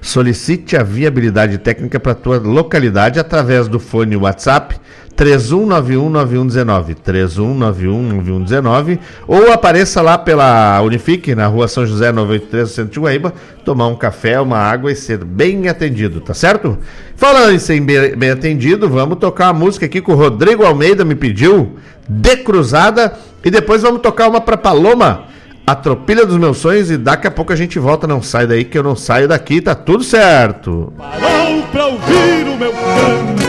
Solicite 0.00 0.76
a 0.76 0.82
viabilidade 0.82 1.58
técnica 1.58 1.98
para 1.98 2.14
tua 2.14 2.38
localidade 2.38 3.18
através 3.18 3.68
do 3.68 3.78
fone 3.78 4.16
WhatsApp 4.16 4.76
31919119, 5.18 6.96
31919119, 7.04 9.00
ou 9.26 9.52
apareça 9.52 10.00
lá 10.00 10.16
pela 10.16 10.80
Unifique, 10.82 11.34
na 11.34 11.48
rua 11.48 11.66
São 11.66 11.84
José 11.84 12.12
983, 12.12 12.70
centro 12.70 12.92
de 12.92 13.00
Guaíba, 13.00 13.34
tomar 13.64 13.88
um 13.88 13.96
café, 13.96 14.40
uma 14.40 14.58
água 14.58 14.92
e 14.92 14.96
ser 14.96 15.24
bem 15.24 15.68
atendido, 15.68 16.20
tá 16.20 16.32
certo? 16.32 16.78
Falando 17.16 17.52
em 17.52 17.58
ser 17.58 17.80
bem, 17.80 18.14
bem 18.14 18.30
atendido, 18.30 18.88
vamos 18.88 19.18
tocar 19.18 19.46
uma 19.46 19.58
música 19.58 19.86
aqui 19.86 20.00
que 20.00 20.10
o 20.10 20.14
Rodrigo 20.14 20.64
Almeida 20.64 21.04
me 21.04 21.16
pediu, 21.16 21.76
De 22.08 22.36
Cruzada, 22.36 23.14
e 23.44 23.50
depois 23.50 23.82
vamos 23.82 24.00
tocar 24.00 24.28
uma 24.28 24.40
pra 24.40 24.56
Paloma, 24.56 25.24
a 25.70 25.74
tropilha 25.74 26.24
dos 26.24 26.38
meus 26.38 26.56
sonhos, 26.56 26.90
e 26.90 26.96
daqui 26.96 27.26
a 27.26 27.30
pouco 27.30 27.52
a 27.52 27.56
gente 27.56 27.78
volta, 27.78 28.06
não 28.06 28.22
sai 28.22 28.46
daí 28.46 28.64
que 28.64 28.78
eu 28.78 28.82
não 28.82 28.96
saio 28.96 29.28
daqui, 29.28 29.60
tá 29.60 29.74
tudo 29.74 30.02
certo. 30.02 30.94
Parou 30.96 31.62
pra 31.70 31.86
ouvir 31.86 32.48
o 32.48 32.56
meu 32.56 32.72
canto 32.72 33.47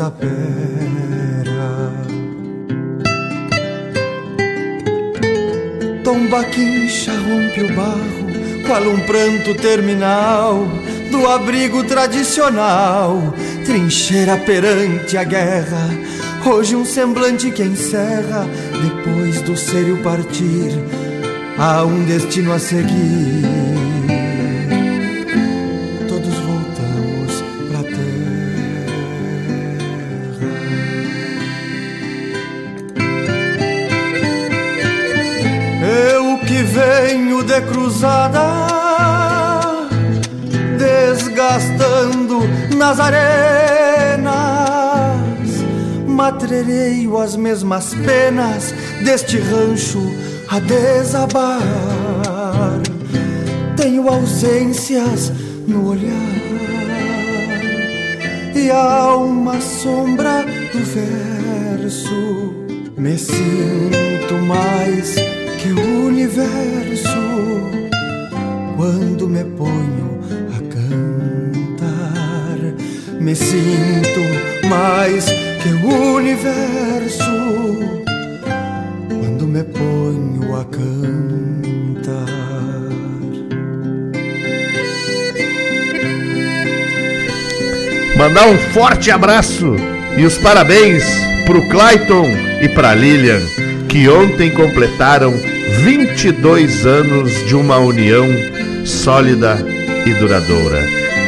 ser 0.00 0.10
tapera. 0.10 1.92
Tomba 6.02 6.44
quincha 6.44 7.12
rompe 7.12 7.60
o 7.62 7.74
barro, 7.74 8.66
qual 8.66 8.82
um 8.82 9.00
pranto 9.00 9.54
terminal 9.54 10.66
do 11.10 11.28
abrigo 11.28 11.84
tradicional, 11.84 13.34
trincheira 13.66 14.38
perante 14.38 15.16
a 15.18 15.24
guerra. 15.24 15.88
Hoje 16.46 16.74
um 16.74 16.84
semblante 16.86 17.50
que 17.50 17.62
encerra, 17.62 18.48
depois 18.82 19.42
do 19.42 19.56
sério 19.56 20.02
partir, 20.02 20.72
há 21.58 21.84
um 21.84 22.04
destino 22.04 22.52
a 22.52 22.58
seguir. 22.58 23.79
Matrereio 46.70 47.18
as 47.18 47.36
mesmas 47.36 47.94
penas 47.94 48.72
deste 49.04 49.38
rancho 49.38 50.00
a 50.48 50.60
desabar. 50.60 51.60
Tenho 53.76 54.08
ausências 54.08 55.32
no 55.66 55.90
olhar 55.90 56.12
e 58.54 58.70
há 58.70 59.16
uma 59.16 59.60
sombra 59.60 60.44
do 60.72 60.78
verso. 60.84 62.54
Me 62.96 63.18
sinto 63.18 64.34
mais 64.46 65.14
que 65.58 65.72
o 65.72 66.06
universo 66.06 67.08
quando 68.76 69.28
me 69.28 69.44
ponho 69.44 70.20
a 70.54 70.60
cantar 70.74 72.20
me 73.18 73.34
sinto 73.34 74.20
mais 74.68 75.49
que 75.60 75.68
o 75.68 76.14
universo 76.14 77.24
quando 79.08 79.46
me 79.46 79.62
ponho 79.64 80.56
a 80.56 80.64
cantar 80.64 82.26
mandar 88.16 88.48
um 88.48 88.58
forte 88.72 89.10
abraço 89.10 89.76
e 90.16 90.24
os 90.24 90.38
parabéns 90.38 91.04
pro 91.46 91.68
Clayton 91.68 92.26
e 92.62 92.68
pra 92.68 92.94
Lilian 92.94 93.40
que 93.88 94.08
ontem 94.08 94.50
completaram 94.50 95.32
22 95.82 96.86
anos 96.86 97.32
de 97.46 97.56
uma 97.56 97.78
união 97.78 98.26
sólida 98.84 99.58
e 100.06 100.14
duradoura. 100.14 100.80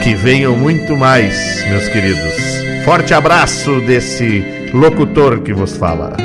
Que 0.03 0.15
venham 0.15 0.57
muito 0.57 0.97
mais, 0.97 1.35
meus 1.69 1.89
queridos. 1.89 2.52
Forte 2.85 3.15
abraço 3.15 3.81
desse 3.83 4.43
locutor 4.75 5.41
que 5.43 5.53
vos 5.53 5.77
fala. 5.77 6.17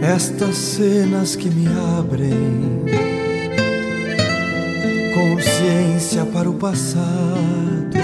Estas 0.00 0.56
cenas 0.56 1.36
que 1.36 1.50
me 1.50 1.66
abrem 1.98 2.82
consciência 5.14 6.24
para 6.24 6.48
o 6.48 6.54
passado, 6.54 7.98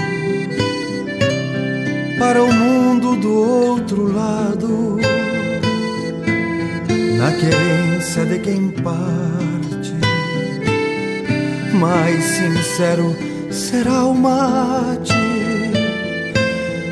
para 2.19 2.43
o 2.43 2.53
mundo 2.53 3.15
do 3.15 3.33
outro 3.33 4.13
lado, 4.13 4.99
na 7.23 7.31
querência 7.31 8.25
de 8.25 8.37
quem 8.39 8.69
parte, 8.69 9.93
mais 11.79 12.21
sincero 12.21 13.15
será 13.49 14.03
o 14.03 14.13
mate, 14.13 15.13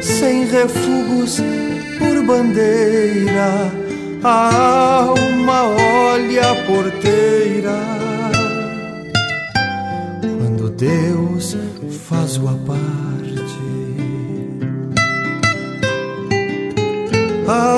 sem 0.02 0.46
refugos 0.46 1.42
por 2.00 2.24
bandeira, 2.26 3.74
a 4.24 5.04
alma 5.04 5.64
olha 6.14 6.52
a 6.52 6.56
porteira. 6.66 8.02
Deus 10.78 11.56
faz 12.10 12.38
a 12.38 12.56
parte. 12.66 13.22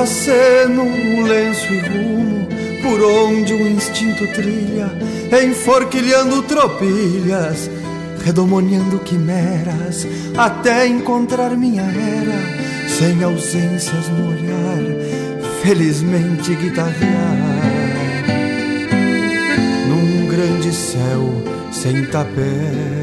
Aceno 0.02 0.84
um 0.84 1.24
lenço 1.24 1.74
e 1.74 2.03
por 2.84 3.02
onde 3.02 3.54
o 3.54 3.68
instinto 3.68 4.28
trilha, 4.28 4.92
enforquilhando 5.44 6.44
tropilhas, 6.44 7.70
redomoniando 8.24 9.00
quimeras, 9.00 10.06
até 10.38 10.86
encontrar 10.86 11.52
minha 11.58 11.84
era, 11.84 12.90
sem 12.90 13.24
ausências 13.24 14.10
no 14.10 14.30
olhar, 14.30 14.82
felizmente 15.64 16.54
guitarrear 16.56 17.54
num 19.88 20.28
grande 20.28 20.74
céu 20.74 21.42
sem 21.72 22.06
taperas. 22.08 23.03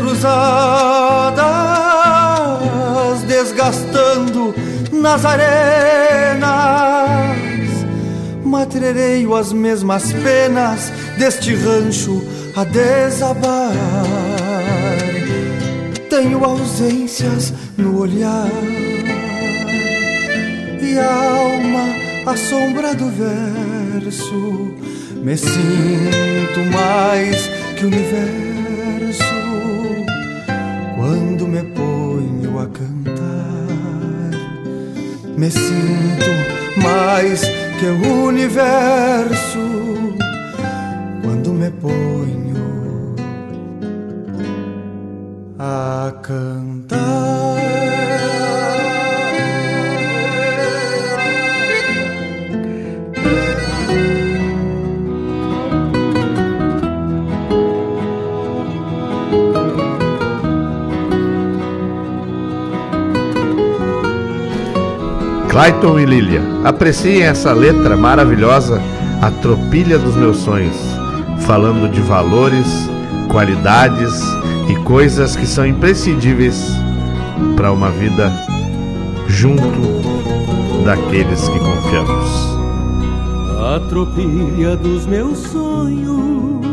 Cruzadas, 0.00 1.42
desgastando 3.26 4.54
nas 4.92 5.24
arenas, 5.24 6.48
matrereio 8.44 9.34
as 9.34 9.52
mesmas 9.52 10.12
penas 10.12 10.90
deste 11.18 11.54
rancho 11.54 12.22
a 12.56 12.64
desabar. 12.64 13.72
Tenho 16.08 16.44
ausências 16.44 17.52
no 17.76 18.00
olhar 18.00 18.48
e 20.82 20.98
a 20.98 21.14
alma 21.14 21.94
a 22.26 22.36
sombra 22.36 22.94
do 22.94 23.08
verso. 23.10 24.74
Me 25.22 25.36
sinto 25.36 26.60
mais 26.72 27.48
que 27.76 27.84
o 27.84 27.88
universo 27.88 28.49
Me 35.40 35.50
sinto 35.50 36.30
mais 36.82 37.40
que 37.78 37.86
o 37.86 38.24
universo 38.26 39.69
Clayton 65.70 66.00
e 66.00 66.04
Lilia, 66.04 66.42
apreciem 66.64 67.22
essa 67.22 67.52
letra 67.52 67.96
maravilhosa, 67.96 68.82
a 69.22 69.30
tropilha 69.30 70.00
dos 70.00 70.16
meus 70.16 70.38
sonhos, 70.38 70.76
falando 71.46 71.88
de 71.88 72.00
valores, 72.00 72.66
qualidades 73.30 74.12
e 74.68 74.74
coisas 74.82 75.36
que 75.36 75.46
são 75.46 75.64
imprescindíveis 75.64 76.72
para 77.54 77.70
uma 77.70 77.88
vida 77.88 78.32
junto 79.28 79.62
daqueles 80.84 81.48
que 81.48 81.58
confiamos. 81.60 82.58
A 83.60 83.80
tropilha 83.88 84.76
dos 84.76 85.06
meus 85.06 85.38
sonhos 85.38 86.66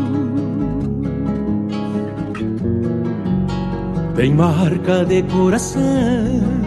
tem 4.16 4.34
marca 4.34 5.04
de 5.04 5.22
coração. 5.22 6.57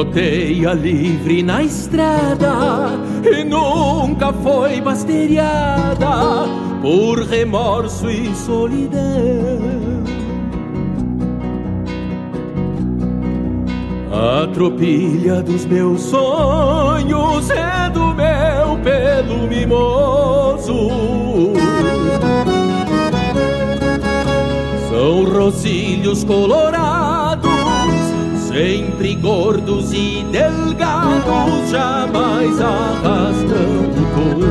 Troteia 0.00 0.72
livre 0.72 1.42
na 1.42 1.62
estrada 1.62 2.88
e 3.22 3.44
nunca 3.44 4.32
foi 4.32 4.80
basteriada 4.80 6.46
por 6.80 7.18
remorso 7.24 8.08
e 8.08 8.34
solidão. 8.34 9.60
A 14.10 14.46
tropilha 14.54 15.42
dos 15.42 15.66
meus 15.66 16.00
sonhos 16.00 17.50
é 17.50 17.90
do 17.90 18.14
meu 18.14 18.78
pelo 18.82 19.46
mimoso. 19.46 20.88
São 24.88 25.24
rosilhos 25.26 26.24
colorados 26.24 27.29
sempre 28.50 29.14
gordos 29.14 29.92
e 29.92 30.24
delgados, 30.32 31.70
jamais 31.70 32.60
arrastando 32.60 33.94
todos. 34.16 34.50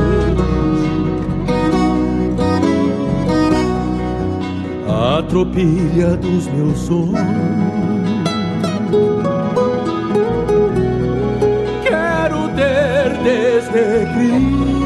A 4.88 5.22
tropilha 5.24 6.16
dos 6.16 6.46
meus 6.48 6.78
sonhos. 6.78 7.12
Quero 11.82 12.48
ter 12.56 13.18
desde 13.22 14.06
criança 14.14 14.80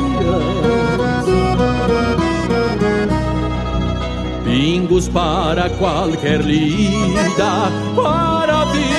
pingos 4.44 5.08
para 5.08 5.70
qualquer 5.70 6.40
lida, 6.40 7.70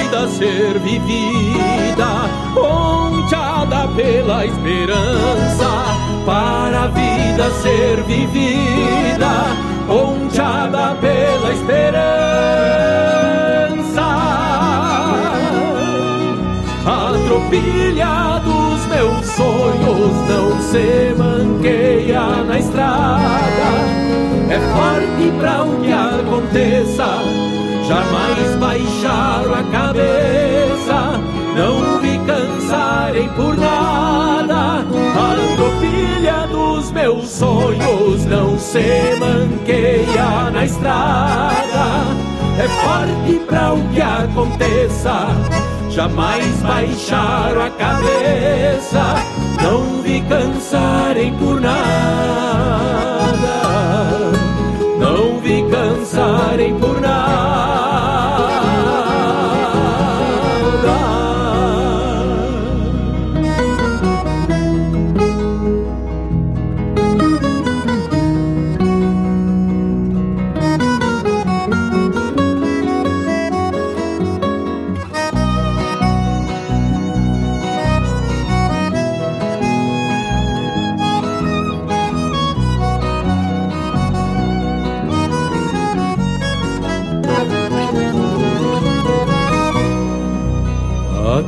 vida 0.06 0.28
ser 0.28 0.80
vivida, 0.80 2.30
ponteada 2.54 3.88
pela 3.96 4.46
esperança, 4.46 5.86
para 6.26 6.84
a 6.84 6.88
vida 6.88 7.50
ser 7.62 8.04
vivida, 8.04 9.48
ponteada 9.88 10.96
pela 11.02 11.52
esperança. 11.54 12.06
A 16.86 17.14
tropilha 17.26 18.42
dos 18.44 18.86
meus 18.86 19.26
sonhos 19.26 20.14
não 20.30 20.62
se 20.62 21.16
manqueia 21.18 22.44
na 22.44 22.60
estrada 22.60 24.06
é 24.48 24.60
forte 24.60 25.32
para 25.40 25.64
o 25.64 25.82
que 25.82 25.92
aconteça, 25.92 27.08
jamais 27.88 28.56
baixaram 28.58 29.54
a 29.54 29.64
cabeça, 29.64 31.20
não 31.56 32.00
vi 32.00 32.20
cansarem 32.26 33.30
por 33.30 33.56
nada. 33.58 34.86
A 34.86 35.56
tropilha 35.56 36.48
dos 36.48 36.92
meus 36.92 37.30
sonhos 37.30 38.26
não 38.26 38.58
se 38.58 39.16
manqueia 39.20 40.52
na 40.52 40.66
estrada, 40.66 42.04
é 42.60 42.68
forte 42.68 43.40
para 43.46 43.74
o 43.74 43.88
que 43.90 44.02
aconteça. 44.02 45.28
Jamais 45.90 46.62
baixaram 46.62 47.62
a 47.62 47.70
cabeça, 47.70 49.16
não 49.62 50.02
vi 50.02 50.22
cansarem 50.22 51.34
por 51.36 51.62
nada 51.62 52.66
não 54.98 55.40
vi 55.40 55.64
cansarem 55.70 56.76
por 56.80 57.00
nada. 57.02 57.05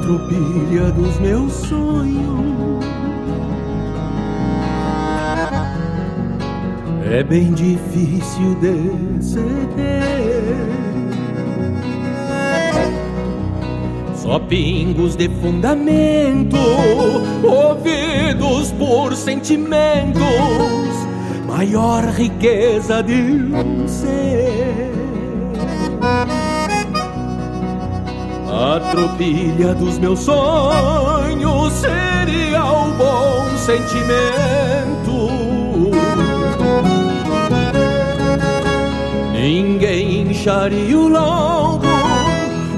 Tropilha 0.08 0.90
dos 0.92 1.20
meus 1.20 1.52
sonhos 1.52 2.86
é 7.12 7.22
bem 7.24 7.52
difícil 7.52 8.56
de 8.62 9.22
ceder. 9.22 10.44
Só 14.16 14.40
pingos 14.40 15.18
de 15.18 15.28
fundamento, 15.42 16.56
ouvidos 17.44 18.72
por 18.74 19.14
sentimentos, 19.14 20.22
maior 21.46 22.06
riqueza 22.06 23.04
de 23.04 23.42
A 28.78 28.80
tropilha 28.80 29.74
dos 29.74 29.98
meus 29.98 30.20
sonhos 30.20 31.74
seria 31.74 32.64
o 32.64 32.92
bom 32.92 33.58
sentimento. 33.58 35.32
Ninguém 39.34 40.30
incharia 40.30 40.96
o 40.96 41.08
lombo, 41.08 41.88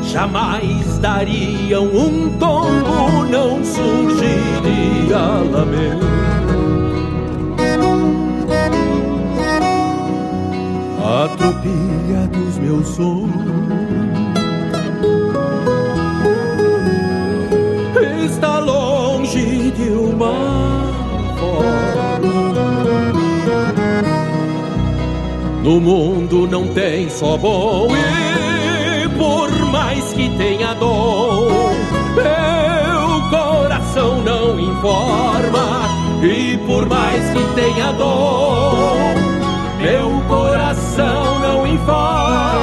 jamais 0.03 0.97
dariam 0.99 1.83
um 1.83 2.29
tombo, 2.39 3.25
não 3.29 3.61
surgiria 3.61 5.17
lamento. 5.51 6.07
A 11.03 11.27
tropilha 11.35 12.25
dos 12.31 12.57
meus 12.57 12.87
sonhos 12.87 13.48
No 25.63 25.79
mundo 25.79 26.45
não 26.45 26.67
tem 26.73 27.09
só 27.09 27.37
bom 27.37 27.87
e 27.95 29.07
por 29.17 29.49
mais 29.71 30.11
que 30.13 30.29
tenha 30.37 30.73
dom, 30.73 31.47
meu 32.15 33.29
coração 33.29 34.21
não 34.21 34.59
informa. 34.59 35.87
E 36.21 36.57
por 36.67 36.85
mais 36.85 37.29
que 37.29 37.41
tenha 37.55 37.93
dom, 37.93 39.13
meu 39.81 40.21
coração 40.27 41.39
não 41.39 41.65
informa. 41.65 42.59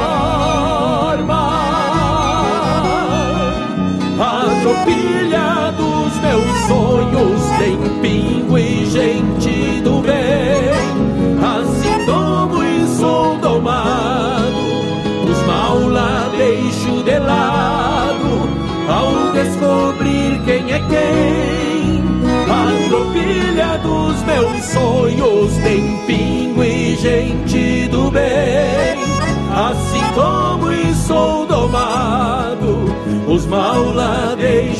tropilha 4.66 5.55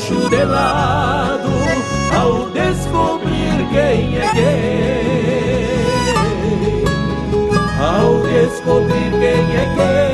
deixo 0.06 0.30
de 0.30 0.44
lado 0.44 1.48
ao 2.14 2.48
descobrir 2.50 3.66
quem 3.72 4.18
é 4.18 4.30
quem. 4.34 5.66
Ao 7.80 8.22
descobrir 8.22 9.10
quem 9.10 9.56
é 9.56 9.66
quem. 9.74 10.06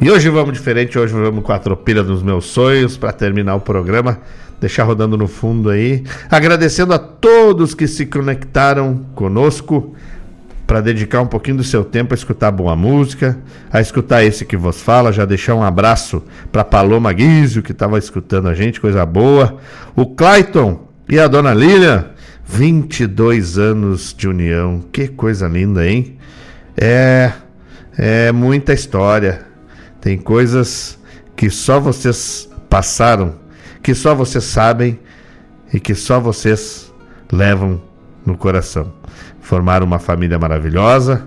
E 0.00 0.10
hoje 0.10 0.30
vamos 0.30 0.54
diferente, 0.54 0.98
hoje 0.98 1.12
vamos 1.12 1.44
com 1.44 1.52
a 1.52 1.58
tropilha 1.58 2.02
dos 2.02 2.22
meus 2.22 2.46
sonhos 2.46 2.96
para 2.96 3.12
terminar 3.12 3.56
o 3.56 3.60
programa 3.60 4.18
deixar 4.60 4.84
rodando 4.84 5.16
no 5.16 5.28
fundo 5.28 5.70
aí. 5.70 6.04
Agradecendo 6.30 6.92
a 6.92 6.98
todos 7.20 7.74
que 7.74 7.86
se 7.86 8.06
conectaram 8.06 9.06
conosco 9.14 9.94
para 10.66 10.80
dedicar 10.80 11.22
um 11.22 11.26
pouquinho 11.26 11.58
do 11.58 11.64
seu 11.64 11.84
tempo 11.84 12.12
a 12.12 12.16
escutar 12.16 12.50
boa 12.50 12.76
música, 12.76 13.38
a 13.72 13.80
escutar 13.80 14.22
esse 14.22 14.44
que 14.44 14.56
vos 14.56 14.82
fala, 14.82 15.12
já 15.12 15.24
deixar 15.24 15.54
um 15.54 15.62
abraço 15.62 16.22
para 16.52 16.64
Paloma 16.64 17.12
Guizio 17.12 17.62
que 17.62 17.72
estava 17.72 17.98
escutando 17.98 18.48
a 18.48 18.54
gente, 18.54 18.80
coisa 18.80 19.04
boa. 19.06 19.56
O 19.96 20.06
Clayton 20.06 20.86
e 21.08 21.18
a 21.18 21.26
dona 21.26 21.54
Lilian, 21.54 22.10
22 22.44 23.58
anos 23.58 24.14
de 24.16 24.28
união. 24.28 24.84
Que 24.92 25.08
coisa 25.08 25.48
linda, 25.48 25.86
hein? 25.86 26.18
É 26.76 27.32
é 27.96 28.30
muita 28.30 28.72
história. 28.72 29.40
Tem 30.00 30.16
coisas 30.16 30.98
que 31.34 31.50
só 31.50 31.80
vocês 31.80 32.48
passaram 32.68 33.34
que 33.82 33.94
só 33.94 34.14
vocês 34.14 34.44
sabem 34.44 34.98
e 35.72 35.80
que 35.80 35.94
só 35.94 36.20
vocês 36.20 36.87
levam 37.32 37.80
no 38.24 38.36
coração. 38.36 38.92
Formaram 39.40 39.86
uma 39.86 39.98
família 39.98 40.38
maravilhosa. 40.38 41.26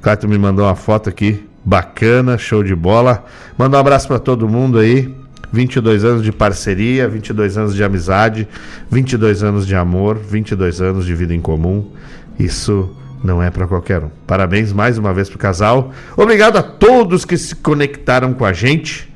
Cláudio 0.00 0.28
me 0.28 0.36
mandou 0.36 0.66
uma 0.66 0.74
foto 0.74 1.08
aqui, 1.08 1.48
bacana, 1.64 2.36
show 2.36 2.62
de 2.62 2.74
bola. 2.74 3.24
Manda 3.56 3.76
um 3.76 3.80
abraço 3.80 4.08
para 4.08 4.18
todo 4.18 4.48
mundo 4.48 4.78
aí. 4.78 5.14
22 5.52 6.04
anos 6.04 6.22
de 6.22 6.32
parceria, 6.32 7.08
22 7.08 7.56
anos 7.56 7.74
de 7.74 7.84
amizade, 7.84 8.48
22 8.90 9.42
anos 9.44 9.66
de 9.66 9.74
amor, 9.76 10.16
22 10.16 10.80
anos 10.80 11.06
de 11.06 11.14
vida 11.14 11.32
em 11.32 11.40
comum. 11.40 11.90
Isso 12.38 12.94
não 13.22 13.42
é 13.42 13.50
para 13.50 13.66
qualquer 13.66 14.02
um. 14.02 14.10
Parabéns 14.26 14.72
mais 14.72 14.98
uma 14.98 15.14
vez 15.14 15.28
pro 15.28 15.38
casal. 15.38 15.92
Obrigado 16.16 16.56
a 16.56 16.62
todos 16.62 17.24
que 17.24 17.36
se 17.36 17.54
conectaram 17.54 18.34
com 18.34 18.44
a 18.44 18.52
gente 18.52 19.14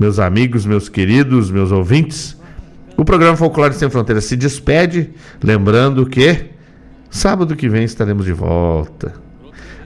meus 0.00 0.18
amigos, 0.18 0.64
meus 0.64 0.88
queridos, 0.88 1.50
meus 1.50 1.70
ouvintes. 1.70 2.34
O 3.00 3.04
programa 3.04 3.34
Folclore 3.34 3.72
Sem 3.72 3.88
Fronteiras 3.88 4.26
se 4.26 4.36
despede, 4.36 5.08
lembrando 5.42 6.04
que 6.04 6.50
sábado 7.08 7.56
que 7.56 7.66
vem 7.66 7.82
estaremos 7.82 8.26
de 8.26 8.32
volta. 8.34 9.14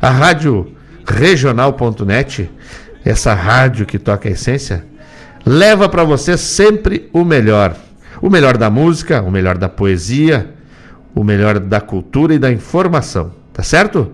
A 0.03 0.11
rádio 0.11 0.75
regional.net, 1.07 2.51
essa 3.05 3.33
rádio 3.33 3.87
que 3.87 4.01
toca 4.01 4.29
a 4.29 4.33
essência, 4.33 4.85
leva 5.47 5.89
para 5.89 6.03
você 6.03 6.37
sempre 6.37 7.09
o 7.13 7.25
melhor. 7.25 7.77
O 8.21 8.29
melhor 8.29 8.57
da 8.57 8.69
música, 8.69 9.23
o 9.23 9.31
melhor 9.31 9.59
da 9.59 9.69
poesia, 9.69 10.53
o 11.15 11.23
melhor 11.23 11.61
da 11.61 11.81
cultura 11.81 12.35
e 12.35 12.39
da 12.41 12.51
informação, 12.51 13.33
tá 13.53 13.63
certo? 13.63 14.11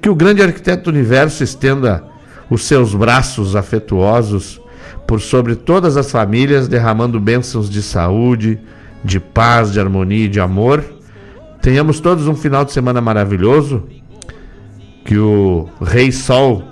Que 0.00 0.08
o 0.08 0.14
grande 0.14 0.44
arquiteto 0.44 0.84
do 0.84 0.96
universo 0.96 1.42
estenda 1.42 2.04
os 2.48 2.62
seus 2.68 2.94
braços 2.94 3.56
afetuosos 3.56 4.60
por 5.08 5.22
sobre 5.22 5.56
todas 5.56 5.96
as 5.96 6.10
famílias, 6.10 6.68
derramando 6.68 7.18
bênçãos 7.18 7.70
de 7.70 7.82
saúde, 7.82 8.60
de 9.02 9.18
paz, 9.18 9.72
de 9.72 9.80
harmonia 9.80 10.26
e 10.26 10.28
de 10.28 10.38
amor. 10.38 10.84
Tenhamos 11.62 11.98
todos 11.98 12.28
um 12.28 12.34
final 12.34 12.62
de 12.62 12.72
semana 12.72 13.00
maravilhoso. 13.00 13.88
Que 15.06 15.16
o 15.16 15.66
Rei 15.80 16.12
Sol 16.12 16.62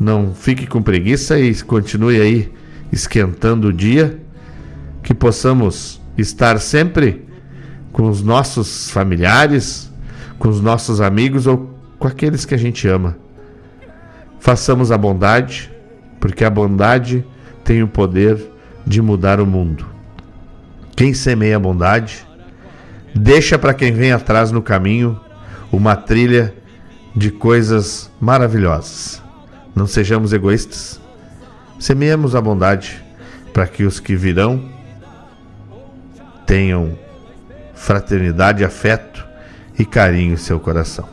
não 0.00 0.32
fique 0.32 0.66
com 0.66 0.80
preguiça 0.80 1.38
e 1.38 1.54
continue 1.62 2.18
aí 2.18 2.50
esquentando 2.90 3.68
o 3.68 3.72
dia. 3.72 4.18
Que 5.02 5.12
possamos 5.12 6.00
estar 6.16 6.58
sempre 6.60 7.26
com 7.92 8.08
os 8.08 8.22
nossos 8.22 8.90
familiares, 8.90 9.92
com 10.38 10.48
os 10.48 10.62
nossos 10.62 11.02
amigos 11.02 11.46
ou 11.46 11.68
com 11.98 12.08
aqueles 12.08 12.46
que 12.46 12.54
a 12.54 12.58
gente 12.58 12.88
ama. 12.88 13.18
Façamos 14.40 14.90
a 14.90 14.96
bondade, 14.96 15.70
porque 16.18 16.46
a 16.46 16.50
bondade 16.50 17.26
tem 17.68 17.82
o 17.82 17.86
poder 17.86 18.50
de 18.86 19.02
mudar 19.02 19.42
o 19.42 19.46
mundo. 19.46 19.84
Quem 20.96 21.12
semeia 21.12 21.60
bondade, 21.60 22.26
deixa 23.14 23.58
para 23.58 23.74
quem 23.74 23.92
vem 23.92 24.10
atrás 24.10 24.50
no 24.50 24.62
caminho 24.62 25.20
uma 25.70 25.94
trilha 25.94 26.54
de 27.14 27.30
coisas 27.30 28.10
maravilhosas. 28.18 29.22
Não 29.74 29.86
sejamos 29.86 30.32
egoístas. 30.32 30.98
Semeemos 31.78 32.34
a 32.34 32.40
bondade 32.40 33.04
para 33.52 33.66
que 33.66 33.84
os 33.84 34.00
que 34.00 34.16
virão 34.16 34.66
tenham 36.46 36.98
fraternidade, 37.74 38.64
afeto 38.64 39.26
e 39.78 39.84
carinho 39.84 40.32
em 40.32 40.38
seu 40.38 40.58
coração. 40.58 41.06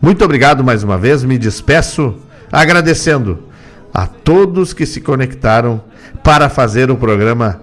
Muito 0.00 0.24
obrigado 0.24 0.62
mais 0.62 0.84
uma 0.84 0.96
vez, 0.96 1.24
me 1.24 1.36
despeço 1.36 2.14
agradecendo 2.52 3.45
a 3.96 4.06
todos 4.06 4.74
que 4.74 4.84
se 4.84 5.00
conectaram 5.00 5.82
para 6.22 6.50
fazer 6.50 6.90
o 6.90 6.98
programa 6.98 7.62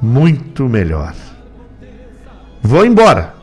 muito 0.00 0.66
melhor. 0.66 1.12
Vou 2.62 2.86
embora, 2.86 3.34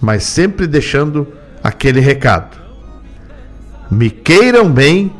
mas 0.00 0.22
sempre 0.22 0.68
deixando 0.68 1.26
aquele 1.60 1.98
recado. 1.98 2.56
Me 3.90 4.08
queiram 4.08 4.70
bem, 4.70 5.12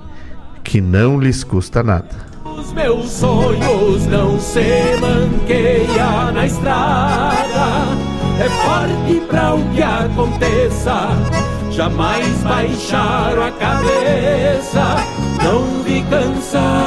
que 0.62 0.80
não 0.80 1.18
lhes 1.18 1.42
custa 1.42 1.82
nada. 1.82 2.28
Os 2.44 2.72
meus 2.72 3.10
sonhos 3.10 4.06
não 4.06 4.38
se 4.38 4.96
manqueia 5.00 6.30
na 6.30 6.46
estrada. 6.46 7.98
É 8.38 8.48
forte 8.48 9.26
para 9.26 9.56
o 9.56 9.70
que 9.70 9.82
aconteça 9.82 11.08
jamais 11.78 12.42
baixaram 12.42 13.40
a 13.40 13.52
cabeça, 13.52 14.96
não 15.42 15.82
vi 15.82 16.02
cansar 16.10 16.78